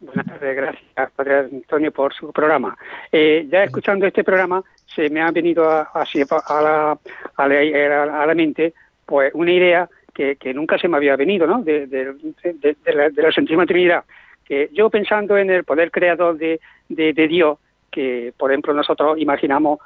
Buenas 0.00 0.26
tardes, 0.26 0.56
gracias, 0.56 1.10
Padre 1.14 1.38
Antonio, 1.40 1.92
por 1.92 2.14
su 2.14 2.32
programa. 2.32 2.76
Eh, 3.12 3.46
ya 3.50 3.64
escuchando 3.64 4.06
este 4.06 4.24
programa, 4.24 4.64
se 4.86 5.10
me 5.10 5.20
ha 5.20 5.30
venido 5.30 5.68
así 5.94 6.22
a, 6.22 6.62
la, 6.62 6.98
a, 7.36 8.26
la, 8.26 8.34
mente 8.34 8.72
pues 9.04 9.30
una 9.34 9.52
idea 9.52 9.88
que, 10.14 10.36
nunca 10.54 10.78
se 10.78 10.88
me 10.88 10.96
había 10.96 11.16
venido, 11.16 11.46
¿no? 11.46 11.62
De, 11.62 11.86
la, 12.86 13.10
de 13.10 13.22
la 13.22 13.32
Santísima 13.32 13.66
Trinidad. 13.66 14.04
Que 14.44 14.70
yo 14.72 14.90
pensando 14.90 15.36
en 15.36 15.50
el 15.50 15.64
poder 15.64 15.90
creador 15.90 16.36
de, 16.38 16.60
de 16.88 17.28
Dios, 17.28 17.58
que 17.90 18.32
por 18.36 18.50
ejemplo 18.50 18.72
nosotros 18.72 19.18
imaginamos 19.18 19.80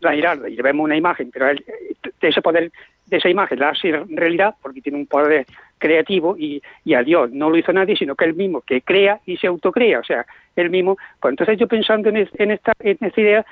la 0.00 0.12
mirada 0.12 0.48
y 0.48 0.56
vemos 0.56 0.84
una 0.84 0.96
imagen, 0.96 1.30
pero 1.30 1.46
de 1.46 2.28
ese 2.28 2.42
poder, 2.42 2.70
de 3.06 3.16
esa 3.16 3.28
imagen 3.28 3.58
la 3.58 3.70
hace 3.70 3.92
realidad 4.08 4.54
porque 4.62 4.80
tiene 4.80 4.98
un 4.98 5.06
poder 5.06 5.46
creativo 5.78 6.36
y, 6.38 6.62
y 6.84 6.94
a 6.94 7.02
Dios 7.02 7.30
no 7.32 7.50
lo 7.50 7.56
hizo 7.56 7.72
nadie, 7.72 7.96
sino 7.96 8.14
que 8.14 8.24
él 8.24 8.34
mismo 8.34 8.62
que 8.62 8.80
crea 8.80 9.20
y 9.26 9.36
se 9.36 9.46
autocrea, 9.46 10.00
o 10.00 10.04
sea, 10.04 10.26
él 10.56 10.70
mismo. 10.70 10.96
Pues 11.20 11.32
entonces 11.32 11.58
yo 11.58 11.68
pensando 11.68 12.08
en, 12.08 12.16
esta, 12.16 12.72
en 12.80 12.98
esta 13.00 13.20
idea, 13.20 13.46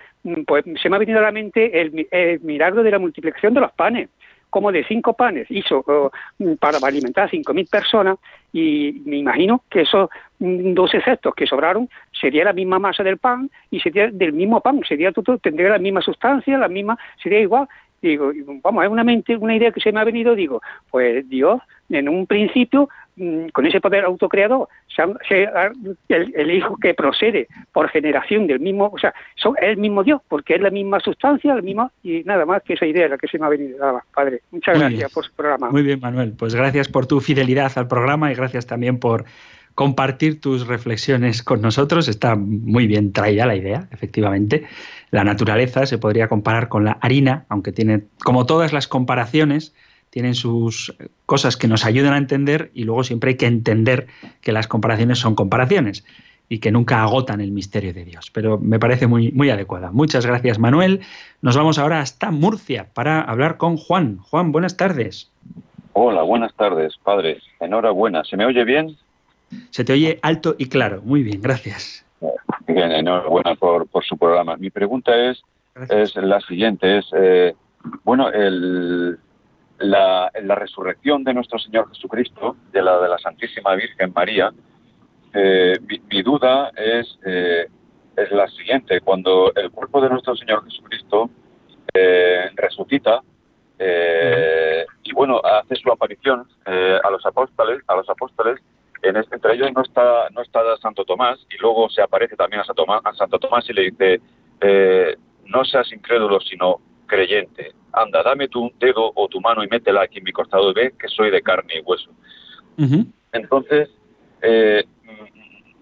pues 0.47 0.65
se 0.81 0.89
me 0.89 0.97
ha 0.97 0.99
venido 0.99 1.19
a 1.19 1.23
la 1.23 1.33
mente 1.33 1.81
el, 1.81 2.07
el 2.11 2.41
milagro 2.41 2.83
de 2.83 2.91
la 2.91 2.99
multiplicación 2.99 3.55
de 3.55 3.61
los 3.61 3.73
panes 3.73 4.09
como 4.55 4.71
de 4.71 4.85
cinco 4.85 5.15
panes 5.15 5.51
hizo 5.51 5.85
para 6.61 6.79
alimentar 6.79 7.25
a 7.25 7.29
cinco 7.29 7.53
mil 7.53 7.67
personas 7.67 8.19
y 8.53 9.03
me 9.05 9.17
imagino 9.17 9.65
que 9.69 9.81
esos 9.81 10.09
dos 10.39 10.95
efectos 10.95 11.35
que 11.35 11.45
sobraron 11.45 11.89
sería 12.13 12.45
la 12.45 12.53
misma 12.53 12.79
masa 12.79 13.03
del 13.03 13.19
pan 13.19 13.51
y 13.73 13.81
sería 13.81 14.13
del 14.13 14.33
mismo 14.33 14.61
pan, 14.61 14.81
sería 14.87 15.11
todo, 15.11 15.39
tendría 15.39 15.71
la 15.71 15.81
misma 15.81 16.03
sustancia, 16.03 16.57
la 16.57 16.69
misma, 16.69 16.97
sería 17.21 17.41
igual. 17.41 17.67
Digo, 18.01 18.31
vamos, 18.63 18.85
es 18.85 18.91
una 18.91 19.03
mente, 19.03 19.35
una 19.35 19.57
idea 19.57 19.73
que 19.73 19.81
se 19.81 19.91
me 19.91 19.99
ha 19.99 20.05
venido, 20.05 20.37
digo, 20.37 20.63
pues 20.89 21.29
Dios 21.29 21.61
en 21.91 22.09
un 22.09 22.25
principio 22.29 22.85
mm, 22.85 22.87
con 23.53 23.67
ese 23.67 23.81
poder 23.81 24.05
autocreador, 24.05 24.69
el, 26.09 26.51
hijo 26.51 26.77
que 26.77 26.95
procede 26.95 27.49
por 27.73 27.89
generación 27.89 28.47
del 28.47 28.61
mismo, 28.61 28.91
o 28.93 28.99
sea, 28.99 29.15
son 29.37 29.55
el 29.61 29.77
mismo 29.77 30.03
Dios, 30.03 30.21
porque 30.29 30.55
es 30.55 30.61
la 30.61 30.71
misma 30.71 31.01
sustancia, 31.01 31.55
el 31.55 31.63
mismo, 31.63 31.91
y 32.03 32.25
nada 32.25 32.45
más 32.45 32.63
que 32.63 32.75
esa 32.75 32.87
idea 32.87 33.09
la 33.09 33.19
que 33.19 33.29
se 33.29 33.39
me 33.39 33.47
ha 33.47 33.49
venido. 33.49 33.79
Nada 33.79 33.95
más, 33.95 34.05
padre. 34.13 34.41
Muchas 34.51 34.79
gracias 34.79 35.13
por 35.13 35.25
su 35.25 35.33
programa. 35.33 35.71
Muy 35.71 35.83
bien, 35.83 36.01
Manuel. 36.01 36.33
Pues 36.37 36.55
gracias 36.55 36.89
por 36.89 37.07
tu 37.07 37.21
fidelidad 37.21 37.71
al 37.77 37.87
programa 37.87 38.33
y 38.33 38.35
gracias 38.35 38.67
también 38.67 38.99
por 38.99 39.25
compartir 39.75 40.41
tus 40.41 40.67
reflexiones 40.67 41.43
con 41.43 41.61
nosotros. 41.61 42.09
Está 42.09 42.37
muy 42.37 42.87
bien 42.87 43.13
traída 43.13 43.47
la 43.47 43.57
idea, 43.57 43.89
efectivamente. 43.91 44.67
La 45.11 45.25
naturaleza 45.25 45.87
se 45.87 45.99
podría 45.99 46.29
comparar 46.29 46.69
con 46.69 46.85
la 46.85 46.99
harina, 47.01 47.45
aunque 47.49 47.73
tiene, 47.73 48.05
como 48.25 48.47
todas 48.47 48.73
las 48.73 48.89
comparaciones, 48.89 49.75
tienen 50.15 50.37
sus 50.37 50.95
cosas 51.27 51.57
que 51.57 51.67
nos 51.67 51.85
ayudan 51.85 52.13
a 52.15 52.19
entender 52.19 52.71
y 52.73 52.85
luego 52.85 53.03
siempre 53.03 53.31
hay 53.31 53.37
que 53.37 53.47
entender 53.47 54.07
que 54.43 54.53
las 54.53 54.69
comparaciones 54.69 55.19
son 55.19 55.35
comparaciones 55.35 56.07
y 56.49 56.61
que 56.61 56.71
nunca 56.71 57.03
agotan 57.03 57.41
el 57.41 57.51
misterio 57.51 57.93
de 57.93 58.05
Dios. 58.05 58.31
Pero 58.31 58.57
me 58.61 58.79
parece 58.79 59.09
muy, 59.09 59.33
muy 59.33 59.51
adecuada. 59.51 59.91
Muchas 59.91 60.25
gracias, 60.25 60.61
Manuel. 60.61 61.01
Nos 61.43 61.57
vamos 61.57 61.81
ahora 61.81 61.99
hasta 61.99 62.31
Murcia 62.31 62.87
para 62.95 63.23
hablar 63.23 63.57
con 63.57 63.77
Juan. 63.77 64.19
Juan, 64.19 64.53
buenas 64.53 64.77
tardes. 64.77 65.33
Hola, 65.95 66.23
buenas 66.23 66.55
tardes, 66.55 66.97
padre. 67.03 67.39
Enhorabuena. 67.59 68.23
¿Se 68.23 68.37
me 68.37 68.47
oye 68.47 68.63
bien? 68.63 68.97
Se 69.71 69.83
te 69.83 69.95
oye 69.95 70.21
alto 70.23 70.55
y 70.57 70.67
claro. 70.67 71.03
Muy 71.03 71.25
bien, 71.25 71.43
gracias. 71.43 72.07
Bien, 72.69 72.93
enhorabuena 72.93 73.57
por, 73.57 73.89
por 73.89 74.05
su 74.05 74.17
programa. 74.17 74.57
Mi 74.59 74.71
pregunta 74.71 75.13
es, 75.29 75.43
es 75.91 76.15
la 76.15 76.41
siguiente. 76.43 76.99
Es, 76.99 77.07
eh, 77.17 77.57
bueno, 78.05 78.29
el, 78.31 79.19
la, 79.85 80.31
la, 80.43 80.55
resurrección 80.55 81.25
de 81.25 81.35
nuestro 81.35 81.59
Señor 81.59 81.89
Jesucristo, 81.91 82.57
de 82.73 82.83
la 82.83 83.01
de 83.01 83.09
la 83.09 83.19
Santísima 83.19 83.75
Virgen 83.75 84.13
María, 84.15 84.53
eh, 85.35 85.79
mi, 86.11 86.23
duda 86.23 86.71
es, 86.77 87.19
eh, 87.27 87.67
es 88.17 88.31
la 88.31 88.47
siguiente. 88.49 89.01
Cuando 89.01 89.53
el 89.55 89.71
cuerpo 89.73 90.01
de 90.01 90.09
nuestro 90.09 90.37
Señor 90.37 90.65
Jesucristo 90.65 91.29
eh, 91.93 92.51
resucita 92.55 93.21
y 95.03 95.13
bueno 95.13 95.41
hace 95.45 95.75
su 95.77 95.93
aparición 95.93 96.47
a 96.65 97.11
los 97.11 97.27
apóstoles, 97.27 97.83
a 97.89 97.97
los 97.97 98.09
apóstoles, 98.09 98.61
en 99.03 99.17
este, 99.17 99.35
entre 99.35 99.55
ellos 99.55 99.73
no 99.75 99.83
está 99.83 100.29
no 100.31 100.41
está 100.41 100.61
Santo 100.81 101.05
Tomás 101.05 101.45
y 101.51 101.61
luego 101.61 101.91
se 101.91 102.01
aparece 102.01 102.37
también 102.37 102.61
a 102.63 102.65
Santo 102.65 102.85
Tomás, 102.85 103.03
a 103.05 103.13
Santo 103.15 103.39
Tomás 103.39 103.69
y 103.69 103.73
le 103.75 103.91
dice 103.91 104.21
no 105.47 105.65
seas 105.65 105.93
incrédulo 105.93 106.41
sino 106.41 106.81
creyente 107.07 107.75
anda, 107.95 108.23
dame 108.23 108.49
tu 108.49 108.73
dedo 108.79 109.13
o 109.15 109.29
tu 109.29 109.41
mano 109.41 109.63
y 109.63 109.69
métela 109.69 110.03
aquí 110.03 110.19
en 110.19 110.25
mi 110.25 110.33
costado 110.33 110.71
y 110.71 110.75
ve 110.75 110.95
que 110.99 111.09
soy 111.09 111.31
de 111.31 111.43
carne 111.43 111.75
y 111.79 111.81
hueso. 111.81 112.11
Entonces, 113.33 113.89
eh, 114.43 114.85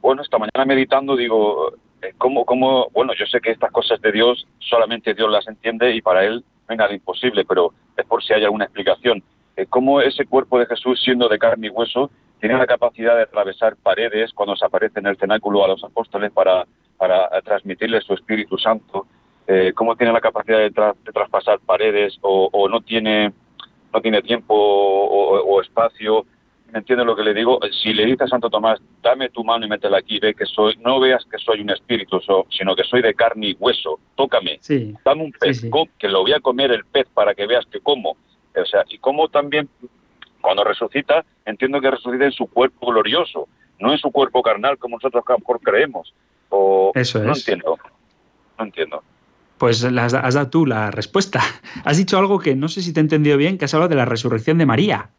bueno, 0.01 0.23
esta 0.23 0.39
mañana 0.39 0.65
meditando 0.67 1.17
digo, 1.17 1.73
eh, 2.03 2.13
¿cómo, 2.19 2.45
¿cómo, 2.45 2.89
bueno, 2.93 3.13
yo 3.19 3.27
sé 3.27 3.41
que 3.41 3.51
estas 3.51 3.73
cosas 3.73 4.01
de 4.01 4.13
Dios 4.13 4.47
solamente 4.59 5.15
Dios 5.15 5.31
las 5.31 5.47
entiende 5.49 5.95
y 5.95 6.03
para 6.03 6.25
Él 6.25 6.37
no 6.37 6.67
hay 6.69 6.77
nada 6.77 6.95
imposible, 6.95 7.45
pero 7.45 7.73
es 7.97 8.05
por 8.07 8.23
si 8.23 8.33
hay 8.33 8.45
alguna 8.45 8.65
explicación. 8.65 9.23
Eh, 9.57 9.67
¿Cómo 9.69 10.01
ese 10.01 10.27
cuerpo 10.27 10.59
de 10.59 10.67
Jesús, 10.67 11.01
siendo 11.03 11.29
de 11.29 11.39
carne 11.39 11.69
y 11.69 11.71
hueso, 11.71 12.11
tiene 12.41 12.59
la 12.59 12.67
capacidad 12.67 13.17
de 13.17 13.23
atravesar 13.23 13.77
paredes 13.77 14.33
cuando 14.33 14.57
se 14.57 14.65
aparece 14.65 14.99
en 14.99 15.07
el 15.07 15.17
cenáculo 15.17 15.65
a 15.65 15.69
los 15.69 15.85
apóstoles 15.85 16.33
para, 16.33 16.67
para 16.97 17.29
transmitirles 17.43 18.05
su 18.05 18.15
Espíritu 18.15 18.59
Santo? 18.59 19.07
Eh, 19.47 19.73
cómo 19.75 19.97
tiene 19.97 20.13
la 20.13 20.21
capacidad 20.21 20.59
de, 20.59 20.71
traspasar 20.71 21.59
paredes 21.61 22.17
o, 22.21 22.69
no 22.69 22.81
tiene 22.81 23.33
no 23.93 24.01
tiene 24.01 24.23
tiempo 24.23 24.55
o, 24.55 25.61
espacio. 25.61 26.25
¿Me 26.73 26.79
entiende 26.79 27.05
lo 27.05 27.15
que 27.15 27.23
le 27.23 27.35
digo? 27.35 27.61
Si 27.83 27.93
le 27.93 28.07
dice 28.07 28.25
a 28.25 28.29
Santo 28.29 28.49
Tomás, 28.49 28.81
dame 29.03 29.29
tu 29.29 29.45
mano 29.45 29.67
y 29.67 29.69
métela 29.69 29.99
aquí, 29.99 30.19
ve 30.19 30.33
que 30.33 30.47
soy, 30.47 30.75
no 30.79 31.01
veas 31.01 31.23
que 31.27 31.37
soy 31.37 31.61
un 31.61 31.69
espíritu, 31.69 32.19
sino 32.49 32.75
que 32.75 32.85
soy 32.85 33.03
de 33.03 33.13
carne 33.13 33.49
y 33.49 33.57
hueso, 33.61 33.99
tócame, 34.15 34.59
dame 35.05 35.25
un 35.25 35.33
pez, 35.33 35.67
que 35.99 36.09
lo 36.09 36.23
voy 36.23 36.33
a 36.33 36.41
comer 36.41 36.71
el 36.71 36.87
pez 36.87 37.07
para 37.13 37.35
que 37.35 37.47
veas 37.47 37.67
que 37.67 37.81
como. 37.81 38.17
O 38.57 38.65
sea, 38.65 38.85
y 38.89 38.97
como 38.97 39.29
también 39.29 39.69
cuando 40.41 40.65
resucita, 40.65 41.27
entiendo 41.45 41.79
que 41.83 41.91
resucita 41.91 42.25
en 42.25 42.33
su 42.33 42.47
cuerpo 42.47 42.87
glorioso, 42.87 43.49
no 43.79 43.93
en 43.93 43.99
su 43.99 44.11
cuerpo 44.11 44.43
carnal 44.43 44.79
como 44.79 44.97
nosotros 44.97 45.25
a 45.29 45.33
lo 45.33 45.39
mejor 45.41 45.61
creemos. 45.61 46.15
O, 46.49 46.93
Eso 46.95 47.23
no 47.23 47.35
entiendo, 47.35 47.79
no 48.59 48.65
entiendo 48.65 49.03
pues 49.63 49.85
has, 49.85 50.35
dado 50.35 50.51
tú 50.51 50.67
la 50.67 50.91
respuesta. 50.91 51.39
Has 51.85 51.97
dicho 51.97 52.19
algo 52.19 52.41
que 52.41 52.57
no 52.57 52.67
sé 52.67 52.83
si 52.83 52.93
te 52.93 52.99
he 52.99 53.01
entendido 53.01 53.37
bien, 53.37 53.59
que 53.59 53.67
has 53.67 53.75
hablado 53.75 53.91
de 53.91 53.95
la 53.95 54.05
resurrección 54.05 54.59
de 54.59 54.67
María. 54.67 55.11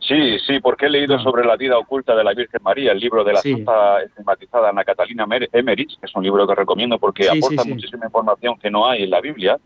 Sí, 0.00 0.40
sí, 0.44 0.58
porque 0.58 0.86
he 0.86 0.90
leído 0.90 1.14
ah. 1.14 1.22
sobre 1.22 1.46
la 1.46 1.54
vida 1.54 1.78
oculta 1.78 2.16
de 2.16 2.24
la 2.24 2.34
Virgen 2.34 2.60
María, 2.64 2.90
el 2.90 2.98
libro 2.98 3.22
de 3.22 3.34
la 3.34 3.40
Santa 3.40 4.02
estigmatizada 4.02 4.70
Ana 4.70 4.82
Catalina 4.82 5.24
Emmerich, 5.52 6.00
que 6.00 6.06
es 6.06 6.16
un 6.16 6.24
libro 6.24 6.48
que 6.48 6.54
recomiendo 6.56 6.98
porque 6.98 7.28
aporta 7.28 7.62
muchísima 7.62 8.06
información 8.06 8.58
que 8.58 8.72
no 8.72 8.88
hay 8.88 9.04
en 9.04 9.10
la 9.10 9.20
Biblia, 9.20 9.56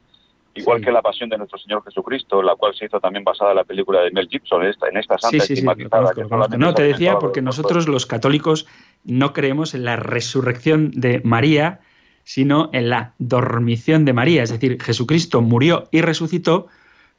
igual 0.52 0.82
que 0.82 0.92
la 0.92 1.00
pasión 1.00 1.30
de 1.30 1.38
nuestro 1.38 1.58
Señor 1.58 1.82
Jesucristo, 1.82 2.42
la 2.42 2.56
cual 2.56 2.74
se 2.74 2.84
hizo 2.84 3.00
también 3.00 3.24
basada 3.24 3.52
en 3.52 3.56
la 3.56 3.64
película 3.64 4.02
de 4.02 4.10
Mel 4.10 4.28
Gibson, 4.28 4.64
en 4.66 4.96
esta 4.98 5.16
Santa 5.16 5.38
estigmatizada. 5.38 6.12
no, 6.58 6.74
te 6.74 6.82
decía 6.82 7.18
porque 7.18 7.40
nosotros 7.40 7.88
los 7.88 8.04
católicos 8.04 8.66
no 9.02 9.32
creemos 9.32 9.72
en 9.72 9.86
la 9.86 9.96
resurrección 9.96 10.90
de 10.90 11.22
María, 11.24 11.80
sino 12.24 12.70
en 12.72 12.88
la 12.88 13.14
dormición 13.18 14.04
de 14.04 14.12
María. 14.12 14.42
Es 14.42 14.50
decir, 14.50 14.80
Jesucristo 14.82 15.40
murió 15.42 15.88
y 15.90 16.00
resucitó, 16.00 16.68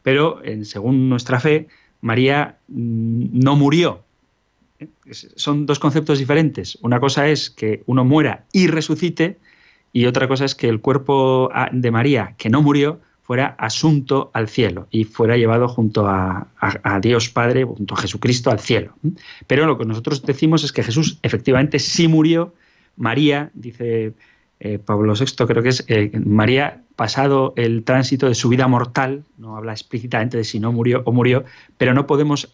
pero 0.02 0.42
según 0.64 1.10
nuestra 1.10 1.40
fe, 1.40 1.68
María 2.02 2.58
mm, 2.68 3.40
no 3.40 3.56
murió. 3.56 4.04
Son 5.10 5.66
dos 5.66 5.80
conceptos 5.80 6.20
diferentes. 6.20 6.78
Una 6.82 7.00
cosa 7.00 7.30
es 7.30 7.50
que 7.50 7.84
uno 7.86 8.04
muera 8.04 8.44
y 8.52 8.68
resucite, 8.68 9.40
y 9.94 10.06
otra 10.06 10.28
cosa 10.28 10.46
es 10.46 10.56
que 10.56 10.68
el 10.68 10.82
cuerpo 10.82 11.50
ah, 11.54 11.70
de 11.72 11.92
María, 11.92 12.36
que 12.38 12.50
no 12.50 12.62
murió, 12.62 13.00
fuera 13.22 13.56
asunto 13.58 14.32
al 14.34 14.50
cielo 14.50 14.88
y 14.92 15.06
fuera 15.06 15.38
llevado 15.38 15.70
junto 15.70 16.08
a, 16.08 16.48
a, 16.60 17.00
Dios 17.00 17.30
Padre, 17.30 17.64
junto 17.64 17.94
a 17.94 17.98
Jesucristo 17.98 18.52
al 18.52 18.60
cielo. 18.60 18.98
Pero 19.48 19.66
lo 19.66 19.78
que 19.78 19.86
nosotros 19.86 20.24
decimos 20.24 20.66
es 20.66 20.74
que 20.74 20.84
Jesús 20.84 21.20
efectivamente 21.24 21.80
sí 21.80 22.10
murió. 22.10 22.54
María, 22.98 23.50
dice 23.54 24.14
eh, 24.66 24.80
Pablo 24.80 25.14
VI, 25.14 25.46
creo 25.46 25.62
que 25.62 25.70
es 25.70 25.84
eh, 25.90 26.10
María, 26.26 26.82
pasado 26.96 27.54
el 27.58 27.84
tránsito 27.84 28.30
de 28.30 28.34
su 28.34 28.48
vida 28.48 28.66
mortal, 28.70 29.26
no 29.38 29.58
habla 29.58 29.74
explícitamente 29.74 30.38
de 30.38 30.46
si 30.46 30.60
no 30.62 30.72
murió 30.72 31.02
o 31.04 31.12
murió, 31.12 31.44
pero 31.78 31.94
no 31.94 32.08
podemos 32.08 32.54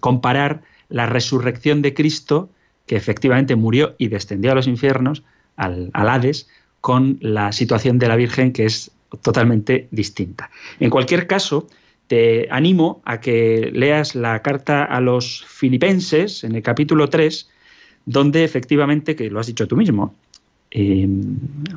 comparar 0.00 0.62
la 0.88 1.04
resurrección 1.04 1.82
de 1.82 1.92
Cristo, 1.92 2.48
que 2.86 2.96
efectivamente 2.96 3.54
murió 3.54 3.94
y 3.98 4.08
descendió 4.08 4.52
a 4.52 4.54
los 4.54 4.66
infiernos, 4.66 5.24
al, 5.56 5.90
al 5.92 6.08
Hades, 6.08 6.48
con 6.80 7.18
la 7.20 7.52
situación 7.52 7.98
de 7.98 8.08
la 8.08 8.16
Virgen, 8.16 8.54
que 8.54 8.64
es 8.64 8.90
totalmente 9.20 9.88
distinta. 9.90 10.50
En 10.80 10.88
cualquier 10.88 11.26
caso, 11.26 11.66
te 12.06 12.48
animo 12.50 13.02
a 13.04 13.20
que 13.20 13.70
leas 13.74 14.14
la 14.14 14.40
carta 14.40 14.84
a 14.84 15.02
los 15.02 15.44
filipenses 15.46 16.44
en 16.44 16.54
el 16.54 16.62
capítulo 16.62 17.08
3, 17.08 17.48
donde 18.06 18.42
efectivamente, 18.42 19.14
que 19.16 19.28
lo 19.28 19.38
has 19.38 19.46
dicho 19.46 19.68
tú 19.68 19.76
mismo, 19.76 20.14
eh, 20.74 21.06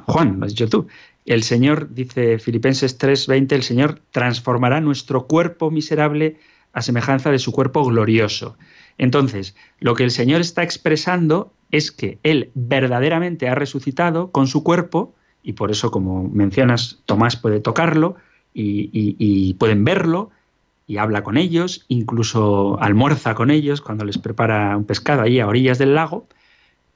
Juan, 0.05 0.39
lo 0.39 0.45
has 0.45 0.53
dicho 0.53 0.69
tú, 0.69 0.87
el 1.25 1.43
Señor, 1.43 1.93
dice 1.93 2.39
Filipenses 2.39 2.97
3:20, 2.97 3.51
el 3.53 3.63
Señor 3.63 3.99
transformará 4.11 4.79
nuestro 4.79 5.27
cuerpo 5.27 5.69
miserable 5.69 6.37
a 6.71 6.81
semejanza 6.81 7.31
de 7.31 7.39
su 7.39 7.51
cuerpo 7.51 7.83
glorioso. 7.83 8.57
Entonces, 8.97 9.55
lo 9.79 9.95
que 9.95 10.03
el 10.03 10.11
Señor 10.11 10.41
está 10.41 10.63
expresando 10.63 11.51
es 11.71 11.91
que 11.91 12.19
Él 12.23 12.51
verdaderamente 12.53 13.49
ha 13.49 13.55
resucitado 13.55 14.31
con 14.31 14.47
su 14.47 14.63
cuerpo, 14.63 15.13
y 15.43 15.53
por 15.53 15.71
eso, 15.71 15.91
como 15.91 16.23
mencionas, 16.23 17.01
Tomás 17.05 17.35
puede 17.35 17.59
tocarlo 17.59 18.15
y, 18.53 18.89
y 18.93 19.53
pueden 19.55 19.83
verlo, 19.83 20.31
y 20.87 20.97
habla 20.97 21.23
con 21.23 21.37
ellos, 21.37 21.85
incluso 21.87 22.79
almuerza 22.81 23.35
con 23.35 23.51
ellos 23.51 23.81
cuando 23.81 24.05
les 24.05 24.17
prepara 24.17 24.77
un 24.77 24.85
pescado 24.85 25.23
ahí 25.23 25.39
a 25.39 25.47
orillas 25.47 25.79
del 25.79 25.95
lago. 25.95 26.27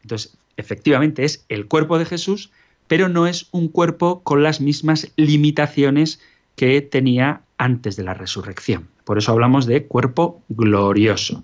Entonces, 0.03 0.37
efectivamente 0.59 1.25
es 1.25 1.45
el 1.49 1.67
cuerpo 1.67 1.97
de 1.97 2.05
Jesús, 2.05 2.51
pero 2.87 3.07
no 3.09 3.27
es 3.27 3.47
un 3.51 3.67
cuerpo 3.67 4.21
con 4.23 4.43
las 4.43 4.61
mismas 4.61 5.11
limitaciones 5.15 6.19
que 6.55 6.81
tenía 6.81 7.41
antes 7.57 7.95
de 7.95 8.03
la 8.03 8.13
resurrección. 8.13 8.87
Por 9.05 9.17
eso 9.17 9.31
hablamos 9.31 9.65
de 9.65 9.85
cuerpo 9.85 10.41
glorioso. 10.49 11.43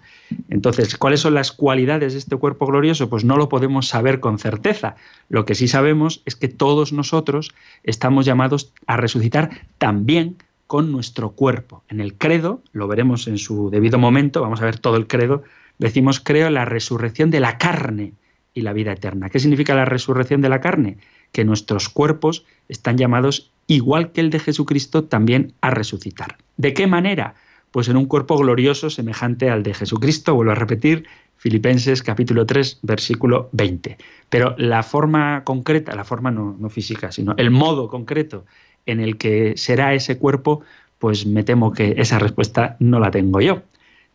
Entonces, 0.50 0.98
¿cuáles 0.98 1.20
son 1.20 1.34
las 1.34 1.52
cualidades 1.52 2.14
de 2.14 2.20
este 2.20 2.36
cuerpo 2.36 2.68
glorioso? 2.68 3.10
Pues 3.10 3.24
no 3.24 3.38
lo 3.38 3.50
podemos 3.50 3.88
saber 3.88 4.20
con 4.20 4.38
certeza. 4.38 4.96
Lo 5.30 5.46
que 5.46 5.56
sí 5.56 5.68
sabemos 5.68 6.22
es 6.26 6.36
que 6.36 6.48
todos 6.48 6.94
nosotros 6.94 7.54
estamos 7.84 8.26
llamados 8.26 8.74
a 8.88 8.98
resucitar 8.98 9.50
también 9.78 10.38
con 10.68 10.92
nuestro 10.92 11.32
cuerpo. 11.32 11.84
En 11.90 12.02
el 12.02 12.16
credo, 12.16 12.62
lo 12.72 12.88
veremos 12.88 13.28
en 13.28 13.38
su 13.38 13.70
debido 13.70 13.98
momento, 13.98 14.42
vamos 14.42 14.62
a 14.62 14.66
ver 14.66 14.80
todo 14.80 14.98
el 14.98 15.08
credo, 15.08 15.44
decimos 15.80 16.20
creo 16.20 16.48
en 16.48 16.56
la 16.56 16.66
resurrección 16.66 17.32
de 17.32 17.40
la 17.40 17.58
carne 17.58 18.14
y 18.56 18.62
la 18.62 18.74
vida 18.74 18.94
eterna. 18.94 19.30
¿Qué 19.30 19.40
significa 19.40 19.76
la 19.76 19.86
resurrección 19.86 20.42
de 20.42 20.50
la 20.50 20.62
carne? 20.62 20.98
Que 21.32 21.46
nuestros 21.46 21.90
cuerpos 21.90 22.46
están 22.68 22.98
llamados, 22.98 23.52
igual 23.68 24.12
que 24.12 24.22
el 24.22 24.32
de 24.32 24.40
Jesucristo, 24.40 25.04
también 25.04 25.54
a 25.62 25.70
resucitar. 25.70 26.38
¿De 26.58 26.74
qué 26.74 26.88
manera? 26.88 27.36
pues 27.76 27.90
en 27.90 27.98
un 27.98 28.06
cuerpo 28.06 28.38
glorioso 28.38 28.90
semejante 28.90 29.50
al 29.50 29.62
de 29.62 29.74
Jesucristo, 29.74 30.34
vuelvo 30.34 30.54
a 30.54 30.56
repetir, 30.56 31.08
Filipenses 31.36 32.02
capítulo 32.02 32.46
3, 32.46 32.80
versículo 32.84 33.50
20. 33.52 33.98
Pero 34.30 34.56
la 34.58 34.82
forma 34.82 35.44
concreta, 35.44 35.94
la 35.94 36.06
forma 36.06 36.32
no, 36.32 36.56
no 36.58 36.70
física, 36.70 37.12
sino 37.12 37.36
el 37.36 37.52
modo 37.52 37.90
concreto 37.90 38.46
en 38.86 39.02
el 39.02 39.18
que 39.18 39.56
será 39.58 39.94
ese 39.94 40.18
cuerpo, 40.18 40.62
pues 41.00 41.26
me 41.26 41.44
temo 41.44 41.74
que 41.74 41.96
esa 41.98 42.18
respuesta 42.18 42.78
no 42.80 43.02
la 43.02 43.12
tengo 43.12 43.42
yo, 43.42 43.64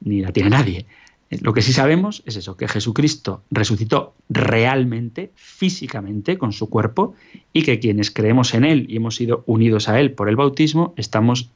ni 0.01 0.23
la 0.23 0.33
tiene 0.33 0.49
nadie. 0.49 0.87
Lo 1.31 1.53
que 1.53 1.63
sí 1.63 1.73
sabemos 1.73 2.25
es 2.27 2.35
eso, 2.35 2.57
que 2.57 2.67
Jesucristo 2.67 3.45
resucitó 3.53 4.15
realmente, 4.29 5.31
físicamente, 5.37 6.37
con 6.37 6.53
su 6.53 6.69
cuerpo, 6.69 7.15
y 7.53 7.63
que 7.63 7.79
quienes 7.79 8.11
creemos 8.11 8.53
en 8.55 8.65
Él 8.65 8.87
y 8.89 8.97
hemos 8.97 9.15
sido 9.15 9.45
unidos 9.47 9.89
a 9.89 10.01
Él 10.01 10.11
por 10.11 10.29
el 10.29 10.35
bautismo, 10.35 10.93
estamos 10.97 11.51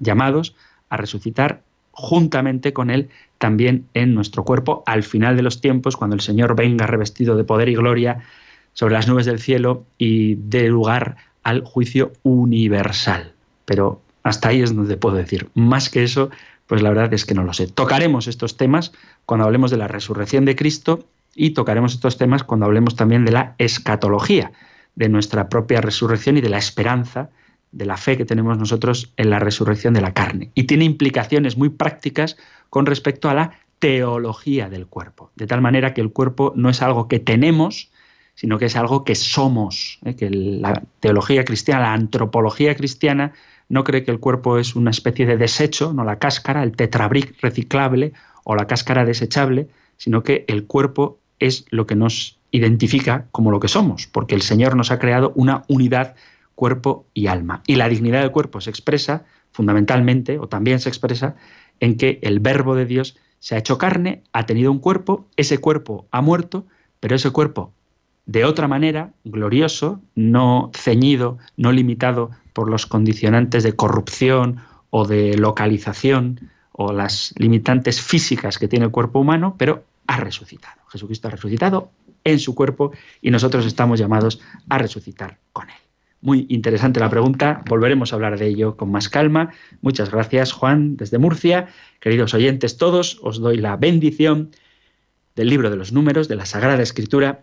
llamados 0.00 0.56
a 0.88 0.96
resucitar 0.96 1.62
juntamente 1.92 2.72
con 2.72 2.90
Él 2.90 3.08
también 3.38 3.86
en 3.94 4.14
nuestro 4.14 4.44
cuerpo 4.44 4.82
al 4.84 5.04
final 5.04 5.36
de 5.36 5.42
los 5.42 5.60
tiempos, 5.60 5.96
cuando 5.96 6.16
el 6.16 6.20
Señor 6.20 6.56
venga 6.56 6.88
revestido 6.88 7.36
de 7.36 7.44
poder 7.44 7.68
y 7.68 7.76
gloria 7.76 8.24
sobre 8.72 8.94
las 8.94 9.06
nubes 9.06 9.26
del 9.26 9.38
cielo 9.38 9.84
y 9.96 10.34
dé 10.34 10.68
lugar 10.68 11.16
al 11.44 11.62
juicio 11.62 12.12
universal. 12.24 13.32
Pero 13.64 14.00
hasta 14.24 14.48
ahí 14.48 14.60
es 14.60 14.74
donde 14.74 14.96
puedo 14.96 15.14
decir. 15.14 15.48
Más 15.54 15.88
que 15.88 16.02
eso, 16.02 16.30
pues 16.66 16.82
la 16.82 16.90
verdad 16.90 17.12
es 17.12 17.24
que 17.24 17.34
no 17.34 17.44
lo 17.44 17.52
sé. 17.52 17.66
Tocaremos 17.68 18.26
estos 18.26 18.56
temas 18.56 18.92
cuando 19.26 19.44
hablemos 19.44 19.70
de 19.70 19.76
la 19.76 19.88
resurrección 19.88 20.44
de 20.44 20.56
Cristo 20.56 21.06
y 21.34 21.50
tocaremos 21.50 21.94
estos 21.94 22.16
temas 22.16 22.44
cuando 22.44 22.66
hablemos 22.66 22.96
también 22.96 23.24
de 23.24 23.32
la 23.32 23.54
escatología, 23.58 24.52
de 24.94 25.08
nuestra 25.08 25.48
propia 25.48 25.80
resurrección 25.80 26.36
y 26.36 26.40
de 26.40 26.48
la 26.48 26.58
esperanza 26.58 27.30
de 27.74 27.86
la 27.86 27.96
fe 27.96 28.16
que 28.16 28.24
tenemos 28.24 28.56
nosotros 28.56 29.12
en 29.16 29.30
la 29.30 29.40
resurrección 29.40 29.94
de 29.94 30.00
la 30.00 30.14
carne. 30.14 30.50
Y 30.54 30.64
tiene 30.64 30.84
implicaciones 30.84 31.56
muy 31.56 31.70
prácticas 31.70 32.36
con 32.70 32.86
respecto 32.86 33.28
a 33.28 33.34
la 33.34 33.58
teología 33.80 34.68
del 34.68 34.86
cuerpo. 34.86 35.32
De 35.34 35.46
tal 35.46 35.60
manera 35.60 35.92
que 35.92 36.00
el 36.00 36.12
cuerpo 36.12 36.52
no 36.54 36.70
es 36.70 36.82
algo 36.82 37.08
que 37.08 37.18
tenemos, 37.18 37.90
sino 38.36 38.58
que 38.58 38.66
es 38.66 38.76
algo 38.76 39.04
que 39.04 39.16
somos. 39.16 39.98
¿eh? 40.04 40.14
Que 40.14 40.30
la 40.30 40.82
teología 41.00 41.44
cristiana, 41.44 41.82
la 41.82 41.92
antropología 41.94 42.76
cristiana, 42.76 43.32
no 43.68 43.84
cree 43.84 44.04
que 44.04 44.10
el 44.10 44.20
cuerpo 44.20 44.58
es 44.58 44.76
una 44.76 44.90
especie 44.90 45.26
de 45.26 45.36
desecho, 45.36 45.92
no 45.92 46.04
la 46.04 46.18
cáscara, 46.18 46.62
el 46.62 46.76
tetrabric 46.76 47.40
reciclable 47.40 48.12
o 48.44 48.54
la 48.54 48.66
cáscara 48.66 49.04
desechable, 49.04 49.68
sino 49.96 50.22
que 50.22 50.44
el 50.48 50.66
cuerpo 50.66 51.18
es 51.38 51.64
lo 51.70 51.86
que 51.86 51.96
nos 51.96 52.38
identifica 52.50 53.26
como 53.32 53.50
lo 53.50 53.60
que 53.60 53.68
somos, 53.68 54.06
porque 54.06 54.34
el 54.34 54.42
Señor 54.42 54.76
nos 54.76 54.90
ha 54.90 54.98
creado 54.98 55.32
una 55.34 55.64
unidad 55.68 56.14
cuerpo 56.54 57.06
y 57.14 57.26
alma. 57.26 57.62
Y 57.66 57.76
la 57.76 57.88
dignidad 57.88 58.20
del 58.20 58.30
cuerpo 58.30 58.60
se 58.60 58.70
expresa 58.70 59.24
fundamentalmente, 59.50 60.38
o 60.38 60.48
también 60.48 60.80
se 60.80 60.88
expresa, 60.88 61.36
en 61.80 61.96
que 61.96 62.18
el 62.22 62.40
verbo 62.40 62.74
de 62.74 62.86
Dios 62.86 63.16
se 63.38 63.54
ha 63.54 63.58
hecho 63.58 63.78
carne, 63.78 64.22
ha 64.32 64.46
tenido 64.46 64.70
un 64.70 64.78
cuerpo, 64.78 65.26
ese 65.36 65.58
cuerpo 65.58 66.06
ha 66.10 66.20
muerto, 66.22 66.66
pero 67.00 67.16
ese 67.16 67.30
cuerpo 67.30 67.72
de 68.26 68.44
otra 68.44 68.68
manera, 68.68 69.12
glorioso, 69.24 70.00
no 70.14 70.70
ceñido, 70.74 71.38
no 71.56 71.72
limitado 71.72 72.30
por 72.54 72.70
los 72.70 72.86
condicionantes 72.86 73.62
de 73.62 73.74
corrupción 73.74 74.60
o 74.88 75.06
de 75.06 75.36
localización 75.36 76.48
o 76.72 76.92
las 76.92 77.34
limitantes 77.36 78.00
físicas 78.00 78.58
que 78.58 78.68
tiene 78.68 78.86
el 78.86 78.90
cuerpo 78.90 79.18
humano, 79.18 79.56
pero 79.58 79.84
ha 80.06 80.16
resucitado. 80.16 80.80
Jesucristo 80.88 81.28
ha 81.28 81.32
resucitado 81.32 81.90
en 82.24 82.38
su 82.38 82.54
cuerpo 82.54 82.92
y 83.20 83.30
nosotros 83.30 83.66
estamos 83.66 83.98
llamados 83.98 84.40
a 84.68 84.78
resucitar 84.78 85.38
con 85.52 85.68
él. 85.68 85.76
Muy 86.20 86.46
interesante 86.48 87.00
la 87.00 87.10
pregunta, 87.10 87.62
volveremos 87.68 88.12
a 88.12 88.16
hablar 88.16 88.38
de 88.38 88.46
ello 88.46 88.76
con 88.78 88.90
más 88.90 89.10
calma. 89.10 89.52
Muchas 89.82 90.10
gracias, 90.10 90.52
Juan, 90.52 90.96
desde 90.96 91.18
Murcia. 91.18 91.68
Queridos 92.00 92.32
oyentes 92.32 92.78
todos, 92.78 93.18
os 93.22 93.40
doy 93.40 93.58
la 93.58 93.76
bendición 93.76 94.50
del 95.36 95.50
libro 95.50 95.68
de 95.68 95.76
los 95.76 95.92
números, 95.92 96.28
de 96.28 96.36
la 96.36 96.46
Sagrada 96.46 96.82
Escritura. 96.82 97.42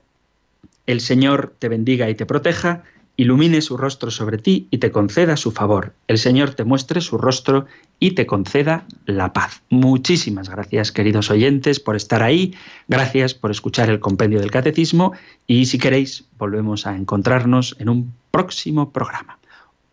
El 0.88 1.00
Señor 1.00 1.54
te 1.60 1.70
bendiga 1.70 2.10
y 2.10 2.16
te 2.16 2.26
proteja, 2.26 2.84
ilumine 3.18 3.62
su 3.62 3.78
rostro 3.78 4.12
sobre 4.12 4.38
ti 4.38 4.68
y 4.72 4.80
te 4.80 4.92
conceda 4.92 5.38
su 5.38 5.52
favor. 5.52 5.94
El 6.08 6.18
Señor 6.18 6.54
te 6.54 6.64
muestre 6.64 7.02
su 7.02 7.18
rostro 7.18 7.66
y 8.00 8.12
te 8.12 8.26
conceda 8.26 8.86
la 9.06 9.34
paz. 9.34 9.62
Muchísimas 9.70 10.50
gracias, 10.50 10.92
queridos 10.92 11.30
oyentes, 11.30 11.80
por 11.80 11.96
estar 11.96 12.24
ahí. 12.24 12.56
Gracias 12.88 13.34
por 13.34 13.52
escuchar 13.52 13.90
el 13.90 14.00
compendio 14.00 14.40
del 14.40 14.52
Catecismo 14.52 15.14
y 15.46 15.66
si 15.66 15.78
queréis, 15.78 16.26
volvemos 16.38 16.88
a 16.88 16.96
encontrarnos 16.96 17.76
en 17.80 17.90
un 17.90 18.14
próximo 18.32 18.92
programa. 18.92 19.38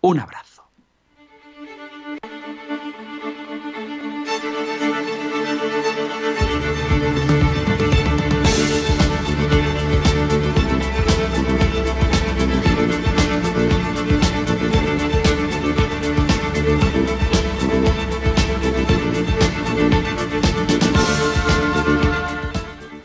Un 0.00 0.20
abrazo. 0.20 0.47